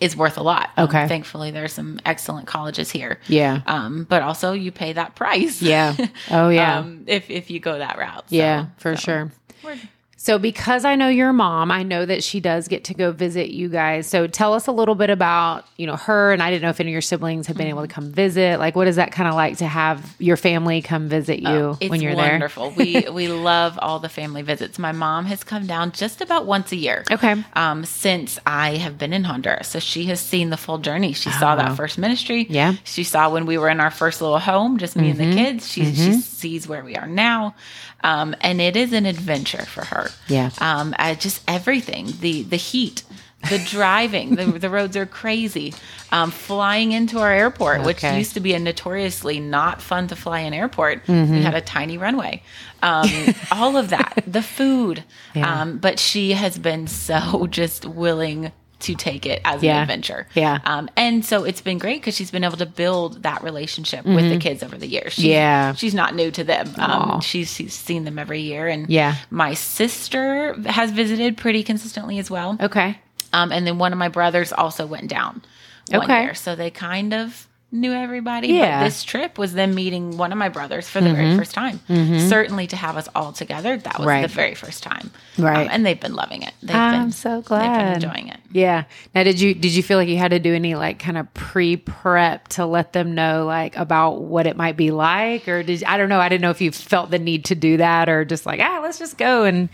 [0.00, 0.70] is worth a lot.
[0.76, 0.96] Um, Mm-hmm.
[0.96, 1.08] Okay.
[1.08, 3.20] thankfully, there's some excellent colleges here.
[3.28, 3.62] Yeah.
[3.66, 5.62] Um, but also, you pay that price.
[5.62, 5.94] Yeah.
[6.30, 6.78] Oh, yeah.
[6.78, 8.28] um, if, if you go that route.
[8.30, 9.32] So, yeah, for so sure.
[9.62, 9.78] we're-
[10.22, 13.48] So, because I know your mom, I know that she does get to go visit
[13.52, 14.06] you guys.
[14.06, 16.30] So, tell us a little bit about you know her.
[16.30, 18.58] And I didn't know if any of your siblings have been able to come visit.
[18.58, 21.78] Like, what is that kind of like to have your family come visit you Oh,
[21.86, 22.32] when you're there?
[22.32, 22.70] wonderful.
[22.76, 24.78] we we love all the family visits.
[24.78, 27.02] My mom has come down just about once a year.
[27.10, 27.42] Okay.
[27.54, 31.14] Um, since I have been in Honduras, so she has seen the full journey.
[31.14, 32.46] She saw that first ministry.
[32.50, 32.52] Oh.
[32.52, 32.72] Yeah.
[32.72, 32.84] Mm-hmm.
[32.84, 35.66] She saw when we were in our first little home, just me and the kids.
[35.66, 37.54] She she sees where we are now,
[38.02, 40.10] um, and it is an adventure for her.
[40.28, 40.50] Yeah.
[40.58, 43.04] Um, I just everything the the heat.
[43.48, 45.72] The driving, the, the roads are crazy.
[46.12, 50.40] Um, flying into our airport, which used to be a notoriously not fun to fly
[50.40, 51.06] in airport.
[51.06, 51.36] Mm-hmm.
[51.36, 52.42] We had a tiny runway.
[52.82, 53.08] Um,
[53.50, 55.04] all of that, the food.
[55.34, 55.62] Yeah.
[55.62, 59.76] Um, but she has been so just willing to take it as Yeah.
[59.76, 60.26] an adventure.
[60.34, 60.58] Yeah.
[60.64, 64.28] Um, and so it's been great because she's been able to build that relationship with
[64.28, 65.12] the kids over the years.
[65.14, 65.30] She's, Mm-hmm.
[65.32, 65.74] Yeah.
[65.74, 66.74] She's not new to them.
[66.78, 68.66] Um, she's, she's seen them every year.
[68.66, 69.14] And Yeah.
[69.30, 72.56] my sister has visited pretty consistently as well.
[72.60, 72.98] Okay.
[73.32, 75.42] Um, and then one of my brothers also went down
[75.90, 76.22] one Okay.
[76.24, 76.34] year.
[76.34, 78.48] So they kind of knew everybody.
[78.48, 78.54] Yeah.
[78.72, 78.80] Mm-hmm.
[78.80, 81.80] But this trip was them meeting one of my brothers for the very first time.
[82.28, 84.22] Certainly to have us all together, that was Right.
[84.22, 85.10] the very first time.
[85.38, 85.62] Right.
[85.66, 86.52] Um, and they've been loving it.
[86.62, 87.62] They've I'm been so glad.
[87.62, 88.40] They've been enjoying it.
[88.52, 88.84] Yeah.
[89.14, 91.32] Now, did you did you feel like you had to do any like kind of
[91.34, 95.84] pre prep to let them know like about what it might be like, or did
[95.84, 96.18] I don't know?
[96.20, 98.80] I didn't know if you felt the need to do that, or just like ah,
[98.82, 99.68] let's just go and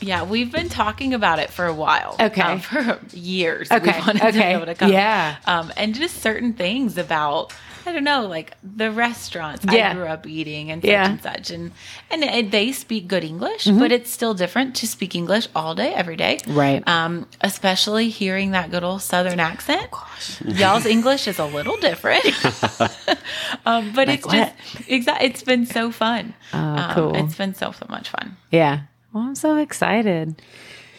[0.00, 2.16] Yeah, we've been talking about it for a while.
[2.20, 2.40] Okay.
[2.42, 3.70] um, for years.
[3.70, 4.92] Okay, We wanted to be okay, able to come.
[4.92, 5.36] yeah.
[5.46, 7.52] Um, and just certain things about
[7.88, 9.92] I don't know, like the restaurants Yeah.
[9.92, 11.04] I grew up eating and such Yeah.
[11.04, 11.12] Mm-hmm.
[11.12, 11.70] and such, and
[12.10, 16.16] and they speak good English, but it's still different to speak English all day, every
[16.16, 16.40] day.
[16.48, 16.82] Right.
[16.88, 19.88] Um, especially hearing that good old Southern accent.
[19.92, 22.24] Gosh, Y'all's English is a little different.
[23.66, 24.34] um, but it's what?
[24.34, 25.28] just exactly.
[25.28, 26.34] It's been so fun.
[26.52, 27.14] Um, cool.
[27.16, 28.36] It's been so so much fun.
[28.50, 28.80] yeah.
[29.16, 30.42] Well, I'm so excited.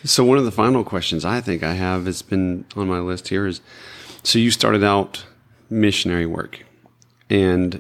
[0.03, 3.27] So one of the final questions I think I have has been on my list
[3.27, 3.61] here is
[4.23, 5.23] so you started out
[5.69, 6.65] missionary work
[7.30, 7.80] and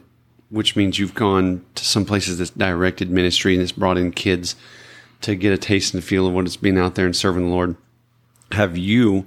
[0.51, 4.55] which means you've gone to some places that's directed ministry and it's brought in kids
[5.21, 7.49] to get a taste and feel of what it's being out there and serving the
[7.49, 7.75] Lord.
[8.51, 9.25] Have you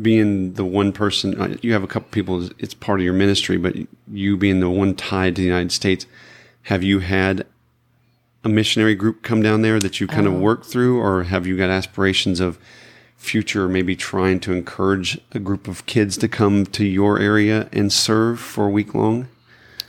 [0.00, 3.58] being the one person uh, you have a couple people it's part of your ministry
[3.58, 3.76] but
[4.10, 6.06] you being the one tied to the United States
[6.62, 7.46] have you had
[8.44, 11.56] a missionary group come down there that you kind of work through, or have you
[11.56, 12.58] got aspirations of
[13.16, 17.92] future maybe trying to encourage a group of kids to come to your area and
[17.92, 19.28] serve for a week long?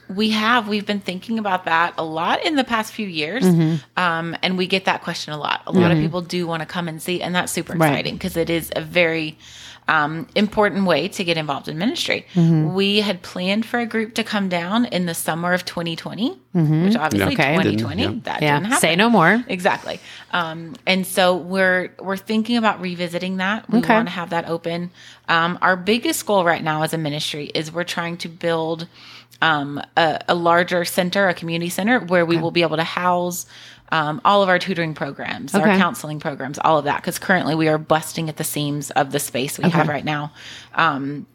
[0.09, 0.67] We have.
[0.67, 3.43] We've been thinking about that a lot in the past few years.
[3.43, 3.75] Mm-hmm.
[3.97, 5.61] Um, and we get that question a lot.
[5.65, 8.35] A lot of people do want to come and see, and that's super exciting because
[8.35, 9.37] it is a very
[9.87, 12.25] um, important way to get involved in ministry.
[12.33, 12.73] Mm-hmm.
[12.73, 16.95] We had planned for a group to come down in the summer of 2020, which
[16.95, 17.55] obviously Okay.
[17.55, 18.43] 2020 Didn't, that Mm-hmm.
[18.43, 18.53] yeah.
[18.59, 18.79] didn't happen.
[18.81, 19.43] Say no more.
[19.47, 19.99] Exactly.
[20.31, 23.69] Um, and so we're we're thinking about revisiting that.
[23.69, 23.93] We Okay.
[23.93, 24.91] want to have that open.
[25.27, 28.87] Um, our biggest goal right now as a ministry is we're trying to build
[29.41, 33.45] um, a, a larger center, a community center, where we will be able to house
[33.91, 36.97] um, all of our tutoring programs, our counseling programs, all of that.
[37.01, 40.31] Because currently we are busting at the seams of the space we have right now.
[40.73, 41.27] Um,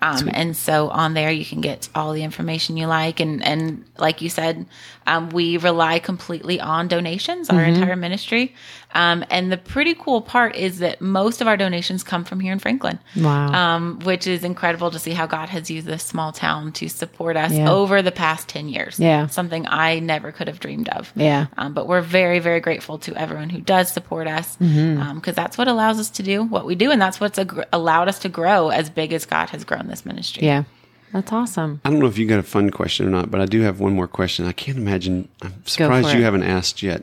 [0.00, 3.18] Um, and so on there, you can get all the information you like.
[3.18, 4.64] And, and like you said,
[5.08, 8.54] um, we rely completely on donations, our entire ministry.
[8.94, 12.52] Um, and the pretty cool part is that most of our donations come from here
[12.54, 12.98] in Franklin.
[13.16, 13.48] Wow.
[13.52, 17.36] Um, which is incredible to see how God has used this small town to support
[17.36, 17.70] us Yeah.
[17.70, 18.98] over the past 10 years.
[18.98, 19.26] Yeah.
[19.26, 21.12] Something I never could have dreamed of.
[21.14, 21.46] Yeah.
[21.58, 25.30] Um, but we're very, very grateful to everyone who does support us because Mm-hmm.
[25.32, 26.90] that's what allows us to do what we do.
[26.90, 30.06] And that's what's ag- allowed us to grow as big as God has grown this
[30.06, 30.44] ministry.
[30.46, 30.64] yeah.
[31.12, 31.80] That's awesome.
[31.86, 33.80] I don't know if you got a fun question or not, but I do have
[33.80, 34.44] one more question.
[34.46, 35.28] I can't imagine.
[35.40, 36.22] I'm surprised you it.
[36.22, 37.02] haven't asked yet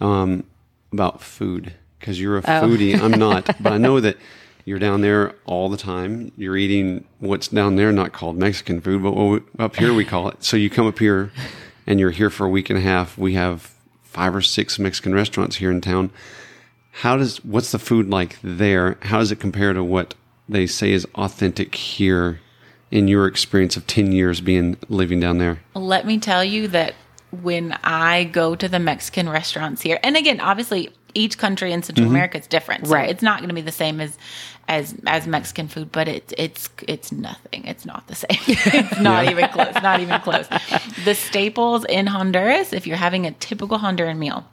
[0.00, 0.42] um,
[0.92, 2.62] about food because you're a Oh.
[2.62, 2.98] foodie.
[3.00, 4.16] I'm not, but I know that
[4.64, 6.32] you're down there all the time.
[6.36, 10.04] You're eating what's down there not called Mexican food, but what we, up here we
[10.04, 10.44] call it.
[10.44, 11.32] So you come up here
[11.86, 13.18] and you're here for a week and a half.
[13.18, 16.10] We have five or six Mexican restaurants here in town.
[16.96, 18.98] How does what's the food like there?
[19.02, 20.14] How does it compare to what
[20.48, 22.40] they say is authentic here
[22.90, 25.62] in your experience of 10 years being living down there?
[25.74, 26.94] Let me tell you that
[27.40, 32.06] when I go to the Mexican restaurants here, and again, obviously each country in Central
[32.06, 32.14] mm-hmm.
[32.14, 32.86] America is different.
[32.86, 33.10] So Right.
[33.10, 34.16] it's not going to be the same as
[34.68, 37.64] as as Mexican food, but it's it's it's nothing.
[37.64, 38.28] It's not the same.
[38.46, 39.74] it's not even close.
[39.82, 40.46] Not even close.
[41.04, 44.46] The staples in Honduras, if you're having a typical Honduran meal,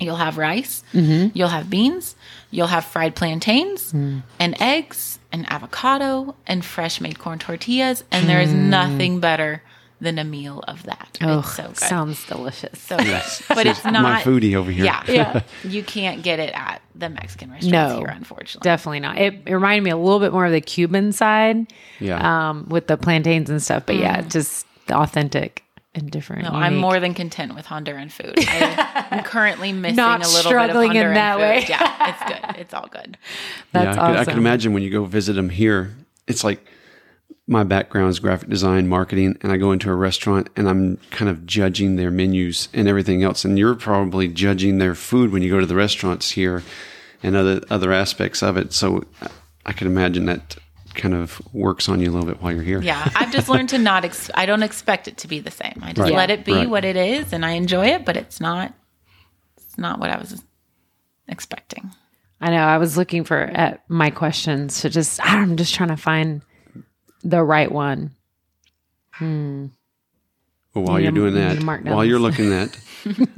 [0.00, 1.36] you'll have rice, mm-hmm.
[1.36, 2.14] you'll have beans,
[2.50, 4.18] you'll have fried plantains hmm.
[4.38, 8.70] and eggs and avocado and fresh made corn tortillas, and there is hmm.
[8.70, 9.62] nothing better
[10.00, 11.18] than a meal of that.
[11.20, 11.76] Oh, it's so good.
[11.78, 12.78] sounds delicious.
[12.80, 13.22] so good.
[13.48, 14.84] But it's not My foodie over here.
[14.84, 15.42] Yeah, yeah.
[15.64, 17.98] you can't get it at the Mexican restaurants No.
[17.98, 18.64] here, unfortunately.
[18.64, 19.18] Definitely not.
[19.18, 22.50] It, it reminded me a little bit more of the Cuban side, Yeah.
[22.50, 23.84] um, with the plantains and stuff.
[23.86, 25.64] But yeah, just authentic
[25.94, 26.44] and different.
[26.46, 26.52] Mm.
[26.52, 28.34] no, I'm more than content with Honduran food.
[28.38, 31.40] I, am currently missing Not a little struggling bit in of Honduran in that food.
[31.40, 31.66] way.
[31.68, 32.60] Yeah, it's good.
[32.60, 33.18] It's all good.
[33.72, 34.24] That's yeah, I could, I awesome.
[34.34, 35.96] could imagine when you go visit them here,
[36.28, 36.64] it's like
[37.50, 41.30] my background is graphic design, marketing, and I go into a restaurant and I'm kind
[41.30, 43.44] of judging their menus and everything else.
[43.44, 46.62] And you're probably judging their food when you go to the restaurants here
[47.22, 48.72] and other other aspects of it.
[48.74, 49.02] So
[49.64, 50.56] I could imagine that
[50.94, 52.82] kind of works on you a little bit while you're here.
[52.82, 54.04] Yeah, I've just learned to not.
[54.04, 55.78] Ex- I don't expect it to be the same.
[55.82, 56.14] I just Right.
[56.14, 56.68] let it be Right.
[56.70, 58.04] what it is, and I enjoy it.
[58.04, 58.74] But it's not.
[59.56, 60.42] It's not what I was
[61.28, 61.90] expecting.
[62.40, 62.62] I know.
[62.62, 65.18] I was looking for at my questions to just.
[65.24, 66.42] I'm just trying to find
[67.22, 68.14] the right one.
[69.12, 69.66] Hmm.
[70.74, 72.78] Well, while you're doing that, while you're looking at,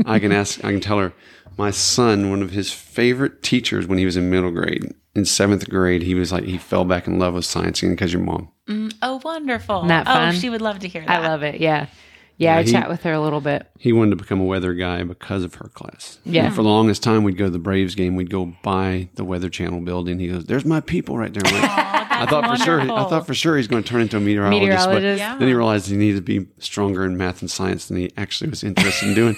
[0.05, 1.12] I can ask, I can tell her,
[1.57, 5.69] my son, one of his favorite teachers when he was in middle grade, in seventh
[5.69, 8.51] grade, he was like, he fell back in love with science because your mom.
[8.69, 9.78] Mm, oh, wonderful!
[9.78, 11.11] Isn't that oh, she would love to hear that.
[11.11, 11.61] I love it.
[11.61, 11.86] Yeah.
[12.36, 12.57] Yeah.
[12.57, 13.66] I he- chat with her a little bit.
[13.78, 16.19] He wanted to become a weather guy because of her class.
[16.24, 16.47] Yeah.
[16.47, 18.16] And for the longest time, we'd go to the Braves game.
[18.16, 20.19] We'd go by the Weather Channel building.
[20.19, 21.43] He goes, "There's my people right there."
[22.21, 22.75] I'm like, thought for sure.
[22.81, 23.09] I wonderful.
[23.11, 24.61] thought for sure he's going to turn into a meteorologist.
[24.89, 25.19] Meteorologist.
[25.19, 25.37] But Yeah.
[25.39, 28.51] then he realized he needed to be stronger in math and science than he actually
[28.51, 29.37] was interested in doing.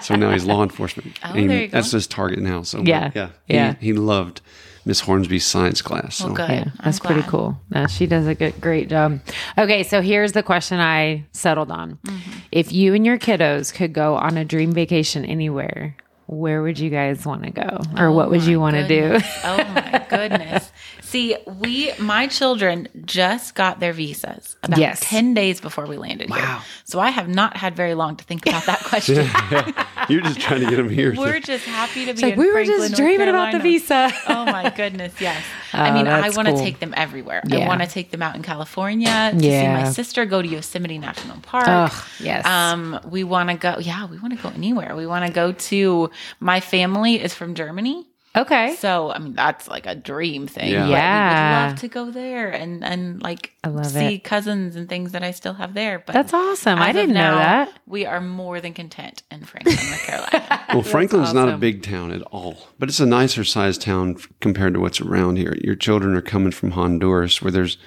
[0.00, 1.18] so now he's law enforcement.
[1.24, 1.72] Oh, And there you go.
[1.78, 2.62] That's his target now.
[2.62, 3.10] So Yeah.
[3.14, 3.74] yeah, Yeah.
[3.80, 4.40] He, he loved
[4.86, 6.16] Miss Hornsby's science class.
[6.16, 6.50] So Well, good.
[6.50, 7.30] Yeah, I'm that's pretty glad.
[7.30, 7.60] cool.
[7.70, 9.20] No, she does a good, great job.
[9.56, 12.30] Okay, so here's the question I settled on: Mm-hmm.
[12.52, 16.90] If you and your kiddos could go on a dream vacation anywhere, where would you
[16.90, 19.18] guys want to go, or what would oh you want to do?
[19.44, 20.70] Oh my goodness.
[21.02, 25.00] See, we my children just got their visas about Yes.
[25.00, 26.58] 10 days before we landed here.
[26.84, 29.26] So I have not had very long to think about that question.
[30.08, 31.14] You're just trying to get them here.
[31.16, 33.58] We're just happy to be It's like in we were Franklin, just dreaming about the
[33.60, 34.10] visa.
[34.28, 35.44] oh my goodness, yes.
[35.74, 36.60] Oh, I mean, I want to cool.
[36.60, 37.42] take them everywhere.
[37.46, 37.58] Yeah.
[37.58, 40.98] I want to take them out in California to see my sister go to Yosemite
[40.98, 41.66] National Park.
[41.68, 42.46] Oh, yes.
[42.46, 43.78] Um, we want to go.
[43.78, 44.94] Yeah, we want to go anywhere.
[44.94, 46.10] We want to go to.
[46.40, 48.06] My family is from Germany,
[48.36, 48.74] okay.
[48.78, 50.72] so I mean that's like a dream thing.
[50.72, 50.84] Yeah.
[50.84, 51.28] But Yeah.
[51.60, 54.24] we would love to go there and and like I love see it.
[54.24, 56.02] cousins and things that I still have there.
[56.04, 56.78] But That's awesome.
[56.78, 57.72] I didn't know that.
[57.86, 60.64] We are more than content in Franklin, North Carolina.
[60.70, 64.74] Well, Franklin's not a big town at all, but it's a nicer sized town compared
[64.74, 65.56] to what's around here.
[65.62, 67.78] Your children are coming from Honduras, where there's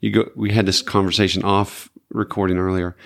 [0.00, 0.30] you go.
[0.36, 2.96] We had this conversation off recording earlier.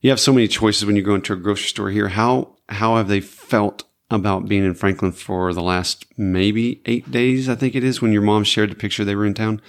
[0.00, 2.08] You have so many choices when you go into a grocery store here.
[2.08, 7.48] How how have they felt about being in Franklin for the last maybe eight days?
[7.48, 9.60] I think it is when your mom shared the picture they were in town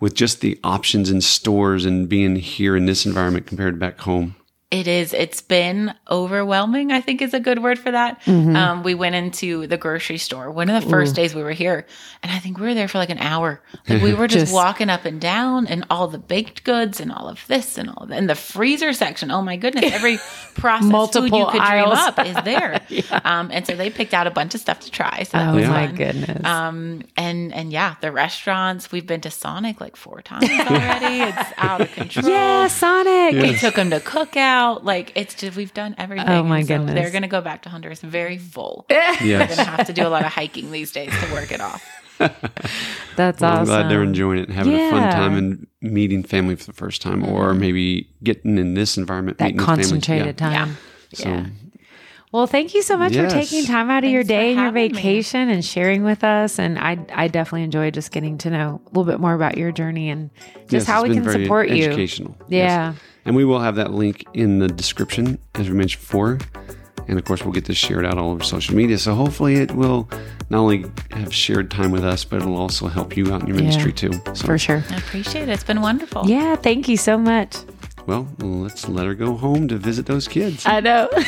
[0.00, 4.00] with just the options in stores and being here in this environment compared to back
[4.00, 4.34] home.
[4.72, 5.12] It is.
[5.12, 8.22] It's been overwhelming, I think is a good word for that.
[8.22, 8.56] Mm-hmm.
[8.56, 11.86] Um, we went into the grocery store one of the first days we were here,
[12.22, 13.60] and I think we were there for like an hour.
[13.86, 17.12] Like we were just, Just- walking up and down, and all the baked goods and
[17.12, 18.16] all of this and all that.
[18.16, 20.16] And the freezer section, oh my goodness, every
[20.54, 21.92] processed food you Multiple could aisles.
[21.98, 22.80] dream up is there.
[23.26, 25.24] um, and so they picked out a bunch of stuff to try.
[25.24, 25.96] So that Oh was my fun.
[25.96, 26.44] goodness.
[26.46, 28.90] Um, and and yeah, the restaurants.
[28.90, 31.20] We've been to Sonic like four times already.
[31.20, 32.26] it's out of control.
[32.30, 33.34] yeah, Sonic.
[33.34, 34.61] We took them to cookout.
[34.82, 36.28] Like it's just we've done everything.
[36.28, 36.94] Oh, my so goodness.
[36.94, 38.86] they're gonna go back to Honduras very full.
[38.88, 41.84] They're gonna have to do a lot of hiking these days to work it off.
[42.18, 43.64] That's Well, I'm awesome.
[43.66, 47.02] glad they're enjoying it and having a fun time and meeting family for the first
[47.02, 47.32] time, mm-hmm.
[47.32, 49.82] or maybe getting in this environment, that meeting with family.
[49.82, 50.48] concentrated Yeah.
[50.64, 50.76] time.
[51.14, 51.46] So, Yeah.
[52.30, 53.30] Well, thank you so much Yes.
[53.30, 54.96] for taking time out of your Thanks for day and your having me.
[54.96, 56.58] vacation and sharing with us.
[56.58, 59.70] And I, I definitely enjoyed just getting to know a little bit more about your
[59.70, 60.30] journey and
[60.62, 61.84] just yes, how we can very support you.
[61.86, 62.34] Educational.
[62.48, 62.94] yes.
[63.24, 63.28] Yeah.
[63.28, 66.38] And we will have that link in the description, as we mentioned before.
[67.08, 68.96] And of course, we'll get this shared out all over social media.
[68.98, 70.08] So hopefully, it will
[70.50, 73.56] not only have shared time with us, but it'll also help you out in your
[73.56, 74.12] ministry too.
[74.34, 74.84] So, For sure.
[74.90, 75.52] I appreciate it.
[75.52, 76.28] It's been wonderful.
[76.28, 76.56] Yeah.
[76.56, 77.56] Thank you so much.
[78.06, 80.64] well, let's let her go home to visit those kids.
[80.66, 81.08] I know.
[81.12, 81.22] all